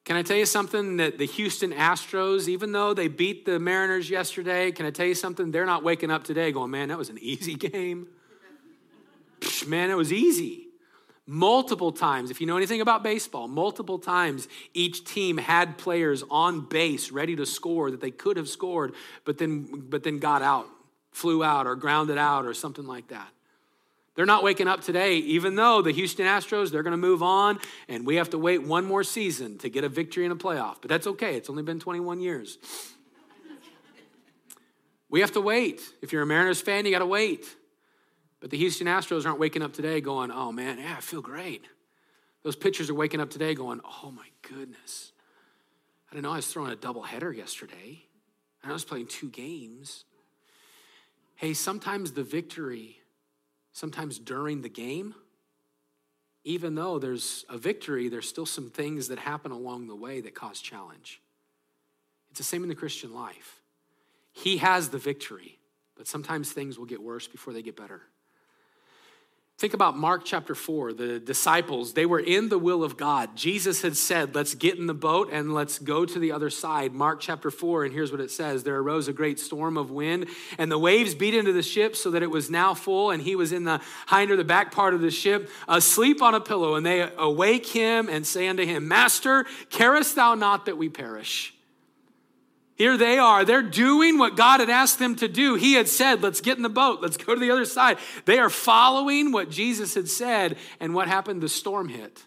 Can 0.05 0.16
I 0.16 0.23
tell 0.23 0.37
you 0.37 0.47
something 0.47 0.97
that 0.97 1.18
the 1.18 1.27
Houston 1.27 1.73
Astros, 1.73 2.49
even 2.49 2.73
though 2.73 2.93
they 2.93 3.07
beat 3.07 3.45
the 3.45 3.61
Mariners 3.61 4.11
yesterday, 4.11 4.73
can 4.73 4.85
I 4.85 4.91
tell 4.91 5.07
you 5.07 5.14
something? 5.14 5.53
They're 5.53 5.66
not 5.66 5.85
waking 5.85 6.11
up 6.11 6.25
today 6.25 6.51
going, 6.51 6.73
man, 6.73 6.89
that 6.89 6.99
was 6.99 7.09
an 7.09 7.18
easy 7.20 7.55
game 7.55 8.09
man, 9.66 9.91
it 9.91 9.97
was 9.97 10.12
easy. 10.12 10.68
Multiple 11.27 11.93
times, 11.93 12.31
if 12.31 12.41
you 12.41 12.47
know 12.47 12.57
anything 12.57 12.81
about 12.81 13.03
baseball, 13.03 13.47
multiple 13.47 13.99
times 13.99 14.49
each 14.75 15.05
team 15.05 15.39
had 15.39 15.79
players 15.79 16.25
on 16.31 16.68
base 16.68 17.12
ready 17.12 17.37
to 17.37 17.47
score 17.47 17.91
that 17.91 18.01
they 18.01 18.11
could 18.11 18.37
have 18.37 18.49
scored, 18.49 18.93
but 19.25 19.39
then, 19.39 19.85
but 19.89 20.03
then 20.03 20.18
got 20.18 20.43
out, 20.43 20.66
flew 21.12 21.45
out, 21.45 21.66
or 21.66 21.77
grounded 21.77 22.18
out, 22.18 22.45
or 22.45 22.55
something 22.55 22.87
like 22.87 23.09
that. 23.09 23.29
They're 24.15 24.27
not 24.27 24.43
waking 24.43 24.69
up 24.69 24.83
today, 24.83 25.17
even 25.17 25.55
though 25.55 25.81
the 25.81 25.91
Houston 25.91 26.27
Astros, 26.27 26.71
they're 26.71 26.83
going 26.83 26.93
to 26.93 26.99
move 26.99 27.23
on, 27.23 27.59
and 27.89 28.07
we 28.07 28.17
have 28.17 28.31
to 28.31 28.39
wait 28.39 28.63
one 28.63 28.85
more 28.85 29.05
season 29.05 29.57
to 29.59 29.71
get 29.71 29.85
a 29.85 29.89
victory 29.89 30.27
in 30.27 30.33
a 30.33 30.37
playoff. 30.37 30.77
But 30.83 30.91
that's 30.91 31.07
okay, 31.07 31.37
it's 31.37 31.49
only 31.49 31.63
been 31.63 31.81
21 31.81 32.21
years. 32.21 32.59
we 35.09 35.21
have 35.21 35.33
to 35.33 35.41
wait. 35.41 35.81
If 36.03 36.13
you're 36.13 36.23
a 36.23 36.27
Mariners 36.27 36.61
fan, 36.61 36.85
you 36.85 36.91
got 36.91 36.99
to 36.99 37.07
wait. 37.07 37.47
But 38.41 38.51
the 38.51 38.59
Houston 38.59 38.87
Astros 38.87 39.25
aren't 39.25 39.39
waking 39.39 39.63
up 39.63 39.73
today 39.73 40.01
going, 40.01 40.31
oh 40.31 40.53
man, 40.53 40.79
yeah, 40.79 40.97
I 40.99 41.01
feel 41.01 41.23
great. 41.23 41.65
Those 42.43 42.57
pitchers 42.57 42.91
are 42.91 42.95
waking 42.95 43.21
up 43.21 43.31
today 43.31 43.55
going, 43.55 43.81
oh 43.85 44.11
my 44.11 44.27
goodness. 44.43 45.13
I 46.11 46.15
didn't 46.15 46.25
know 46.25 46.33
I 46.33 46.37
was 46.37 46.49
throwing 46.49 46.73
a 46.73 46.77
doubleheader 46.77 47.35
yesterday. 47.35 48.05
And 48.63 48.71
I 48.71 48.75
was 48.75 48.85
playing 48.85 49.07
two 49.07 49.31
games. 49.31 50.05
Hey, 51.37 51.55
sometimes 51.55 52.13
the 52.13 52.23
victory, 52.23 52.99
sometimes 53.73 54.18
during 54.18 54.62
the 54.62 54.68
game, 54.68 55.14
even 56.45 56.75
though 56.75 56.99
there's 56.99 57.45
a 57.49 57.57
victory, 57.57 58.09
there's 58.09 58.29
still 58.29 58.47
some 58.47 58.70
things 58.70 59.09
that 59.09 59.18
happen 59.18 59.53
along 59.53 59.87
the 59.87 59.95
way 59.97 60.20
that 60.20 60.35
cause 60.35 60.61
challenge. 60.61 61.20
It's 62.31 62.39
the 62.39 62.45
same 62.45 62.62
in 62.62 62.68
the 62.68 62.75
Christian 62.75 63.14
life. 63.14 63.61
He 64.33 64.57
has 64.59 64.89
the 64.89 64.99
victory, 64.99 65.59
but 65.97 66.09
sometimes 66.09 66.51
things 66.51 66.79
will 66.79 66.87
get 66.87 67.03
worse 67.03 67.29
before 67.29 67.53
they 67.53 67.62
get 67.62 67.77
better. 67.77 68.03
Think 69.63 69.75
about 69.75 69.97
Mark 69.97 70.23
chapter 70.25 70.57
4. 70.57 70.93
The 70.93 71.21
disciples, 71.21 71.93
they 71.93 72.05
were 72.05 72.19
in 72.19 72.49
the 72.49 72.59
will 72.59 72.83
of 72.83 72.97
God. 72.97 73.37
Jesus 73.37 73.81
had 73.83 73.97
said, 73.97 74.35
Let's 74.35 74.57
get 74.57 74.77
in 74.77 74.89
the 74.89 74.93
boat 74.93 75.29
and 75.31 75.55
let's 75.55 75.79
go 75.79 76.05
to 76.05 76.19
the 76.19 76.33
other 76.33 76.51
side. 76.51 76.93
Mark 76.93 77.21
chapter 77.21 77.49
4, 77.49 77.85
and 77.85 77.95
here's 77.95 78.11
what 78.11 78.21
it 78.21 78.33
says 78.33 78.65
There 78.65 78.77
arose 78.77 79.07
a 79.07 79.13
great 79.13 79.39
storm 79.39 79.77
of 79.77 79.93
wind, 79.93 80.27
and 80.59 80.69
the 80.69 80.81
waves 80.81 81.15
beat 81.15 81.33
into 81.33 81.53
the 81.53 81.63
ship 81.63 81.95
so 81.95 82.11
that 82.11 82.25
it 82.25 82.31
was 82.33 82.51
now 82.51 82.75
full, 82.75 83.13
and 83.13 83.23
he 83.23 83.37
was 83.37 83.53
in 83.53 83.63
the 83.63 83.81
hinder, 84.11 84.35
the 84.35 84.43
back 84.43 84.73
part 84.73 84.95
of 84.95 85.01
the 85.01 85.13
ship, 85.13 85.49
asleep 85.69 86.23
on 86.23 86.35
a 86.35 86.41
pillow. 86.41 86.75
And 86.75 86.85
they 86.85 87.09
awake 87.17 87.67
him 87.67 88.09
and 88.09 88.27
say 88.27 88.49
unto 88.49 88.67
him, 88.67 88.89
Master, 88.89 89.47
carest 89.71 90.17
thou 90.17 90.35
not 90.35 90.67
that 90.67 90.77
we 90.77 90.89
perish? 90.89 91.55
Here 92.75 92.97
they 92.97 93.18
are. 93.18 93.45
They're 93.45 93.62
doing 93.62 94.18
what 94.18 94.37
God 94.37 94.61
had 94.61 94.70
asked 94.70 94.99
them 94.99 95.14
to 95.16 95.29
do. 95.29 95.55
He 95.57 95.75
had 95.75 95.89
said, 95.89 96.23
Let's 96.23 96.41
get 96.41 96.57
in 96.57 96.62
the 96.62 96.68
boat. 96.68 97.01
Let's 97.01 97.16
go 97.16 97.35
to 97.35 97.41
the 97.41 97.51
other 97.51 97.64
side. 97.64 97.99
They 98.25 98.39
are 98.39 98.51
following 98.51 99.31
what 99.31 99.51
Jesus 99.51 99.95
had 99.95 100.09
said. 100.09 100.57
And 100.81 100.95
what 100.95 101.09
happened? 101.09 101.43
The 101.43 101.49
storm 101.49 101.89
hit. 101.89 102.25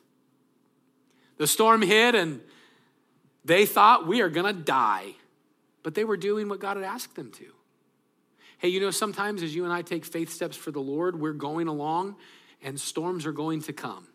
The 1.38 1.48
storm 1.48 1.82
hit, 1.82 2.16
and 2.16 2.42
they 3.44 3.66
thought, 3.66 4.08
We 4.08 4.22
are 4.22 4.30
going 4.30 4.54
to 4.54 4.62
die. 4.62 5.16
But 5.84 5.96
they 5.96 6.04
were 6.04 6.18
doing 6.18 6.48
what 6.48 6.60
God 6.60 6.78
had 6.78 6.86
asked 6.86 7.16
them 7.16 7.32
to. 7.34 7.46
Hey, 8.58 8.70
you 8.70 8.80
know, 8.80 8.92
sometimes 8.92 9.44
as 9.44 9.54
you 9.54 9.66
and 9.66 9.74
I 9.74 9.82
take 9.82 10.06
faith 10.06 10.32
steps 10.32 10.56
for 10.56 10.72
the 10.72 10.80
Lord, 10.80 11.20
we're 11.20 11.34
going 11.34 11.68
along 11.68 12.16
and 12.64 12.80
storms 12.80 13.26
are 13.26 13.32
going 13.32 13.62
to 13.64 13.74
come 13.74 14.08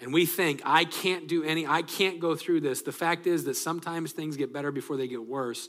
and 0.00 0.12
we 0.12 0.26
think, 0.26 0.60
I 0.64 0.84
can't 0.84 1.26
do 1.26 1.42
any, 1.42 1.66
I 1.66 1.82
can't 1.82 2.20
go 2.20 2.34
through 2.34 2.60
this. 2.60 2.82
The 2.82 2.92
fact 2.92 3.26
is 3.26 3.44
that 3.44 3.56
sometimes 3.56 4.12
things 4.12 4.36
get 4.36 4.52
better 4.52 4.70
before 4.70 4.96
they 4.96 5.08
get 5.08 5.26
worse, 5.26 5.68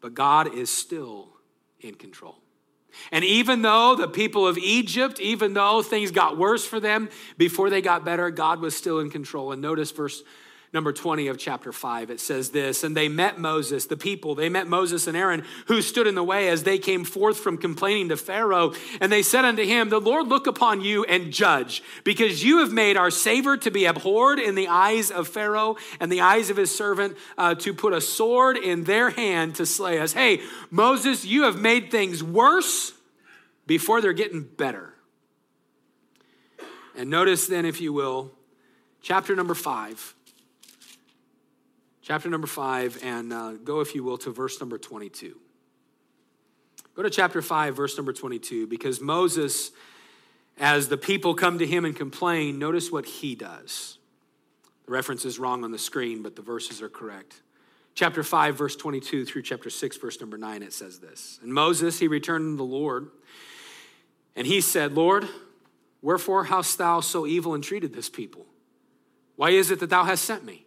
but 0.00 0.14
God 0.14 0.54
is 0.54 0.70
still 0.70 1.28
in 1.80 1.94
control. 1.94 2.36
And 3.10 3.24
even 3.24 3.62
though 3.62 3.94
the 3.94 4.08
people 4.08 4.46
of 4.46 4.58
Egypt, 4.58 5.20
even 5.20 5.54
though 5.54 5.82
things 5.82 6.10
got 6.10 6.36
worse 6.36 6.64
for 6.64 6.80
them 6.80 7.08
before 7.38 7.70
they 7.70 7.80
got 7.80 8.04
better, 8.04 8.30
God 8.30 8.60
was 8.60 8.76
still 8.76 9.00
in 9.00 9.10
control. 9.10 9.52
And 9.52 9.62
notice 9.62 9.90
verse 9.90 10.22
number 10.72 10.92
20 10.92 11.28
of 11.28 11.36
chapter 11.36 11.70
5. 11.70 12.10
It 12.10 12.20
says 12.20 12.50
this 12.50 12.82
And 12.82 12.96
they 12.96 13.08
met 13.08 13.38
Moses, 13.38 13.86
the 13.86 13.96
people, 13.96 14.34
they 14.34 14.48
met 14.48 14.66
Moses 14.66 15.06
and 15.06 15.16
Aaron, 15.16 15.44
who 15.66 15.82
stood 15.82 16.06
in 16.06 16.14
the 16.14 16.24
way 16.24 16.48
as 16.48 16.62
they 16.62 16.78
came 16.78 17.04
forth 17.04 17.38
from 17.38 17.58
complaining 17.58 18.08
to 18.08 18.16
Pharaoh. 18.16 18.72
And 19.00 19.12
they 19.12 19.22
said 19.22 19.44
unto 19.44 19.64
him, 19.64 19.88
The 19.88 20.00
Lord 20.00 20.28
look 20.28 20.46
upon 20.46 20.80
you 20.80 21.04
and 21.04 21.32
judge, 21.32 21.82
because 22.04 22.42
you 22.42 22.58
have 22.58 22.72
made 22.72 22.96
our 22.96 23.10
savor 23.10 23.56
to 23.58 23.70
be 23.70 23.84
abhorred 23.84 24.38
in 24.38 24.54
the 24.54 24.68
eyes 24.68 25.10
of 25.10 25.28
Pharaoh 25.28 25.76
and 26.00 26.10
the 26.10 26.20
eyes 26.20 26.50
of 26.50 26.56
his 26.56 26.74
servant 26.74 27.16
uh, 27.36 27.54
to 27.56 27.74
put 27.74 27.92
a 27.92 28.00
sword 28.00 28.56
in 28.56 28.84
their 28.84 29.10
hand 29.10 29.56
to 29.56 29.66
slay 29.66 29.98
us. 29.98 30.12
Hey, 30.12 30.40
Moses, 30.70 31.24
you 31.24 31.44
have 31.44 31.58
made 31.58 31.90
things 31.90 32.22
worse 32.22 32.92
before 33.66 34.00
they're 34.00 34.12
getting 34.12 34.42
better. 34.42 34.94
And 36.96 37.08
notice 37.08 37.46
then, 37.46 37.64
if 37.64 37.80
you 37.80 37.92
will, 37.92 38.32
chapter 39.00 39.34
number 39.34 39.54
five 39.54 40.14
chapter 42.02 42.28
number 42.28 42.48
5, 42.48 43.02
and 43.02 43.32
uh, 43.32 43.52
go, 43.52 43.80
if 43.80 43.94
you 43.94 44.02
will, 44.02 44.18
to 44.18 44.30
verse 44.30 44.60
number 44.60 44.76
22. 44.76 45.38
Go 46.94 47.02
to 47.02 47.10
chapter 47.10 47.40
5, 47.40 47.76
verse 47.76 47.96
number 47.96 48.12
22, 48.12 48.66
because 48.66 49.00
Moses, 49.00 49.70
as 50.58 50.88
the 50.88 50.98
people 50.98 51.34
come 51.34 51.58
to 51.58 51.66
him 51.66 51.84
and 51.84 51.96
complain, 51.96 52.58
notice 52.58 52.90
what 52.90 53.06
he 53.06 53.34
does. 53.34 53.98
The 54.84 54.92
reference 54.92 55.24
is 55.24 55.38
wrong 55.38 55.64
on 55.64 55.70
the 55.70 55.78
screen, 55.78 56.22
but 56.22 56.36
the 56.36 56.42
verses 56.42 56.82
are 56.82 56.88
correct. 56.88 57.40
Chapter 57.94 58.22
5, 58.22 58.58
verse 58.58 58.76
22 58.76 59.24
through 59.24 59.42
chapter 59.42 59.70
6, 59.70 59.96
verse 59.96 60.20
number 60.20 60.36
9, 60.36 60.62
it 60.62 60.72
says 60.72 60.98
this. 60.98 61.38
And 61.42 61.54
Moses, 61.54 61.98
he 61.98 62.08
returned 62.08 62.54
to 62.54 62.56
the 62.56 62.64
Lord, 62.64 63.10
and 64.34 64.46
he 64.46 64.60
said, 64.60 64.92
Lord, 64.92 65.28
wherefore 66.00 66.44
hast 66.44 66.78
thou 66.78 67.00
so 67.00 67.26
evil 67.26 67.54
entreated 67.54 67.94
this 67.94 68.10
people? 68.10 68.46
Why 69.36 69.50
is 69.50 69.70
it 69.70 69.78
that 69.80 69.90
thou 69.90 70.04
hast 70.04 70.24
sent 70.24 70.44
me? 70.44 70.66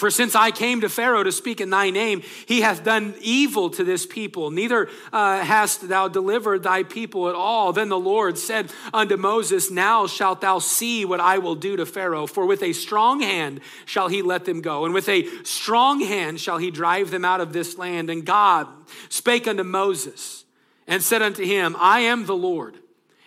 For 0.00 0.10
since 0.10 0.34
I 0.34 0.50
came 0.50 0.80
to 0.80 0.88
Pharaoh 0.88 1.22
to 1.22 1.30
speak 1.30 1.60
in 1.60 1.68
thy 1.68 1.90
name, 1.90 2.22
he 2.46 2.62
hath 2.62 2.82
done 2.82 3.14
evil 3.20 3.68
to 3.68 3.84
this 3.84 4.06
people. 4.06 4.50
Neither 4.50 4.88
uh, 5.12 5.40
hast 5.40 5.90
thou 5.90 6.08
delivered 6.08 6.62
thy 6.62 6.84
people 6.84 7.28
at 7.28 7.34
all. 7.34 7.74
Then 7.74 7.90
the 7.90 7.98
Lord 7.98 8.38
said 8.38 8.72
unto 8.94 9.18
Moses, 9.18 9.70
Now 9.70 10.06
shalt 10.06 10.40
thou 10.40 10.58
see 10.58 11.04
what 11.04 11.20
I 11.20 11.36
will 11.36 11.54
do 11.54 11.76
to 11.76 11.84
Pharaoh. 11.84 12.26
For 12.26 12.46
with 12.46 12.62
a 12.62 12.72
strong 12.72 13.20
hand 13.20 13.60
shall 13.84 14.08
he 14.08 14.22
let 14.22 14.46
them 14.46 14.62
go, 14.62 14.86
and 14.86 14.94
with 14.94 15.06
a 15.06 15.26
strong 15.44 16.00
hand 16.00 16.40
shall 16.40 16.56
he 16.56 16.70
drive 16.70 17.10
them 17.10 17.26
out 17.26 17.42
of 17.42 17.52
this 17.52 17.76
land. 17.76 18.08
And 18.08 18.24
God 18.24 18.68
spake 19.10 19.46
unto 19.46 19.64
Moses 19.64 20.46
and 20.86 21.02
said 21.02 21.20
unto 21.20 21.44
him, 21.44 21.76
I 21.78 22.00
am 22.00 22.24
the 22.24 22.34
Lord 22.34 22.79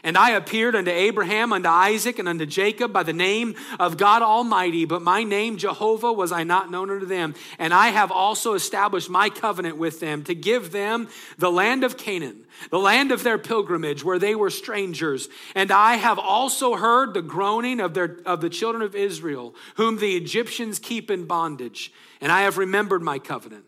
and 0.03 0.17
I 0.17 0.31
appeared 0.31 0.75
unto 0.75 0.91
Abraham, 0.91 1.53
unto 1.53 1.69
Isaac, 1.69 2.19
and 2.19 2.27
unto 2.27 2.45
Jacob 2.45 2.91
by 2.91 3.03
the 3.03 3.13
name 3.13 3.55
of 3.79 3.95
God 3.95 4.21
Almighty, 4.21 4.83
but 4.83 5.01
my 5.01 5.23
name 5.23 5.55
Jehovah 5.55 6.11
was 6.11 6.33
I 6.33 6.43
not 6.43 6.69
known 6.69 6.89
unto 6.89 7.05
them. 7.05 7.35
And 7.57 7.73
I 7.73 7.87
have 7.87 8.11
also 8.11 8.53
established 8.53 9.09
my 9.09 9.29
covenant 9.29 9.77
with 9.77 10.01
them 10.01 10.23
to 10.25 10.35
give 10.35 10.73
them 10.73 11.07
the 11.37 11.49
land 11.49 11.85
of 11.85 11.95
Canaan, 11.95 12.45
the 12.69 12.79
land 12.79 13.13
of 13.13 13.23
their 13.23 13.37
pilgrimage, 13.37 14.03
where 14.03 14.19
they 14.19 14.35
were 14.35 14.49
strangers. 14.49 15.29
And 15.55 15.71
I 15.71 15.95
have 15.95 16.19
also 16.19 16.75
heard 16.75 17.13
the 17.13 17.21
groaning 17.21 17.79
of, 17.79 17.93
their, 17.93 18.19
of 18.25 18.41
the 18.41 18.49
children 18.49 18.83
of 18.83 18.95
Israel, 18.95 19.55
whom 19.75 19.99
the 19.99 20.17
Egyptians 20.17 20.79
keep 20.79 21.09
in 21.09 21.23
bondage. 21.25 21.93
And 22.19 22.29
I 22.29 22.41
have 22.41 22.57
remembered 22.57 23.01
my 23.01 23.19
covenant. 23.19 23.63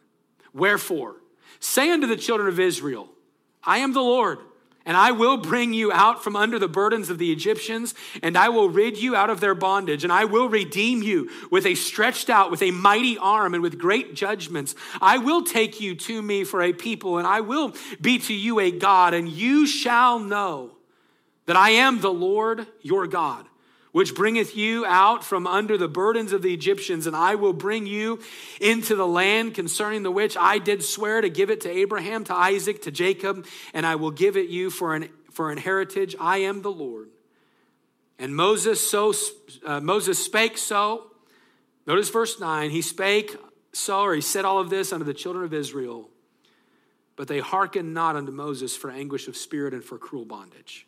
Wherefore, 0.54 1.16
say 1.62 1.92
unto 1.92 2.08
the 2.08 2.18
children 2.18 2.50
of 2.50 2.60
Israel, 2.60 3.08
I 3.64 3.78
am 3.78 3.94
the 3.94 4.02
Lord 4.02 4.40
and 4.86 4.96
I 4.96 5.12
will 5.12 5.38
bring 5.38 5.74
you 5.74 5.92
out 5.92 6.24
from 6.24 6.36
under 6.36 6.60
the 6.60 6.68
burdens 6.68 7.10
of 7.10 7.18
the 7.18 7.32
Egyptians, 7.32 7.96
and 8.22 8.38
I 8.38 8.50
will 8.50 8.70
rid 8.70 8.98
you 8.98 9.16
out 9.16 9.30
of 9.30 9.40
their 9.40 9.56
bondage, 9.56 10.04
and 10.04 10.14
I 10.14 10.26
will 10.26 10.48
redeem 10.48 11.02
you 11.02 11.30
with 11.50 11.66
a 11.66 11.76
stretched 11.76 12.30
out, 12.30 12.52
with 12.52 12.62
a 12.62 12.72
mighty 12.72 13.18
arm, 13.18 13.54
and 13.54 13.64
with 13.64 13.80
great 13.80 14.14
judgments. 14.14 14.76
I 15.02 15.18
will 15.18 15.44
take 15.44 15.82
you 15.82 15.96
to 15.96 16.22
me 16.22 16.44
for 16.44 16.62
a 16.62 16.74
people, 16.74 17.18
and 17.18 17.28
I 17.28 17.42
will 17.42 17.74
be 18.00 18.20
to 18.20 18.34
you 18.34 18.60
a 18.60 18.72
God, 18.72 19.14
and 19.14 19.28
you 19.28 19.66
shall 19.66 20.20
know 20.20 20.72
that 21.48 21.56
I 21.56 21.72
am 21.72 22.02
the 22.02 22.14
Lord 22.14 22.68
your 22.82 23.08
God 23.08 23.46
which 23.96 24.14
bringeth 24.14 24.58
you 24.58 24.86
out 24.86 25.24
from 25.24 25.48
under 25.48 25.78
the 25.78 25.88
burdens 25.88 26.34
of 26.34 26.42
the 26.42 26.54
Egyptians, 26.54 27.08
and 27.08 27.16
I 27.16 27.36
will 27.36 27.54
bring 27.54 27.88
you 27.88 28.20
into 28.60 28.94
the 28.94 29.08
land 29.08 29.54
concerning 29.54 30.04
the 30.04 30.12
which 30.12 30.36
I 30.36 30.58
did 30.58 30.84
swear 30.84 31.22
to 31.22 31.30
give 31.30 31.50
it 31.50 31.62
to 31.62 31.70
Abraham, 31.70 32.26
to 32.26 32.36
Isaac, 32.36 32.82
to 32.82 32.92
Jacob, 32.92 33.46
and 33.74 33.86
I 33.86 33.96
will 33.96 34.12
give 34.12 34.36
it 34.36 34.50
you 34.50 34.70
for 34.70 34.96
an, 34.96 35.08
for 35.32 35.50
an 35.50 35.58
heritage. 35.58 36.14
I 36.20 36.40
am 36.40 36.62
the 36.62 36.74
Lord. 36.74 37.08
And 38.20 38.36
Moses 38.36 38.86
so 38.86 39.14
uh, 39.66 39.80
Moses 39.80 40.22
spake 40.22 40.58
so. 40.58 41.10
Notice 41.88 42.10
verse 42.10 42.38
9. 42.38 42.72
He 42.72 42.82
spake 42.82 43.34
so, 43.72 44.02
or 44.02 44.14
he 44.14 44.20
said 44.20 44.44
all 44.44 44.60
of 44.60 44.70
this 44.70 44.92
unto 44.92 45.06
the 45.06 45.14
children 45.14 45.46
of 45.46 45.54
Israel, 45.54 46.10
but 47.16 47.30
they 47.30 47.40
hearkened 47.40 47.94
not 47.94 48.18
unto 48.18 48.34
Moses 48.34 48.76
for 48.76 48.92
anguish 48.92 49.30
of 49.30 49.38
spirit 49.38 49.74
and 49.74 49.86
for 49.86 49.98
cruel 49.98 50.26
bondage. 50.26 50.86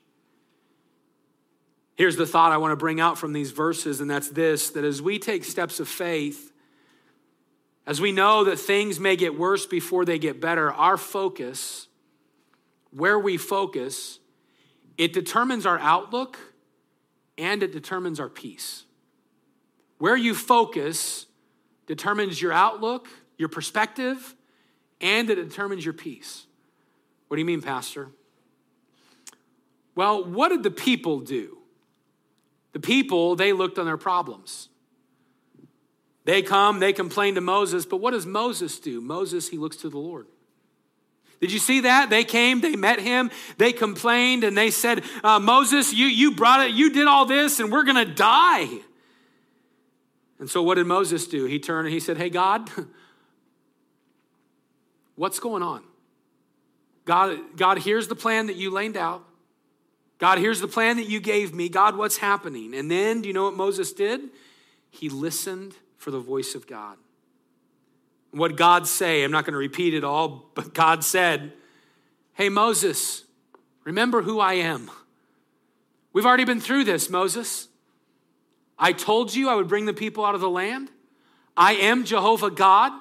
Here's 1.98 2.16
the 2.16 2.28
thought 2.28 2.52
I 2.52 2.58
want 2.58 2.74
to 2.74 2.76
bring 2.78 3.00
out 3.00 3.18
from 3.18 3.34
these 3.34 3.50
verses, 3.50 4.02
and 4.02 4.10
that's 4.10 4.30
this 4.30 4.70
that 4.70 4.84
as 4.86 5.02
we 5.02 5.18
take 5.18 5.44
steps 5.44 5.80
of 5.80 5.88
faith, 5.90 6.54
as 7.88 8.00
we 8.00 8.12
know 8.12 8.44
that 8.44 8.58
things 8.60 9.00
may 9.00 9.16
get 9.16 9.38
worse 9.38 9.66
before 9.66 10.06
they 10.06 10.20
get 10.20 10.40
better, 10.40 10.72
our 10.72 10.96
focus, 10.96 11.88
where 12.92 13.18
we 13.18 13.38
focus, 13.38 14.20
it 14.98 15.12
determines 15.12 15.66
our 15.66 15.80
outlook 15.80 16.38
and 17.38 17.64
it 17.64 17.72
determines 17.72 18.20
our 18.20 18.30
peace. 18.30 18.84
Where 19.98 20.18
you 20.18 20.36
focus 20.36 21.26
determines 21.88 22.40
your 22.40 22.54
outlook, 22.54 23.08
your 23.38 23.50
perspective, 23.50 24.36
and 25.02 25.30
it 25.32 25.36
determines 25.36 25.84
your 25.84 25.94
peace. 25.94 26.46
What 27.28 27.38
do 27.38 27.42
you 27.42 27.46
mean, 27.46 27.62
Pastor? 27.62 28.10
Well, 29.96 30.24
what 30.24 30.50
did 30.50 30.62
the 30.62 30.72
people 30.72 31.22
do? 31.22 31.57
The 32.78 32.82
people, 32.82 33.36
they 33.36 33.54
looked 33.54 33.80
on 33.80 33.88
their 33.88 33.98
problems. 33.98 34.70
They 36.26 36.44
come, 36.44 36.80
they 36.80 36.94
complain 36.94 37.34
to 37.34 37.42
Moses, 37.42 37.88
but 37.88 37.98
what 37.98 38.12
does 38.12 38.28
Moses 38.28 38.78
do? 38.78 39.02
Moses, 39.02 39.50
he 39.50 39.58
looks 39.58 39.78
to 39.78 39.90
the 39.90 39.98
Lord. 39.98 40.28
Did 41.42 41.52
you 41.52 41.58
see 41.58 41.80
that? 41.80 42.12
They 42.12 42.24
came, 42.24 42.62
they 42.62 42.76
met 42.76 43.00
him, 43.00 43.32
they 43.58 43.74
complained, 43.74 44.44
and 44.44 44.56
they 44.56 44.70
said, 44.70 45.04
uh, 45.24 45.40
Moses, 45.40 45.92
you, 45.92 46.06
you 46.06 46.36
brought 46.36 46.68
it, 46.68 46.76
you 46.76 46.92
did 46.92 47.08
all 47.08 47.26
this, 47.26 47.60
and 47.60 47.72
we're 47.72 47.84
going 47.84 48.08
to 48.08 48.14
die. 48.14 48.70
And 50.38 50.48
so 50.48 50.62
what 50.62 50.76
did 50.76 50.86
Moses 50.86 51.28
do? 51.28 51.46
He 51.46 51.58
turned 51.58 51.88
and 51.88 51.94
he 51.96 52.00
said, 52.00 52.18
Hey, 52.18 52.30
God, 52.30 52.70
what's 55.16 55.40
going 55.40 55.64
on? 55.64 55.82
God, 57.06 57.40
God, 57.56 57.80
here's 57.80 58.08
the 58.08 58.16
plan 58.16 58.46
that 58.46 58.56
you 58.56 58.70
laid 58.70 58.96
out. 58.96 59.24
God, 60.18 60.40
here's 60.40 60.62
the 60.62 60.68
plan 60.68 60.98
that 60.98 61.08
you 61.08 61.20
gave 61.20 61.54
me. 61.54 61.70
God, 61.70 61.96
what's 61.96 62.18
happening? 62.18 62.74
And 62.74 62.90
then, 62.90 63.22
do 63.22 63.28
you 63.28 63.34
know 63.34 63.44
what 63.44 63.56
Moses 63.56 63.94
did? 63.94 64.22
He 64.90 65.10
listened 65.10 65.76
for 65.98 66.12
the 66.12 66.20
voice 66.20 66.56
of 66.56 66.66
God. 66.66 66.98
What 68.32 68.56
God 68.56 68.88
say, 68.88 69.24
I'm 69.24 69.32
not 69.32 69.46
going 69.46 69.54
to 69.54 69.60
repeat 69.60 69.94
it 69.94 70.04
all, 70.04 70.50
but 70.54 70.74
God 70.74 71.04
said, 71.04 71.54
Hey, 72.34 72.50
Moses, 72.50 73.24
remember 73.84 74.22
who 74.22 74.40
I 74.40 74.54
am. 74.54 74.92
We've 76.14 76.26
already 76.26 76.46
been 76.46 76.62
through 76.62 76.84
this, 76.84 77.10
Moses. 77.10 77.68
I 78.78 78.92
told 78.92 79.34
you 79.34 79.50
I 79.50 79.56
would 79.56 79.68
bring 79.68 79.86
the 79.86 79.94
people 79.94 80.24
out 80.26 80.36
of 80.36 80.42
the 80.42 80.50
land. 80.50 80.90
I 81.56 81.74
am 81.74 82.06
Jehovah 82.06 82.52
God. 82.52 82.92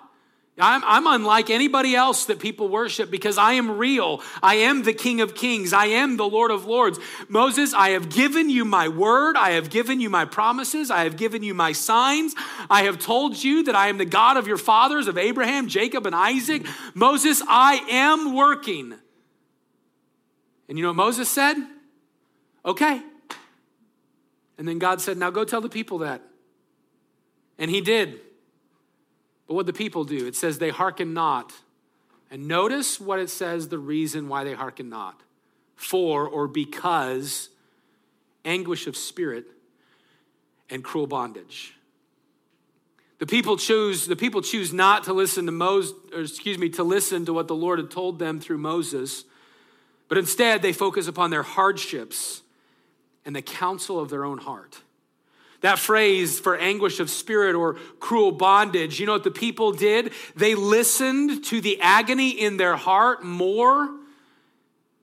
I'm, 0.59 0.83
I'm, 0.87 1.07
unlike 1.07 1.51
anybody 1.51 1.95
else 1.95 2.25
that 2.27 2.39
people 2.39 2.69
worship 2.69 3.11
because 3.11 3.37
I 3.37 3.55
am 3.55 3.77
real. 3.77 4.23
I 4.43 4.55
am 4.55 4.85
the 4.85 4.95
King 4.95 5.21
of 5.21 5.35
Kings. 5.35 5.75
I 5.75 5.87
am 5.87 6.17
the 6.17 6.25
Lord 6.27 6.51
of 6.51 6.65
Lords. 6.65 6.99
Moses, 7.29 7.75
I 7.75 7.91
have 7.91 8.09
given 8.09 8.49
you 8.49 8.65
my 8.65 8.89
word. 8.89 9.37
I 9.37 9.51
have 9.51 9.69
given 9.69 10.01
you 10.01 10.09
my 10.09 10.25
promises. 10.25 10.91
I 10.91 11.05
have 11.05 11.19
given 11.19 11.43
you 11.43 11.53
my 11.53 11.73
signs. 11.73 12.35
I 12.71 12.85
have 12.85 12.99
told 12.99 13.43
you 13.43 13.65
that 13.65 13.77
I 13.77 13.89
am 13.89 13.99
the 13.99 14.07
God 14.07 14.39
of 14.39 14.47
your 14.47 14.57
fathers, 14.57 15.09
of 15.09 15.19
Abraham, 15.19 15.69
Jacob, 15.69 16.07
and 16.07 16.15
Isaac. 16.15 16.65
Moses, 16.95 17.43
I 17.47 17.75
am 17.91 18.35
working. 18.35 18.95
And 20.71 20.79
you 20.79 20.83
know 20.83 20.91
what 20.91 20.97
Moses 20.97 21.29
said? 21.29 21.57
Okay. 22.65 23.03
And 24.57 24.67
then 24.67 24.79
God 24.79 25.03
said, 25.03 25.19
Now 25.19 25.31
go 25.31 25.45
tell 25.45 25.61
the 25.61 25.69
people 25.69 25.99
that. 25.99 26.23
And 27.59 27.71
he 27.71 27.83
did. 27.83 28.21
But 29.47 29.55
what 29.55 29.67
the 29.67 29.73
people 29.73 30.05
do? 30.05 30.27
It 30.27 30.37
says 30.37 30.59
they 30.59 30.71
hearken 30.71 31.15
not. 31.15 31.53
And 32.31 32.49
notice 32.49 33.01
what 33.01 33.19
it 33.19 33.31
says 33.31 33.69
the 33.69 33.79
reason 33.79 34.29
why 34.29 34.45
they 34.45 34.55
hearken 34.55 34.89
not. 34.89 35.21
For 35.77 36.27
or 36.27 36.49
because 36.49 37.49
anguish 38.45 38.87
of 38.87 38.97
spirit 38.97 39.47
and 40.71 40.83
cruel 40.83 41.07
bondage. 41.07 41.75
The 43.19 43.27
people 43.27 43.57
choose 43.57 44.07
the 44.07 44.17
people 44.17 44.43
choose 44.43 44.73
not 44.73 45.05
to 45.05 45.13
listen 45.13 45.47
to 45.47 45.53
Moses, 45.53 45.95
or 46.13 46.21
excuse 46.21 46.59
me, 46.59 46.69
to 46.71 46.83
listen 46.83 47.25
to 47.27 47.33
what 47.33 47.49
the 47.49 47.55
Lord 47.55 47.79
had 47.79 47.91
told 47.91 48.19
them 48.19 48.41
through 48.41 48.59
Moses 48.59 49.25
But 50.09 50.19
instead, 50.19 50.63
they 50.63 50.73
focus 50.73 51.09
upon 51.09 51.31
their 51.31 51.43
hardships 51.43 52.43
and 53.25 53.35
the 53.35 53.43
counsel 53.43 53.99
of 53.99 54.09
their 54.09 54.25
own 54.25 54.39
heart. 54.39 54.83
That 55.63 55.79
phrase 55.79 56.39
for 56.39 56.57
anguish 56.57 57.01
of 57.01 57.09
spirit 57.09 57.55
or 57.55 57.75
cruel 57.99 58.33
bondage, 58.33 59.01
you 59.01 59.07
know 59.07 59.13
what 59.13 59.25
the 59.25 59.31
people 59.31 59.73
did? 59.73 60.13
They 60.35 60.55
listened 60.55 61.45
to 61.47 61.61
the 61.61 61.81
agony 61.81 62.31
in 62.31 62.57
their 62.57 62.77
heart 62.77 63.25
more 63.25 63.89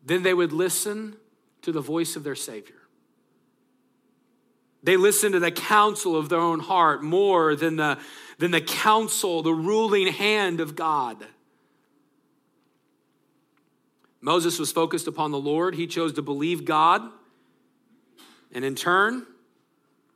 than 0.05 0.23
they 0.23 0.33
would 0.33 0.53
listen 0.53 1.15
to 1.63 1.71
the 1.71 1.81
voice 1.81 2.15
of 2.15 2.23
their 2.23 2.35
Savior. 2.35 2.75
They 4.83 4.97
listened 4.97 5.33
to 5.33 5.39
the 5.39 5.51
counsel 5.51 6.15
of 6.15 6.29
their 6.29 6.39
own 6.39 6.59
heart 6.59 7.01
more 7.01 7.55
than 7.55 7.77
the, 7.77 7.97
than 8.37 8.51
the 8.51 8.61
counsel, 8.61 9.41
the 9.41 9.53
ruling 9.53 10.07
hand 10.07 10.59
of 10.59 10.75
God. 10.75 11.25
Moses 14.19 14.59
was 14.59 14.71
focused 14.71 15.07
upon 15.07 15.31
the 15.31 15.39
Lord. 15.39 15.75
He 15.75 15.87
chose 15.87 16.13
to 16.13 16.21
believe 16.21 16.65
God. 16.65 17.01
And 18.53 18.63
in 18.63 18.75
turn, 18.75 19.25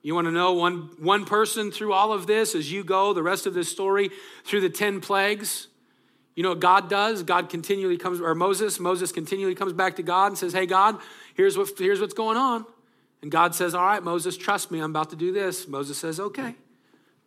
you 0.07 0.15
want 0.15 0.25
to 0.25 0.31
know 0.31 0.53
one, 0.53 0.89
one 0.99 1.25
person 1.25 1.69
through 1.69 1.91
all 1.91 2.13
of 2.13 2.27
this 2.27 2.55
as 2.55 2.71
you 2.71 2.81
go, 2.81 3.11
the 3.11 3.21
rest 3.21 3.45
of 3.45 3.53
this 3.53 3.69
story, 3.69 4.09
through 4.45 4.61
the 4.61 4.69
10 4.69 5.01
plagues? 5.01 5.67
You 6.33 6.43
know 6.43 6.49
what 6.49 6.61
God 6.61 6.89
does? 6.89 7.23
God 7.23 7.49
continually 7.49 7.97
comes, 7.97 8.21
or 8.21 8.33
Moses, 8.33 8.79
Moses 8.79 9.11
continually 9.11 9.53
comes 9.53 9.73
back 9.73 9.97
to 9.97 10.03
God 10.03 10.27
and 10.27 10.37
says, 10.37 10.53
Hey, 10.53 10.65
God, 10.65 10.97
here's, 11.33 11.57
what, 11.57 11.71
here's 11.77 11.99
what's 11.99 12.13
going 12.13 12.37
on. 12.37 12.65
And 13.21 13.29
God 13.29 13.53
says, 13.53 13.75
All 13.75 13.85
right, 13.85 14.01
Moses, 14.01 14.37
trust 14.37 14.71
me, 14.71 14.79
I'm 14.79 14.91
about 14.91 15.09
to 15.09 15.17
do 15.17 15.33
this. 15.33 15.67
Moses 15.67 15.97
says, 15.97 16.21
Okay. 16.21 16.55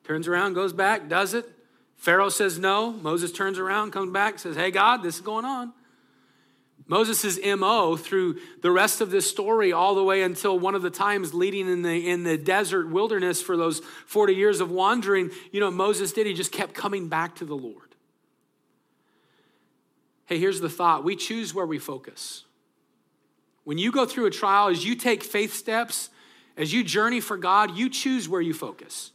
Turns 0.05 0.27
around, 0.27 0.55
goes 0.55 0.73
back, 0.73 1.07
does 1.07 1.35
it. 1.35 1.47
Pharaoh 1.99 2.31
says 2.31 2.59
no. 2.59 2.93
Moses 2.93 3.31
turns 3.31 3.59
around, 3.59 3.91
comes 3.91 4.11
back, 4.11 4.39
says, 4.39 4.57
Hey, 4.57 4.71
God, 4.71 5.03
this 5.03 5.17
is 5.17 5.21
going 5.21 5.45
on. 5.45 5.75
Moses' 6.91 7.39
MO 7.57 7.97
through 7.97 8.41
the 8.63 8.71
rest 8.73 9.01
of 9.01 9.13
this 9.13 9.31
story, 9.31 9.73
all 9.73 9.95
the 9.95 10.03
way 10.03 10.23
until 10.23 10.59
one 10.59 10.75
of 10.75 10.83
the 10.83 10.91
times 10.91 11.33
leading 11.33 11.69
in 11.69 11.83
the, 11.83 12.09
in 12.09 12.25
the 12.25 12.37
desert 12.37 12.91
wilderness 12.91 13.41
for 13.41 13.57
those 13.57 13.81
40 14.07 14.35
years 14.35 14.61
of 14.61 14.73
wandering, 14.73 15.31
you 15.53 15.61
know 15.61 15.71
Moses 15.71 16.13
did? 16.13 16.27
He 16.27 16.35
just 16.35 16.51
kept 16.51 16.75
coming 16.75 17.09
back 17.09 17.37
to 17.37 17.45
the 17.45 17.55
Lord. 17.55 17.95
Hey, 20.27 20.41
here's 20.41 20.61
the 20.61 20.69
thought 20.69 21.05
we 21.05 21.15
choose 21.15 21.55
where 21.55 21.65
we 21.65 21.79
focus. 21.79 22.43
When 23.63 23.79
you 23.79 23.93
go 23.93 24.05
through 24.05 24.27
a 24.27 24.31
trial, 24.31 24.67
as 24.67 24.85
you 24.85 24.97
take 24.97 25.23
faith 25.23 25.55
steps, 25.55 26.11
as 26.57 26.73
you 26.73 26.83
journey 26.83 27.21
for 27.21 27.37
God, 27.37 27.77
you 27.77 27.89
choose 27.89 28.29
where 28.29 28.41
you 28.41 28.53
focus. 28.53 29.13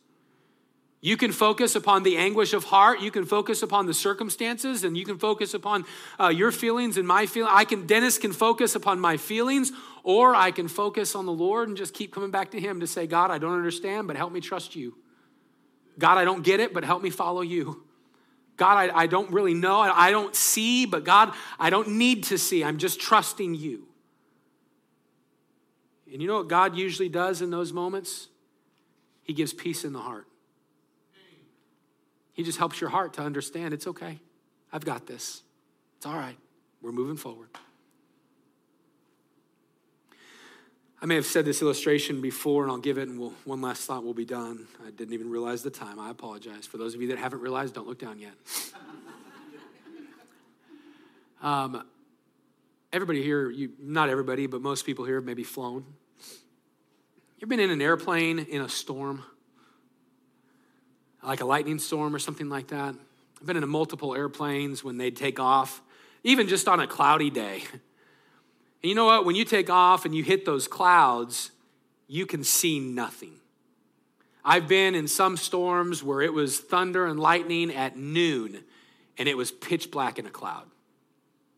You 1.06 1.18
can 1.18 1.32
focus 1.32 1.76
upon 1.76 2.02
the 2.02 2.18
anguish 2.18 2.52
of 2.52 2.64
heart. 2.64 3.00
You 3.00 3.12
can 3.12 3.26
focus 3.26 3.62
upon 3.62 3.86
the 3.86 3.94
circumstances, 3.94 4.84
and 4.84 4.98
you 4.98 5.06
can 5.06 5.20
focus 5.20 5.54
upon 5.54 5.86
uh, 6.20 6.30
your 6.30 6.52
feelings 6.52 6.98
and 6.98 7.08
my 7.08 7.28
feelings. 7.28 7.54
I 7.56 7.64
can, 7.64 7.86
Dennis 7.86 8.18
can 8.18 8.34
focus 8.34 8.74
upon 8.74 9.00
my 9.00 9.16
feelings, 9.16 9.72
or 10.04 10.34
I 10.34 10.50
can 10.50 10.68
focus 10.68 11.14
on 11.14 11.28
the 11.28 11.32
Lord 11.32 11.68
and 11.68 11.78
just 11.78 11.94
keep 11.94 12.12
coming 12.12 12.32
back 12.32 12.50
to 12.52 12.60
Him 12.60 12.80
to 12.80 12.88
say, 12.88 13.06
God, 13.06 13.30
I 13.30 13.38
don't 13.38 13.54
understand, 13.54 14.08
but 14.08 14.18
help 14.18 14.34
me 14.34 14.42
trust 14.42 14.76
you. 14.76 14.98
God, 16.00 16.18
I 16.18 16.26
don't 16.26 16.44
get 16.44 16.60
it, 16.60 16.74
but 16.74 16.84
help 16.84 17.04
me 17.04 17.12
follow 17.12 17.42
you. 17.42 17.84
God, 18.58 18.90
I, 18.90 19.02
I 19.04 19.06
don't 19.06 19.30
really 19.30 19.54
know. 19.54 19.82
I, 19.82 20.08
I 20.08 20.10
don't 20.10 20.36
see, 20.36 20.88
but 20.88 21.04
God, 21.04 21.36
I 21.60 21.70
don't 21.70 22.00
need 22.00 22.24
to 22.24 22.40
see. 22.40 22.64
I'm 22.64 22.80
just 22.80 23.00
trusting 23.00 23.54
you. 23.54 23.88
And 26.12 26.20
you 26.20 26.28
know 26.28 26.38
what 26.38 26.48
God 26.48 26.76
usually 26.76 27.10
does 27.10 27.44
in 27.44 27.52
those 27.52 27.72
moments? 27.72 28.28
He 29.22 29.34
gives 29.34 29.54
peace 29.54 29.86
in 29.86 29.94
the 29.94 30.00
heart. 30.00 30.26
He 32.36 32.44
just 32.44 32.58
helps 32.58 32.82
your 32.82 32.90
heart 32.90 33.14
to 33.14 33.22
understand 33.22 33.74
it's 33.74 33.88
okay. 33.88 34.20
I've 34.72 34.84
got 34.84 35.08
this. 35.08 35.42
It's 35.98 36.06
all 36.06 36.18
right. 36.18 36.38
We're 36.82 36.92
moving 36.92 37.16
forward. 37.16 37.48
I 41.02 41.06
may 41.06 41.16
have 41.16 41.26
said 41.26 41.46
this 41.46 41.62
illustration 41.62 42.20
before, 42.20 42.64
and 42.64 42.72
I'll 42.72 42.78
give 42.78 42.98
it, 42.98 43.08
and 43.08 43.18
we'll, 43.18 43.34
one 43.46 43.62
last 43.62 43.86
thought, 43.86 44.04
we'll 44.04 44.14
be 44.14 44.26
done. 44.26 44.68
I 44.86 44.92
didn't 44.92 45.14
even 45.14 45.30
realize 45.30 45.64
the 45.64 45.70
time. 45.70 45.98
I 45.98 46.10
apologize. 46.10 46.66
For 46.66 46.78
those 46.78 46.94
of 46.94 47.02
you 47.02 47.08
that 47.08 47.18
haven't 47.18 47.40
realized, 47.40 47.74
don't 47.74 47.88
look 47.88 48.00
down 48.00 48.20
yet. 48.20 48.34
um, 51.42 51.88
everybody 52.92 53.24
here, 53.24 53.50
you, 53.50 53.72
not 53.80 54.10
everybody, 54.10 54.46
but 54.48 54.62
most 54.62 54.86
people 54.86 55.06
here 55.06 55.16
have 55.16 55.24
maybe 55.24 55.44
flown. 55.44 55.86
You've 57.40 57.50
been 57.50 57.62
in 57.62 57.70
an 57.70 57.82
airplane 57.82 58.40
in 58.40 58.62
a 58.62 58.70
storm? 58.70 59.24
Like 61.28 61.42
a 61.42 61.46
lightning 61.46 61.80
storm 61.80 62.16
or 62.16 62.20
something 62.20 62.50
like 62.50 62.68
that. 62.68 62.96
I've 63.40 63.48
been 63.48 63.58
in 63.58 63.68
multiple 63.68 64.16
airplanes 64.16 64.84
when 64.84 64.98
they'd 64.98 65.16
take 65.16 65.40
off, 65.40 65.82
even 66.24 66.48
just 66.48 66.68
on 66.68 66.80
a 66.80 66.88
cloudy 66.88 67.30
day. 67.30 67.64
And 68.84 68.90
you 68.92 68.96
know 68.96 69.06
what? 69.06 69.26
When 69.26 69.36
you 69.36 69.46
take 69.46 69.72
off 69.72 70.06
and 70.06 70.14
you 70.14 70.22
hit 70.22 70.46
those 70.46 70.68
clouds, 70.68 71.50
you 72.08 72.28
can 72.28 72.44
see 72.44 72.80
nothing. 72.80 73.40
I've 74.44 74.68
been 74.68 74.94
in 74.94 75.08
some 75.08 75.38
storms 75.38 76.04
where 76.04 76.22
it 76.22 76.32
was 76.32 76.60
thunder 76.60 77.08
and 77.08 77.20
lightning 77.20 77.74
at 77.74 77.98
noon 77.98 78.64
and 79.18 79.28
it 79.28 79.36
was 79.36 79.52
pitch 79.52 79.90
black 79.90 80.20
in 80.20 80.28
a 80.28 80.30
cloud. 80.30 80.66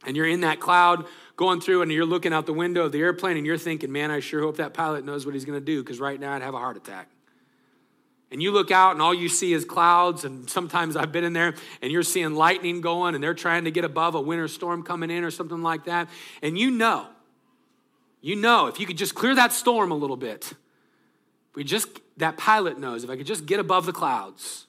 And 0.05 0.15
you're 0.15 0.25
in 0.27 0.39
that 0.41 0.61
cloud 0.61 1.05
going 1.35 1.59
through 1.59 1.81
and 1.81 1.91
you're 1.91 2.05
looking 2.05 2.31
out 2.31 2.45
the 2.45 2.53
window 2.53 2.85
of 2.85 2.93
the 2.93 3.01
airplane 3.01 3.35
and 3.35 3.45
you're 3.45 3.57
thinking, 3.57 3.91
man, 3.91 4.09
I 4.09 4.21
sure 4.21 4.39
hope 4.41 4.55
that 4.57 4.73
pilot 4.73 5.03
knows 5.03 5.25
what 5.25 5.33
he's 5.33 5.43
going 5.43 5.59
to 5.59 5.65
do 5.65 5.83
because 5.83 5.99
right 5.99 6.17
now 6.17 6.33
I'd 6.33 6.41
have 6.41 6.53
a 6.53 6.59
heart 6.59 6.77
attack. 6.77 7.09
And 8.31 8.43
you 8.43 8.51
look 8.51 8.71
out 8.71 8.91
and 8.91 9.01
all 9.01 9.13
you 9.13 9.29
see 9.29 9.53
is 9.53 9.63
clouds. 9.63 10.25
And 10.25 10.49
sometimes 10.49 10.95
I've 10.95 11.11
been 11.11 11.23
in 11.23 11.33
there 11.33 11.53
and 11.81 11.91
you're 11.91 12.03
seeing 12.03 12.35
lightning 12.35 12.81
going 12.81 13.15
and 13.15 13.23
they're 13.23 13.33
trying 13.33 13.63
to 13.65 13.71
get 13.71 13.85
above 13.85 14.15
a 14.15 14.21
winter 14.21 14.47
storm 14.47 14.83
coming 14.83 15.09
in 15.09 15.23
or 15.23 15.31
something 15.31 15.61
like 15.61 15.85
that. 15.85 16.09
And 16.41 16.57
you 16.57 16.71
know, 16.71 17.07
you 18.21 18.35
know, 18.35 18.67
if 18.67 18.79
you 18.79 18.85
could 18.85 18.97
just 18.97 19.15
clear 19.15 19.35
that 19.35 19.53
storm 19.53 19.91
a 19.91 19.95
little 19.95 20.17
bit, 20.17 20.51
we 21.55 21.63
just, 21.63 21.87
that 22.17 22.37
pilot 22.37 22.77
knows, 22.77 23.03
if 23.03 23.09
I 23.09 23.15
could 23.15 23.25
just 23.25 23.45
get 23.45 23.59
above 23.59 23.85
the 23.85 23.93
clouds. 23.93 24.65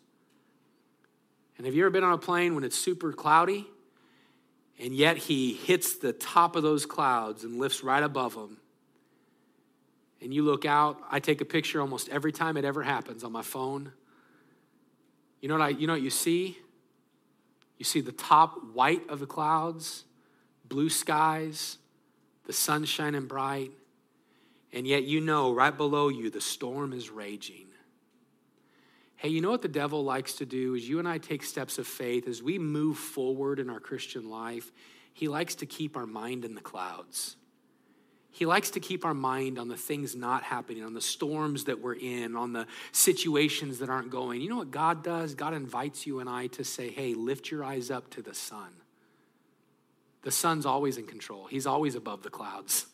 And 1.56 1.66
have 1.66 1.74
you 1.74 1.82
ever 1.82 1.90
been 1.90 2.04
on 2.04 2.12
a 2.12 2.18
plane 2.18 2.54
when 2.54 2.62
it's 2.62 2.78
super 2.78 3.12
cloudy 3.12 3.66
and 4.78 4.94
yet 4.94 5.16
he 5.16 5.54
hits 5.54 5.96
the 5.96 6.12
top 6.12 6.54
of 6.54 6.62
those 6.62 6.86
clouds 6.86 7.42
and 7.42 7.58
lifts 7.58 7.82
right 7.82 8.02
above 8.02 8.34
them? 8.34 8.58
And 10.20 10.34
you 10.34 10.42
look 10.42 10.64
out, 10.64 11.00
I 11.10 11.20
take 11.20 11.40
a 11.40 11.44
picture 11.44 11.80
almost 11.80 12.08
every 12.08 12.32
time 12.32 12.56
it 12.56 12.64
ever 12.64 12.82
happens 12.82 13.22
on 13.24 13.32
my 13.32 13.42
phone. 13.42 13.92
You 15.40 15.48
know 15.48 15.56
what 15.56 15.64
I, 15.64 15.68
you 15.68 15.86
know 15.86 15.92
what 15.92 16.02
you 16.02 16.10
see? 16.10 16.58
You 17.78 17.84
see 17.84 18.00
the 18.00 18.12
top 18.12 18.72
white 18.72 19.08
of 19.08 19.20
the 19.20 19.26
clouds, 19.26 20.04
blue 20.64 20.88
skies, 20.88 21.78
the 22.44 22.52
sun 22.52 22.84
shining 22.84 23.26
bright, 23.26 23.70
and 24.72 24.86
yet 24.86 25.04
you 25.04 25.20
know 25.20 25.54
right 25.54 25.76
below 25.76 26.08
you 26.08 26.30
the 26.30 26.40
storm 26.40 26.92
is 26.92 27.10
raging. 27.10 27.66
Hey, 29.16 29.28
you 29.30 29.40
know 29.40 29.50
what 29.50 29.62
the 29.62 29.68
devil 29.68 30.04
likes 30.04 30.34
to 30.34 30.46
do 30.46 30.74
is 30.74 30.88
you 30.88 30.98
and 30.98 31.08
I 31.08 31.18
take 31.18 31.42
steps 31.42 31.78
of 31.78 31.86
faith 31.86 32.28
as 32.28 32.42
we 32.42 32.58
move 32.58 32.98
forward 32.98 33.58
in 33.58 33.68
our 33.68 33.80
Christian 33.80 34.30
life. 34.30 34.70
He 35.12 35.26
likes 35.26 35.56
to 35.56 35.66
keep 35.66 35.96
our 35.96 36.06
mind 36.06 36.44
in 36.44 36.54
the 36.54 36.60
clouds. 36.60 37.36
He 38.38 38.46
likes 38.46 38.70
to 38.70 38.80
keep 38.80 39.04
our 39.04 39.14
mind 39.14 39.58
on 39.58 39.66
the 39.66 39.76
things 39.76 40.14
not 40.14 40.44
happening, 40.44 40.84
on 40.84 40.94
the 40.94 41.00
storms 41.00 41.64
that 41.64 41.80
we're 41.80 41.96
in, 41.96 42.36
on 42.36 42.52
the 42.52 42.68
situations 42.92 43.80
that 43.80 43.90
aren't 43.90 44.10
going. 44.10 44.40
You 44.40 44.48
know 44.48 44.58
what 44.58 44.70
God 44.70 45.02
does? 45.02 45.34
God 45.34 45.54
invites 45.54 46.06
you 46.06 46.20
and 46.20 46.30
I 46.30 46.46
to 46.46 46.62
say, 46.62 46.88
hey, 46.88 47.14
lift 47.14 47.50
your 47.50 47.64
eyes 47.64 47.90
up 47.90 48.10
to 48.10 48.22
the 48.22 48.34
sun. 48.34 48.68
The 50.22 50.30
sun's 50.30 50.66
always 50.66 50.98
in 50.98 51.06
control, 51.08 51.46
He's 51.46 51.66
always 51.66 51.96
above 51.96 52.22
the 52.22 52.30
clouds. 52.30 52.86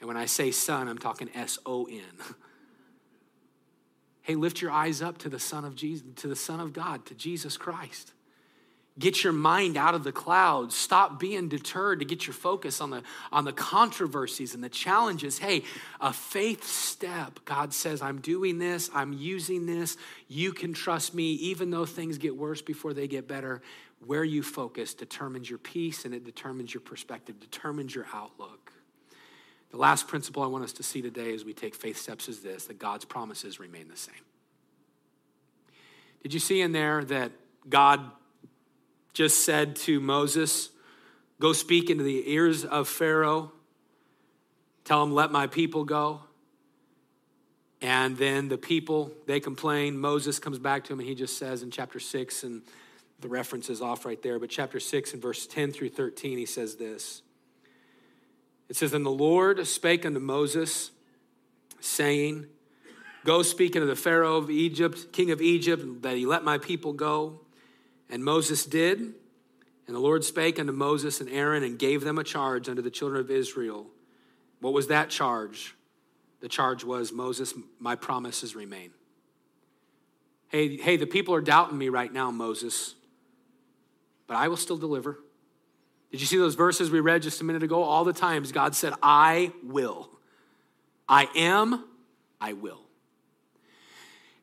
And 0.00 0.06
when 0.08 0.18
I 0.18 0.26
say 0.26 0.50
sun, 0.50 0.86
I'm 0.86 0.98
talking 0.98 1.30
S 1.34 1.58
O 1.64 1.86
N. 1.86 2.02
Hey, 4.26 4.36
lift 4.36 4.62
your 4.62 4.70
eyes 4.70 5.02
up 5.02 5.18
to 5.18 5.28
the 5.28 5.38
Son 5.38 5.66
of 5.66 5.76
Jesus, 5.76 6.06
to 6.16 6.28
the 6.28 6.34
Son 6.34 6.58
of 6.58 6.72
God, 6.72 7.04
to 7.04 7.14
Jesus 7.14 7.58
Christ. 7.58 8.13
Get 8.96 9.24
your 9.24 9.32
mind 9.32 9.76
out 9.76 9.96
of 9.96 10.04
the 10.04 10.12
clouds. 10.12 10.76
Stop 10.76 11.18
being 11.18 11.48
deterred 11.48 11.98
to 11.98 12.04
get 12.04 12.28
your 12.28 12.34
focus 12.34 12.80
on 12.80 12.90
the, 12.90 13.02
on 13.32 13.44
the 13.44 13.52
controversies 13.52 14.54
and 14.54 14.62
the 14.62 14.68
challenges. 14.68 15.38
Hey, 15.38 15.64
a 16.00 16.12
faith 16.12 16.64
step. 16.64 17.40
God 17.44 17.74
says, 17.74 18.00
I'm 18.02 18.20
doing 18.20 18.58
this, 18.58 18.90
I'm 18.94 19.12
using 19.12 19.66
this. 19.66 19.96
You 20.28 20.52
can 20.52 20.72
trust 20.72 21.12
me, 21.12 21.32
even 21.32 21.70
though 21.70 21.86
things 21.86 22.18
get 22.18 22.36
worse 22.36 22.62
before 22.62 22.94
they 22.94 23.08
get 23.08 23.26
better. 23.26 23.62
Where 24.06 24.22
you 24.22 24.42
focus 24.44 24.94
determines 24.94 25.48
your 25.50 25.58
peace 25.58 26.04
and 26.04 26.14
it 26.14 26.24
determines 26.24 26.72
your 26.72 26.82
perspective, 26.82 27.40
determines 27.40 27.94
your 27.94 28.06
outlook. 28.12 28.72
The 29.70 29.76
last 29.78 30.06
principle 30.06 30.44
I 30.44 30.46
want 30.46 30.62
us 30.62 30.72
to 30.74 30.84
see 30.84 31.02
today 31.02 31.34
as 31.34 31.44
we 31.44 31.52
take 31.52 31.74
faith 31.74 31.98
steps 31.98 32.28
is 32.28 32.40
this 32.40 32.66
that 32.66 32.78
God's 32.78 33.04
promises 33.04 33.58
remain 33.58 33.88
the 33.88 33.96
same. 33.96 34.14
Did 36.22 36.32
you 36.32 36.38
see 36.38 36.60
in 36.60 36.70
there 36.70 37.02
that 37.04 37.32
God 37.68 38.00
just 39.14 39.44
said 39.44 39.76
to 39.76 40.00
Moses, 40.00 40.70
Go 41.40 41.52
speak 41.52 41.90
into 41.90 42.04
the 42.04 42.30
ears 42.30 42.64
of 42.64 42.88
Pharaoh, 42.88 43.52
tell 44.84 45.02
him, 45.02 45.14
Let 45.14 45.32
my 45.32 45.46
people 45.46 45.84
go. 45.84 46.20
And 47.80 48.16
then 48.16 48.48
the 48.48 48.56
people, 48.56 49.12
they 49.26 49.40
complain. 49.40 49.98
Moses 49.98 50.38
comes 50.38 50.58
back 50.58 50.84
to 50.84 50.92
him 50.94 51.00
and 51.00 51.08
he 51.08 51.14
just 51.14 51.36
says 51.36 51.62
in 51.62 51.70
chapter 51.70 52.00
6, 52.00 52.42
and 52.42 52.62
the 53.20 53.28
reference 53.28 53.68
is 53.68 53.82
off 53.82 54.06
right 54.06 54.20
there, 54.22 54.38
but 54.38 54.48
chapter 54.48 54.80
6 54.80 55.12
and 55.12 55.20
verse 55.20 55.46
10 55.46 55.72
through 55.72 55.90
13, 55.90 56.38
he 56.38 56.46
says 56.46 56.76
this 56.76 57.22
It 58.68 58.76
says, 58.76 58.94
And 58.94 59.04
the 59.04 59.10
Lord 59.10 59.66
spake 59.66 60.06
unto 60.06 60.18
Moses, 60.18 60.92
saying, 61.80 62.46
Go 63.24 63.42
speak 63.42 63.76
unto 63.76 63.86
the 63.86 63.96
Pharaoh 63.96 64.36
of 64.36 64.50
Egypt, 64.50 65.12
king 65.12 65.30
of 65.30 65.40
Egypt, 65.40 66.02
that 66.02 66.16
he 66.16 66.26
let 66.26 66.42
my 66.42 66.58
people 66.58 66.92
go. 66.92 67.40
And 68.14 68.24
Moses 68.24 68.64
did. 68.64 69.00
And 69.88 69.94
the 69.94 69.98
Lord 69.98 70.22
spake 70.22 70.60
unto 70.60 70.72
Moses 70.72 71.20
and 71.20 71.28
Aaron 71.28 71.64
and 71.64 71.76
gave 71.76 72.04
them 72.04 72.16
a 72.16 72.22
charge 72.22 72.68
unto 72.68 72.80
the 72.80 72.90
children 72.90 73.20
of 73.20 73.28
Israel. 73.28 73.88
What 74.60 74.72
was 74.72 74.86
that 74.86 75.10
charge? 75.10 75.74
The 76.40 76.48
charge 76.48 76.84
was, 76.84 77.10
Moses, 77.10 77.54
my 77.80 77.96
promises 77.96 78.54
remain. 78.54 78.92
Hey, 80.46 80.76
hey, 80.76 80.96
the 80.96 81.08
people 81.08 81.34
are 81.34 81.40
doubting 81.40 81.76
me 81.76 81.88
right 81.88 82.12
now, 82.12 82.30
Moses, 82.30 82.94
but 84.28 84.36
I 84.36 84.46
will 84.46 84.56
still 84.56 84.78
deliver. 84.78 85.18
Did 86.12 86.20
you 86.20 86.28
see 86.28 86.38
those 86.38 86.54
verses 86.54 86.92
we 86.92 87.00
read 87.00 87.22
just 87.22 87.40
a 87.40 87.44
minute 87.44 87.64
ago? 87.64 87.82
All 87.82 88.04
the 88.04 88.12
times 88.12 88.52
God 88.52 88.76
said, 88.76 88.92
I 89.02 89.50
will. 89.64 90.08
I 91.08 91.28
am, 91.34 91.84
I 92.40 92.52
will. 92.52 92.83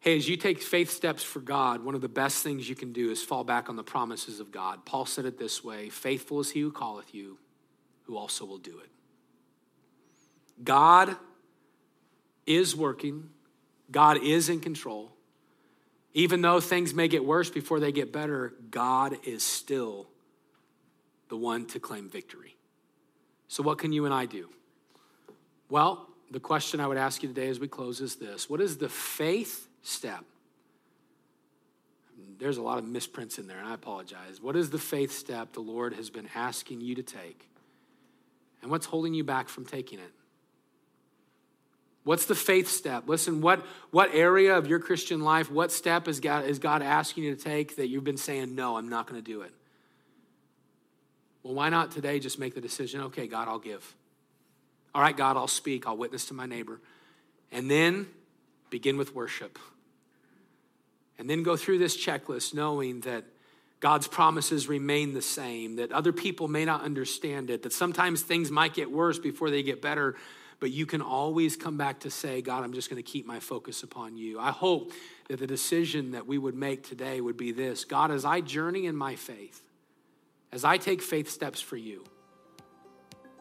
Hey, 0.01 0.17
as 0.17 0.27
you 0.27 0.35
take 0.35 0.63
faith 0.63 0.89
steps 0.89 1.21
for 1.21 1.39
God, 1.39 1.85
one 1.85 1.93
of 1.93 2.01
the 2.01 2.09
best 2.09 2.43
things 2.43 2.67
you 2.67 2.75
can 2.75 2.91
do 2.91 3.11
is 3.11 3.23
fall 3.23 3.43
back 3.43 3.69
on 3.69 3.75
the 3.75 3.83
promises 3.83 4.39
of 4.39 4.51
God. 4.51 4.83
Paul 4.83 5.05
said 5.05 5.25
it 5.25 5.37
this 5.37 5.63
way 5.63 5.89
Faithful 5.89 6.39
is 6.39 6.49
he 6.49 6.61
who 6.61 6.71
calleth 6.71 7.13
you, 7.13 7.37
who 8.03 8.17
also 8.17 8.43
will 8.43 8.57
do 8.57 8.79
it. 8.79 8.89
God 10.63 11.15
is 12.47 12.75
working, 12.75 13.29
God 13.91 14.23
is 14.23 14.49
in 14.49 14.59
control. 14.59 15.11
Even 16.13 16.41
though 16.41 16.59
things 16.59 16.95
may 16.95 17.07
get 17.07 17.23
worse 17.23 17.51
before 17.51 17.79
they 17.79 17.91
get 17.91 18.11
better, 18.11 18.53
God 18.71 19.15
is 19.23 19.43
still 19.43 20.07
the 21.29 21.37
one 21.37 21.67
to 21.67 21.79
claim 21.79 22.09
victory. 22.09 22.57
So, 23.47 23.61
what 23.61 23.77
can 23.77 23.93
you 23.93 24.05
and 24.05 24.13
I 24.13 24.25
do? 24.25 24.49
Well, 25.69 26.09
the 26.31 26.39
question 26.39 26.79
I 26.79 26.87
would 26.87 26.97
ask 26.97 27.21
you 27.21 27.29
today 27.29 27.49
as 27.49 27.59
we 27.59 27.67
close 27.67 28.01
is 28.01 28.15
this 28.15 28.49
What 28.49 28.61
is 28.61 28.77
the 28.77 28.89
faith 28.89 29.67
step? 29.81 30.23
There's 32.39 32.57
a 32.57 32.61
lot 32.61 32.77
of 32.77 32.85
misprints 32.85 33.37
in 33.37 33.47
there, 33.47 33.57
and 33.57 33.67
I 33.67 33.73
apologize. 33.73 34.41
What 34.41 34.55
is 34.55 34.69
the 34.69 34.79
faith 34.79 35.11
step 35.11 35.53
the 35.53 35.61
Lord 35.61 35.93
has 35.93 36.09
been 36.09 36.27
asking 36.33 36.81
you 36.81 36.95
to 36.95 37.03
take? 37.03 37.47
And 38.61 38.71
what's 38.71 38.85
holding 38.85 39.13
you 39.13 39.23
back 39.23 39.49
from 39.49 39.65
taking 39.65 39.99
it? 39.99 40.11
What's 42.03 42.25
the 42.25 42.35
faith 42.35 42.67
step? 42.67 43.07
Listen, 43.07 43.41
what, 43.41 43.63
what 43.91 44.13
area 44.13 44.57
of 44.57 44.65
your 44.65 44.79
Christian 44.79 45.21
life, 45.21 45.51
what 45.51 45.71
step 45.71 46.07
is 46.07 46.19
God, 46.19 46.45
is 46.45 46.57
God 46.57 46.81
asking 46.81 47.25
you 47.25 47.35
to 47.35 47.41
take 47.41 47.75
that 47.75 47.89
you've 47.89 48.03
been 48.03 48.17
saying, 48.17 48.55
no, 48.55 48.75
I'm 48.75 48.89
not 48.89 49.07
going 49.07 49.21
to 49.23 49.31
do 49.31 49.41
it? 49.41 49.51
Well, 51.43 51.53
why 51.53 51.69
not 51.69 51.91
today 51.91 52.19
just 52.19 52.39
make 52.39 52.55
the 52.55 52.61
decision, 52.61 53.01
okay, 53.01 53.27
God, 53.27 53.47
I'll 53.47 53.59
give. 53.59 53.95
All 54.93 55.01
right, 55.01 55.15
God, 55.15 55.37
I'll 55.37 55.47
speak. 55.47 55.87
I'll 55.87 55.97
witness 55.97 56.25
to 56.25 56.33
my 56.33 56.45
neighbor. 56.45 56.79
And 57.51 57.69
then 57.69 58.07
begin 58.69 58.97
with 58.97 59.13
worship. 59.13 59.59
And 61.21 61.29
then 61.29 61.43
go 61.43 61.55
through 61.55 61.77
this 61.77 61.95
checklist 61.95 62.55
knowing 62.55 63.01
that 63.01 63.25
God's 63.79 64.07
promises 64.07 64.67
remain 64.67 65.13
the 65.13 65.21
same, 65.21 65.75
that 65.75 65.91
other 65.91 66.11
people 66.11 66.47
may 66.47 66.65
not 66.65 66.81
understand 66.81 67.51
it, 67.51 67.61
that 67.61 67.73
sometimes 67.73 68.23
things 68.23 68.49
might 68.49 68.73
get 68.73 68.91
worse 68.91 69.19
before 69.19 69.51
they 69.51 69.61
get 69.61 69.83
better, 69.83 70.15
but 70.59 70.71
you 70.71 70.87
can 70.87 70.99
always 70.99 71.55
come 71.55 71.77
back 71.77 71.99
to 71.99 72.09
say, 72.09 72.41
God, 72.41 72.63
I'm 72.63 72.73
just 72.73 72.89
going 72.89 72.97
to 72.97 73.07
keep 73.07 73.27
my 73.27 73.39
focus 73.39 73.83
upon 73.83 74.17
you. 74.17 74.39
I 74.39 74.49
hope 74.49 74.93
that 75.27 75.37
the 75.37 75.45
decision 75.45 76.13
that 76.13 76.25
we 76.25 76.39
would 76.39 76.55
make 76.55 76.89
today 76.89 77.21
would 77.21 77.37
be 77.37 77.51
this 77.51 77.85
God, 77.85 78.09
as 78.09 78.25
I 78.25 78.41
journey 78.41 78.87
in 78.87 78.95
my 78.95 79.15
faith, 79.15 79.61
as 80.51 80.65
I 80.65 80.77
take 80.77 81.03
faith 81.03 81.29
steps 81.29 81.61
for 81.61 81.77
you, 81.77 82.03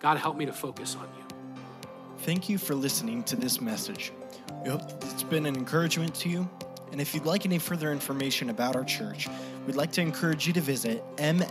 God, 0.00 0.18
help 0.18 0.36
me 0.36 0.44
to 0.44 0.52
focus 0.52 0.96
on 0.96 1.08
you. 1.16 1.24
Thank 2.18 2.50
you 2.50 2.58
for 2.58 2.74
listening 2.74 3.22
to 3.22 3.36
this 3.36 3.58
message. 3.58 4.12
We 4.64 4.68
hope 4.68 4.82
it's 5.04 5.22
been 5.22 5.46
an 5.46 5.56
encouragement 5.56 6.14
to 6.16 6.28
you. 6.28 6.46
And 6.92 7.00
if 7.00 7.14
you'd 7.14 7.24
like 7.24 7.46
any 7.46 7.58
further 7.58 7.92
information 7.92 8.50
about 8.50 8.76
our 8.76 8.84
church, 8.84 9.28
we'd 9.66 9.76
like 9.76 9.92
to 9.92 10.00
encourage 10.00 10.46
you 10.46 10.52
to 10.54 10.60
visit 10.60 11.04
mlbc.church. 11.16 11.50